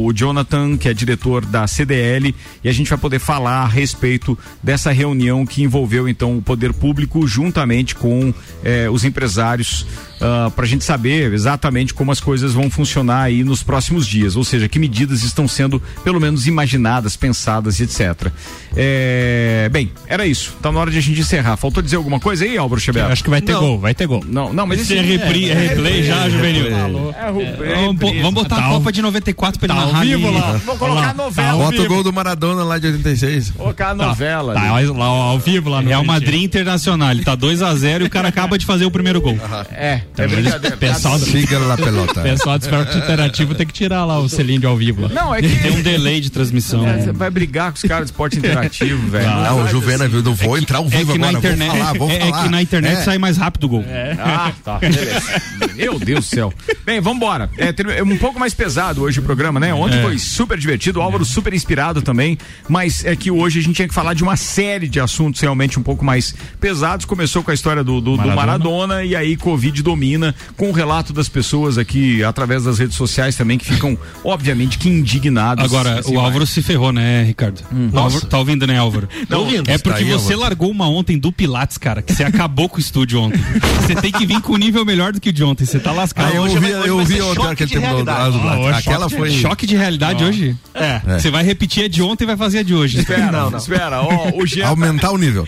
o 0.06 0.12
Jonathan, 0.14 0.76
que 0.76 0.88
é 0.88 0.94
diretor 0.94 1.44
da 1.44 1.66
CDL, 1.66 2.34
e 2.62 2.68
a 2.68 2.72
gente 2.72 2.88
vai 2.88 2.98
poder 2.98 3.18
falar 3.18 3.62
a 3.62 3.66
respeito 3.66 4.38
dessa 4.62 4.92
reunião 4.92 5.44
que 5.46 5.62
envolveu, 5.62 6.08
então, 6.08 6.36
o 6.38 6.42
poder 6.42 6.72
público 6.72 7.26
juntamente 7.26 7.94
com 7.94 8.32
eh, 8.64 8.88
os 8.90 9.04
empresários 9.04 9.82
uh, 10.20 10.50
para 10.50 10.64
a 10.64 10.68
gente 10.68 10.84
saber 10.84 11.32
exatamente 11.32 11.92
como 11.94 12.10
as 12.12 12.20
coisas 12.20 12.52
vão 12.52 12.70
funcionar 12.70 13.22
aí 13.22 13.44
nos 13.44 13.62
próximos 13.62 14.06
dias, 14.06 14.36
ou 14.36 14.44
seja, 14.44 14.68
que 14.68 14.78
medidas 14.78 15.22
estão 15.22 15.46
sendo 15.48 15.82
pelo 16.04 16.20
menos 16.20 16.46
imaginadas, 16.46 17.16
pensadas, 17.16 17.80
etc. 17.80 18.30
É, 18.76 19.68
bem, 19.72 19.92
era 20.06 20.26
isso. 20.26 20.56
Tá 20.62 20.70
na 20.72 20.80
hora 20.80 20.90
de 20.90 20.98
a 20.98 21.00
gente 21.00 21.20
encerrar. 21.20 21.56
Faltou 21.56 21.82
dizer 21.82 21.96
alguma 21.96 22.18
coisa 22.20 22.44
aí, 22.44 22.56
Álvaro 22.56 22.80
Xavier? 22.80 23.06
Acho 23.06 23.24
que 23.24 23.30
vai 23.30 23.40
ter 23.42 23.52
Não. 23.52 23.60
gol, 23.60 23.78
vai 23.78 23.94
ter 23.94 24.06
gol. 24.06 24.24
Não, 24.26 24.52
não, 24.52 24.66
mas 24.66 24.80
Esse 24.80 24.96
é 24.96 25.02
repri- 25.02 25.50
é 25.50 25.54
replay 25.54 26.02
já, 26.02 26.28
Juvenil. 26.28 26.71
É, 26.72 27.74
Vamos, 27.74 27.96
bo- 27.96 28.14
vamos 28.14 28.34
botar 28.34 28.56
a 28.56 28.68
Copa 28.70 28.92
de 28.92 29.02
94 29.02 29.58
pra 29.60 29.66
ele 29.72 29.78
Tá 29.80 29.86
narrar 29.86 30.04
vivo 30.04 30.28
ali. 30.28 30.38
lá. 30.38 30.52
Vou 30.64 30.76
colocar 30.76 31.10
a 31.10 31.14
novela. 31.14 31.64
Bota 31.64 31.82
o 31.82 31.88
gol 31.88 32.02
do 32.02 32.12
Maradona 32.12 32.64
lá 32.64 32.78
de 32.78 32.86
86. 32.86 33.50
Colocar 33.50 33.90
a 33.90 33.94
novela. 33.94 34.54
Tá, 34.54 34.80
lá 34.80 35.04
ao 35.06 35.38
vivo 35.38 35.68
lá 35.70 35.80
no 35.82 35.88
Real 35.88 36.04
Madrid 36.04 36.42
Internacional. 36.42 37.10
Ele 37.10 37.24
tá 37.24 37.36
2x0 37.36 38.02
e 38.02 38.04
o 38.04 38.10
cara 38.10 38.28
acaba 38.28 38.58
de 38.58 38.66
fazer 38.66 38.84
o 38.84 38.90
primeiro 38.90 39.20
gol. 39.20 39.38
É, 39.72 40.00
Então, 40.12 40.24
é 40.24 40.28
brincadeira. 40.28 40.76
Pessoal 40.76 41.18
do, 41.18 41.24
Siga 41.26 41.58
la 41.58 41.76
pelota. 41.76 42.20
pessoal 42.22 42.58
do 42.58 42.62
esporte 42.62 42.96
interativo 42.96 43.54
tem 43.54 43.66
que 43.66 43.72
tirar 43.72 44.04
lá 44.04 44.18
o 44.18 44.28
selinho 44.28 44.60
de 44.60 44.66
ao 44.66 44.76
vivo. 44.76 45.02
Lá. 45.02 45.08
Não, 45.08 45.34
é 45.34 45.40
que. 45.40 45.48
Tem 45.62 45.70
um 45.72 45.82
delay 45.82 46.20
de 46.20 46.30
transmissão. 46.30 46.86
É, 46.86 46.98
você 47.00 47.12
vai 47.12 47.30
brigar 47.30 47.70
com 47.70 47.76
os 47.76 47.82
caras 47.82 48.06
de 48.06 48.12
esporte 48.12 48.38
interativo, 48.38 49.08
velho. 49.08 49.26
Não, 49.28 49.64
o 49.64 49.68
Juvena, 49.68 50.08
viu? 50.08 50.22
Não 50.22 50.34
vou 50.34 50.58
entrar 50.58 50.78
ao 50.78 50.86
É 50.86 50.88
vivo 50.88 51.14
agora. 51.14 51.32
internet, 51.38 51.68
vou 51.70 51.78
falar, 51.78 51.92
vou 51.98 52.10
é, 52.10 52.16
é 52.28 52.32
que 52.32 52.48
na 52.48 52.62
internet 52.62 52.98
É. 52.98 53.02
sai 53.02 53.18
mais 53.18 53.36
rápido 53.36 53.64
o 53.64 53.68
gol. 53.68 53.84
Ah, 54.18 54.52
tá. 54.64 54.78
Beleza. 54.78 55.42
Meu 55.76 55.98
Deus 55.98 56.20
do 56.20 56.26
céu. 56.26 56.52
Bem, 56.84 57.00
vambora. 57.00 57.50
É, 57.56 57.72
ter- 57.72 57.88
é 57.88 58.02
um 58.02 58.16
pouco 58.16 58.38
mais 58.38 58.54
pesado 58.54 59.02
hoje 59.02 59.20
o 59.20 59.22
programa, 59.22 59.58
né? 59.60 59.72
Ontem 59.74 59.98
É. 59.98 60.02
foi 60.02 60.18
super 60.18 60.58
divertido, 60.58 60.98
o 60.98 61.02
Álvaro 61.02 61.24
super 61.24 61.52
inspirado 61.54 62.02
também, 62.02 62.36
mas 62.68 63.04
é 63.04 63.14
que 63.16 63.30
hoje 63.30 63.58
a 63.58 63.62
gente 63.62 63.76
tinha 63.76 63.88
que 63.88 63.94
falar 63.94 64.14
de 64.14 64.22
uma 64.22 64.36
série 64.36 64.88
de 64.88 64.98
assuntos 65.00 65.40
realmente 65.40 65.78
um 65.78 65.82
pouco 65.82 66.04
mais 66.04 66.34
pesados. 66.60 67.04
Começou 67.06 67.42
com 67.42 67.50
a 67.50 67.54
história 67.54 67.82
do, 67.84 68.00
do, 68.00 68.12
do 68.12 68.16
Maradona. 68.18 68.36
Maradona 68.46 69.04
e 69.04 69.14
aí 69.16 69.36
Covid 69.36 69.82
domina, 69.82 70.34
com 70.56 70.68
o 70.70 70.72
relato 70.72 71.12
das 71.12 71.28
pessoas 71.28 71.78
aqui 71.78 72.22
através 72.24 72.64
das 72.64 72.78
redes 72.78 72.96
sociais 72.96 73.36
também, 73.36 73.58
que 73.58 73.64
ficam, 73.64 73.96
obviamente, 74.24 74.78
que 74.78 74.88
indignados. 74.88 75.64
Agora, 75.64 76.00
Assim 76.00 76.12
o 76.12 76.16
vai. 76.16 76.24
Álvaro 76.24 76.46
se 76.46 76.62
ferrou, 76.62 76.92
né, 76.92 77.22
Ricardo? 77.24 77.60
O 77.92 77.98
Álvaro- 77.98 78.26
tá 78.26 78.38
ouvindo, 78.38 78.66
né, 78.66 78.78
Álvaro? 78.78 79.08
Tô 79.28 79.38
ouvindo. 79.40 79.70
É 79.70 79.78
porque 79.78 79.90
Tá 79.92 79.96
aí, 79.96 80.04
você 80.12 80.32
Álvaro. 80.32 80.40
largou 80.40 80.70
uma 80.70 80.88
ontem 80.88 81.18
do 81.18 81.30
Pilates, 81.32 81.76
cara, 81.78 82.02
que 82.02 82.12
você 82.14 82.24
acabou 82.24 82.68
com 82.68 82.76
o 82.76 82.80
estúdio 82.80 83.20
ontem. 83.20 83.40
Você 83.82 83.96
tem 83.96 84.12
que 84.12 84.24
vir 84.24 84.40
com 84.40 84.52
um 84.54 84.56
nível 84.56 84.84
melhor 84.84 85.12
do 85.12 85.20
que 85.20 85.28
o 85.30 85.32
de 85.32 85.42
ontem. 85.42 85.64
Você 85.66 85.78
tá 85.78 85.90
lascado. 85.92 86.34
Ah, 86.36 86.40
hoje 86.40 86.51
ouvi, 86.54 86.72
vai- 86.72 86.90
hoje 86.90 87.16
eu 87.18 87.54
de 87.54 87.66
tempo 87.66 87.74
do 87.74 87.80
realidade. 87.80 88.38
do- 88.38 88.48
Ah, 88.48 88.58
hoje 88.60 88.78
Aquela 88.78 89.08
choque, 89.08 89.16
foi. 89.16 89.30
choque 89.30 89.66
de 89.66 89.76
realidade 89.76 90.24
hoje. 90.24 90.56
É. 90.74 91.00
Você 91.18 91.30
vai 91.30 91.42
repetir 91.44 91.84
a 91.84 91.88
de 91.88 92.02
ontem 92.02 92.24
e 92.24 92.26
vai 92.26 92.36
fazer 92.36 92.58
a 92.58 92.62
de 92.62 92.74
hoje. 92.74 92.98
Espera, 93.00 93.48
espera. 93.56 94.02
Ó, 94.02 94.30
o 94.34 94.46
Jean 94.46 94.62
tá- 94.64 94.68
Aumentar 94.70 95.10
o 95.10 95.18
nível. 95.18 95.46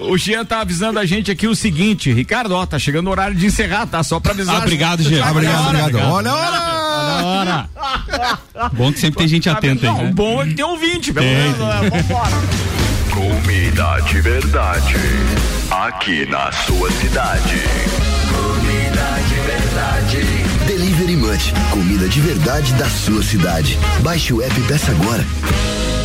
O, 0.00 0.16
Jean 0.18 0.44
tá 0.44 0.60
avisando 0.60 0.98
a 0.98 1.06
gente 1.06 1.30
aqui 1.30 1.46
o 1.46 1.54
seguinte, 1.54 2.12
Ricardo, 2.12 2.52
ó, 2.54 2.64
tá 2.66 2.78
chegando 2.78 3.06
o 3.06 3.10
horário 3.10 3.34
de 3.36 3.46
encerrar, 3.46 3.86
tá? 3.86 4.02
Só 4.02 4.20
pra 4.20 4.32
avisar. 4.32 4.56
Ah, 4.56 4.58
obrigado, 4.58 5.02
Jean. 5.02 5.24
Ah, 5.24 5.30
obrigado, 5.30 5.66
obrigado. 5.68 5.96
Olha, 6.12 6.32
olha! 6.34 6.84
Ora, 7.24 7.68
Bom 8.72 8.92
que 8.92 8.98
sempre 9.00 9.18
tem 9.18 9.28
gente 9.28 9.48
atenta 9.48 9.86
Não, 9.86 10.00
aí. 10.00 10.06
o 10.10 10.14
bom 10.14 10.42
é 10.42 10.46
que 10.46 10.54
tem 10.54 10.64
ouvinte, 10.64 11.12
pelo 11.12 11.26
menos. 11.26 11.58
né? 11.58 12.04
Comida 13.10 14.00
de 14.00 14.20
verdade. 14.20 14.94
Aqui 15.70 16.26
na 16.26 16.50
sua 16.52 16.90
cidade. 16.92 17.62
Comida 21.70 22.08
de 22.08 22.20
verdade 22.20 22.72
da 22.74 22.90
sua 22.90 23.22
cidade. 23.22 23.78
Baixe 24.02 24.34
o 24.34 24.42
app 24.42 24.60
peça 24.62 24.90
agora. 24.90 25.24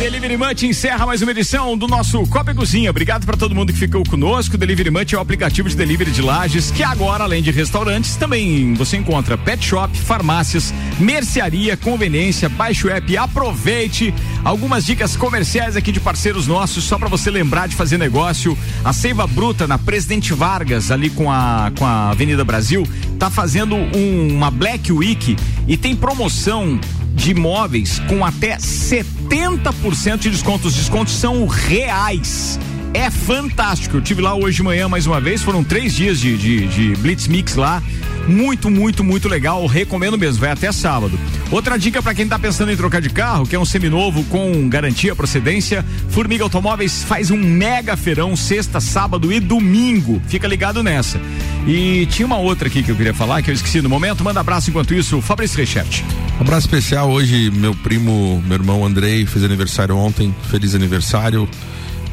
Delivery 0.00 0.38
Munch 0.38 0.66
encerra 0.66 1.04
mais 1.04 1.20
uma 1.20 1.30
edição 1.30 1.76
do 1.76 1.86
nosso 1.86 2.26
Copa 2.28 2.52
e 2.52 2.54
Cozinha. 2.54 2.88
Obrigado 2.88 3.26
para 3.26 3.36
todo 3.36 3.54
mundo 3.54 3.70
que 3.70 3.78
ficou 3.78 4.02
conosco. 4.02 4.56
Delivery 4.56 4.88
Munch 4.90 5.14
é 5.14 5.18
o 5.18 5.20
aplicativo 5.20 5.68
de 5.68 5.76
delivery 5.76 6.10
de 6.10 6.22
lajes 6.22 6.70
que 6.70 6.82
agora, 6.82 7.24
além 7.24 7.42
de 7.42 7.50
restaurantes, 7.50 8.16
também 8.16 8.72
você 8.72 8.96
encontra 8.96 9.36
pet 9.36 9.62
shop, 9.62 9.94
farmácias, 9.98 10.72
mercearia, 10.98 11.76
conveniência. 11.76 12.48
Baixe 12.48 12.86
o 12.86 12.90
app 12.90 13.14
aproveite 13.18 14.14
algumas 14.42 14.86
dicas 14.86 15.16
comerciais 15.16 15.76
aqui 15.76 15.92
de 15.92 16.00
parceiros 16.00 16.46
nossos, 16.46 16.82
só 16.84 16.98
para 16.98 17.08
você 17.08 17.30
lembrar 17.30 17.68
de 17.68 17.76
fazer 17.76 17.98
negócio. 17.98 18.56
A 18.82 18.94
Seiva 18.94 19.26
Bruta 19.26 19.66
na 19.66 19.76
Presidente 19.76 20.32
Vargas, 20.32 20.90
ali 20.90 21.10
com 21.10 21.30
a, 21.30 21.70
com 21.78 21.84
a 21.84 22.08
Avenida 22.10 22.42
Brasil, 22.42 22.88
tá 23.18 23.28
fazendo 23.28 23.76
um- 23.76 24.34
uma 24.34 24.50
Black 24.50 24.90
Week 24.90 25.36
e 25.68 25.76
tem 25.76 25.94
promoção 25.94 26.80
de 27.20 27.32
imóveis 27.32 27.98
com 28.08 28.24
até 28.24 28.56
70% 28.56 30.18
de 30.18 30.30
desconto. 30.30 30.68
Os 30.68 30.74
descontos 30.74 31.12
são 31.14 31.46
reais. 31.46 32.58
É 32.92 33.08
fantástico. 33.08 33.98
Eu 33.98 34.00
tive 34.00 34.20
lá 34.20 34.34
hoje 34.34 34.56
de 34.56 34.62
manhã 34.62 34.88
mais 34.88 35.06
uma 35.06 35.20
vez. 35.20 35.42
Foram 35.42 35.62
três 35.62 35.94
dias 35.94 36.18
de, 36.18 36.36
de, 36.36 36.66
de 36.66 36.96
Blitz 36.96 37.28
Mix 37.28 37.54
lá. 37.54 37.82
Muito, 38.26 38.68
muito, 38.68 39.04
muito 39.04 39.28
legal. 39.28 39.64
Recomendo 39.66 40.18
mesmo. 40.18 40.40
Vai 40.40 40.50
até 40.50 40.70
sábado. 40.72 41.18
Outra 41.50 41.78
dica 41.78 42.02
para 42.02 42.14
quem 42.14 42.26
tá 42.26 42.38
pensando 42.38 42.72
em 42.72 42.76
trocar 42.76 43.00
de 43.00 43.08
carro, 43.08 43.46
que 43.46 43.54
é 43.54 43.58
um 43.58 43.64
seminovo 43.64 44.24
com 44.24 44.68
garantia 44.68 45.14
procedência. 45.14 45.84
Formiga 46.08 46.42
Automóveis 46.42 47.02
faz 47.04 47.30
um 47.30 47.36
mega 47.36 47.96
feirão 47.96 48.34
sexta, 48.34 48.80
sábado 48.80 49.32
e 49.32 49.38
domingo. 49.38 50.20
Fica 50.26 50.48
ligado 50.48 50.82
nessa. 50.82 51.20
E 51.66 52.06
tinha 52.06 52.26
uma 52.26 52.38
outra 52.38 52.68
aqui 52.68 52.82
que 52.82 52.90
eu 52.90 52.96
queria 52.96 53.14
falar, 53.14 53.40
que 53.42 53.50
eu 53.50 53.54
esqueci 53.54 53.80
no 53.80 53.88
momento. 53.88 54.24
Manda 54.24 54.40
abraço 54.40 54.70
enquanto 54.70 54.94
isso, 54.94 55.20
Fabrício 55.20 55.56
Reichert. 55.56 56.02
Abraço 56.40 56.66
especial 56.66 57.10
hoje, 57.10 57.50
meu 57.50 57.74
primo, 57.74 58.42
meu 58.46 58.56
irmão 58.56 58.84
Andrei, 58.84 59.26
fez 59.26 59.44
aniversário 59.44 59.96
ontem. 59.96 60.34
Feliz 60.50 60.74
aniversário. 60.74 61.48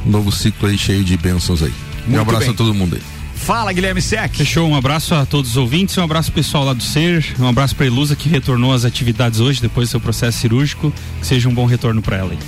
Novo 0.05 0.31
ciclo 0.31 0.67
aí 0.67 0.77
cheio 0.77 1.03
de 1.03 1.17
bênçãos 1.17 1.61
aí. 1.63 1.73
Muito 2.05 2.17
um 2.17 2.21
abraço 2.21 2.45
bem. 2.45 2.53
a 2.53 2.53
todo 2.53 2.73
mundo 2.73 2.95
aí. 2.95 3.01
Fala, 3.35 3.71
Guilherme 3.71 4.01
Sec. 4.01 4.35
Fechou, 4.35 4.67
um 4.67 4.75
abraço 4.75 5.15
a 5.15 5.25
todos 5.25 5.51
os 5.51 5.57
ouvintes, 5.57 5.97
um 5.97 6.03
abraço 6.03 6.31
pessoal 6.31 6.65
lá 6.65 6.73
do 6.73 6.83
SER, 6.83 7.23
um 7.39 7.47
abraço 7.47 7.75
pra 7.75 7.85
Ilusa 7.85 8.15
que 8.15 8.27
retornou 8.27 8.73
às 8.73 8.83
atividades 8.83 9.39
hoje 9.39 9.61
depois 9.61 9.87
do 9.87 9.91
seu 9.91 9.99
processo 9.99 10.39
cirúrgico. 10.39 10.91
Que 11.21 11.27
seja 11.27 11.47
um 11.47 11.53
bom 11.53 11.65
retorno 11.65 12.01
pra 12.01 12.17
ela 12.17 12.31
aí. 12.31 12.39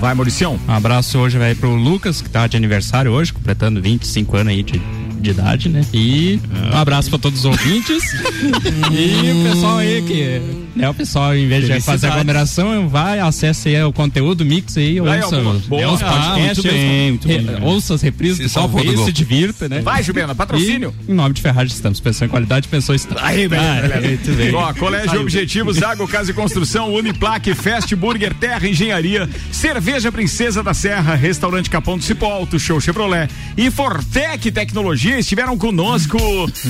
Vai, 0.00 0.14
Mauricião. 0.14 0.60
um 0.68 0.72
abraço 0.72 1.18
hoje 1.18 1.38
vai 1.38 1.56
pro 1.56 1.74
Lucas, 1.74 2.22
que 2.22 2.30
tá 2.30 2.46
de 2.46 2.56
aniversário 2.56 3.10
hoje, 3.10 3.32
completando 3.32 3.82
25 3.82 4.36
anos 4.36 4.52
aí 4.52 4.62
de, 4.62 4.80
de 5.20 5.30
idade, 5.30 5.68
né? 5.68 5.84
E 5.92 6.40
um 6.72 6.76
abraço 6.76 7.10
pra 7.10 7.18
todos 7.18 7.40
os 7.40 7.44
ouvintes. 7.44 8.04
e 8.92 9.32
o 9.32 9.50
pessoal 9.50 9.78
aí 9.78 10.02
que. 10.02 10.67
Né, 10.78 10.88
o 10.88 10.94
pessoal, 10.94 11.34
em 11.34 11.48
vez 11.48 11.66
de 11.66 11.80
fazer 11.80 12.06
aglomeração, 12.06 12.88
vai, 12.88 13.18
acesse 13.18 13.68
aí 13.74 13.82
o 13.82 13.92
conteúdo, 13.92 14.44
mix 14.44 14.76
aí, 14.76 15.00
Vai, 15.00 15.22
ouça, 15.22 15.36
Boa. 15.68 15.92
os 15.92 16.02
Ah, 16.02 16.06
podcasts, 16.06 16.38
muito 16.38 16.62
bem, 16.62 17.08
muito 17.10 17.28
bem. 17.28 17.46
re- 17.46 17.64
ouça 17.64 17.94
as 17.94 18.02
reprises 18.02 18.36
Se 18.36 18.42
do 18.44 19.04
se 19.04 19.12
divirta, 19.12 19.68
né? 19.68 19.80
Vai, 19.80 20.02
Jubena, 20.02 20.34
patrocínio. 20.34 20.94
E, 21.06 21.10
em 21.10 21.14
nome 21.14 21.34
de 21.34 21.42
Ferragem 21.42 21.74
estamos, 21.74 21.98
pensando 22.00 22.26
em 22.28 22.30
qualidade, 22.30 22.68
pensou 22.68 22.94
em 22.94 22.96
estar. 22.96 23.16
Aí, 23.24 23.48
beleza, 23.48 23.68
Ah, 23.84 23.98
beleza. 24.00 24.32
bem. 24.36 24.54
Ó, 24.54 24.72
Colégio 24.74 25.20
Objetivo, 25.20 25.72
Zago 25.72 26.06
Casa 26.06 26.30
e 26.30 26.34
Construção, 26.34 26.94
Uniplaque, 26.94 27.54
Fast 27.54 27.94
Burger, 27.96 28.32
Terra 28.34 28.68
Engenharia, 28.68 29.28
Cerveja 29.50 30.12
Princesa 30.12 30.62
da 30.62 30.74
Serra, 30.74 31.14
Restaurante 31.14 31.68
Capão 31.70 31.98
do 31.98 32.04
Cipó 32.04 32.46
Show 32.58 32.80
Chevrolet 32.80 33.28
e 33.56 33.70
Fortec 33.70 34.50
Tecnologia 34.52 35.18
estiveram 35.18 35.56
conosco. 35.58 36.18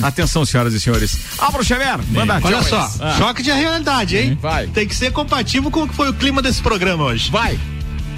Atenção, 0.01 0.45
senhoras 0.45 0.73
e 0.73 0.79
senhores. 0.79 1.17
Álvaro 1.37 1.63
Xavier, 1.63 1.99
manda 2.11 2.39
Olha 2.41 2.63
só, 2.63 2.89
Ah, 2.99 3.15
choque 3.17 3.43
de 3.43 3.51
realidade, 3.51 3.98
hein? 4.17 4.37
Vai. 4.41 4.67
Tem 4.67 4.87
que 4.87 4.95
ser 4.95 5.11
compatível 5.11 5.69
com 5.71 5.83
o 5.83 5.87
que 5.87 5.93
foi 5.95 6.09
o 6.09 6.13
clima 6.13 6.41
desse 6.41 6.61
programa 6.61 7.05
hoje. 7.05 7.29
Vai. 7.31 7.59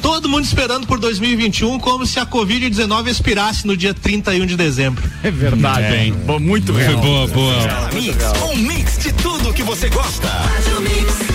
Todo 0.02 0.28
mundo 0.28 0.44
esperando 0.46 0.88
por 0.88 1.00
2021 1.00 1.78
como 1.80 2.08
se 2.08 2.20
a 2.20 2.26
Covid-19 2.26 3.08
expirasse 3.08 3.68
no 3.68 3.78
dia 3.78 3.94
31 3.94 4.46
de 4.48 4.58
dezembro. 4.58 5.04
É 5.24 5.30
verdade, 5.30 5.84
É. 5.94 6.06
hein? 6.06 6.14
Bom, 6.26 6.40
Muito 6.40 6.74
Foi 6.74 6.82
real. 6.82 6.98
boa, 7.02 7.28
boa. 7.28 7.90
Mix, 7.94 8.16
um 8.52 8.56
mix 8.58 8.98
de 8.98 9.14
tudo 9.14 9.54
que 9.54 9.62
você 9.62 9.90
gosta. 9.90 10.28
Faz 10.28 10.68
o 10.78 10.82
mix. 10.82 11.31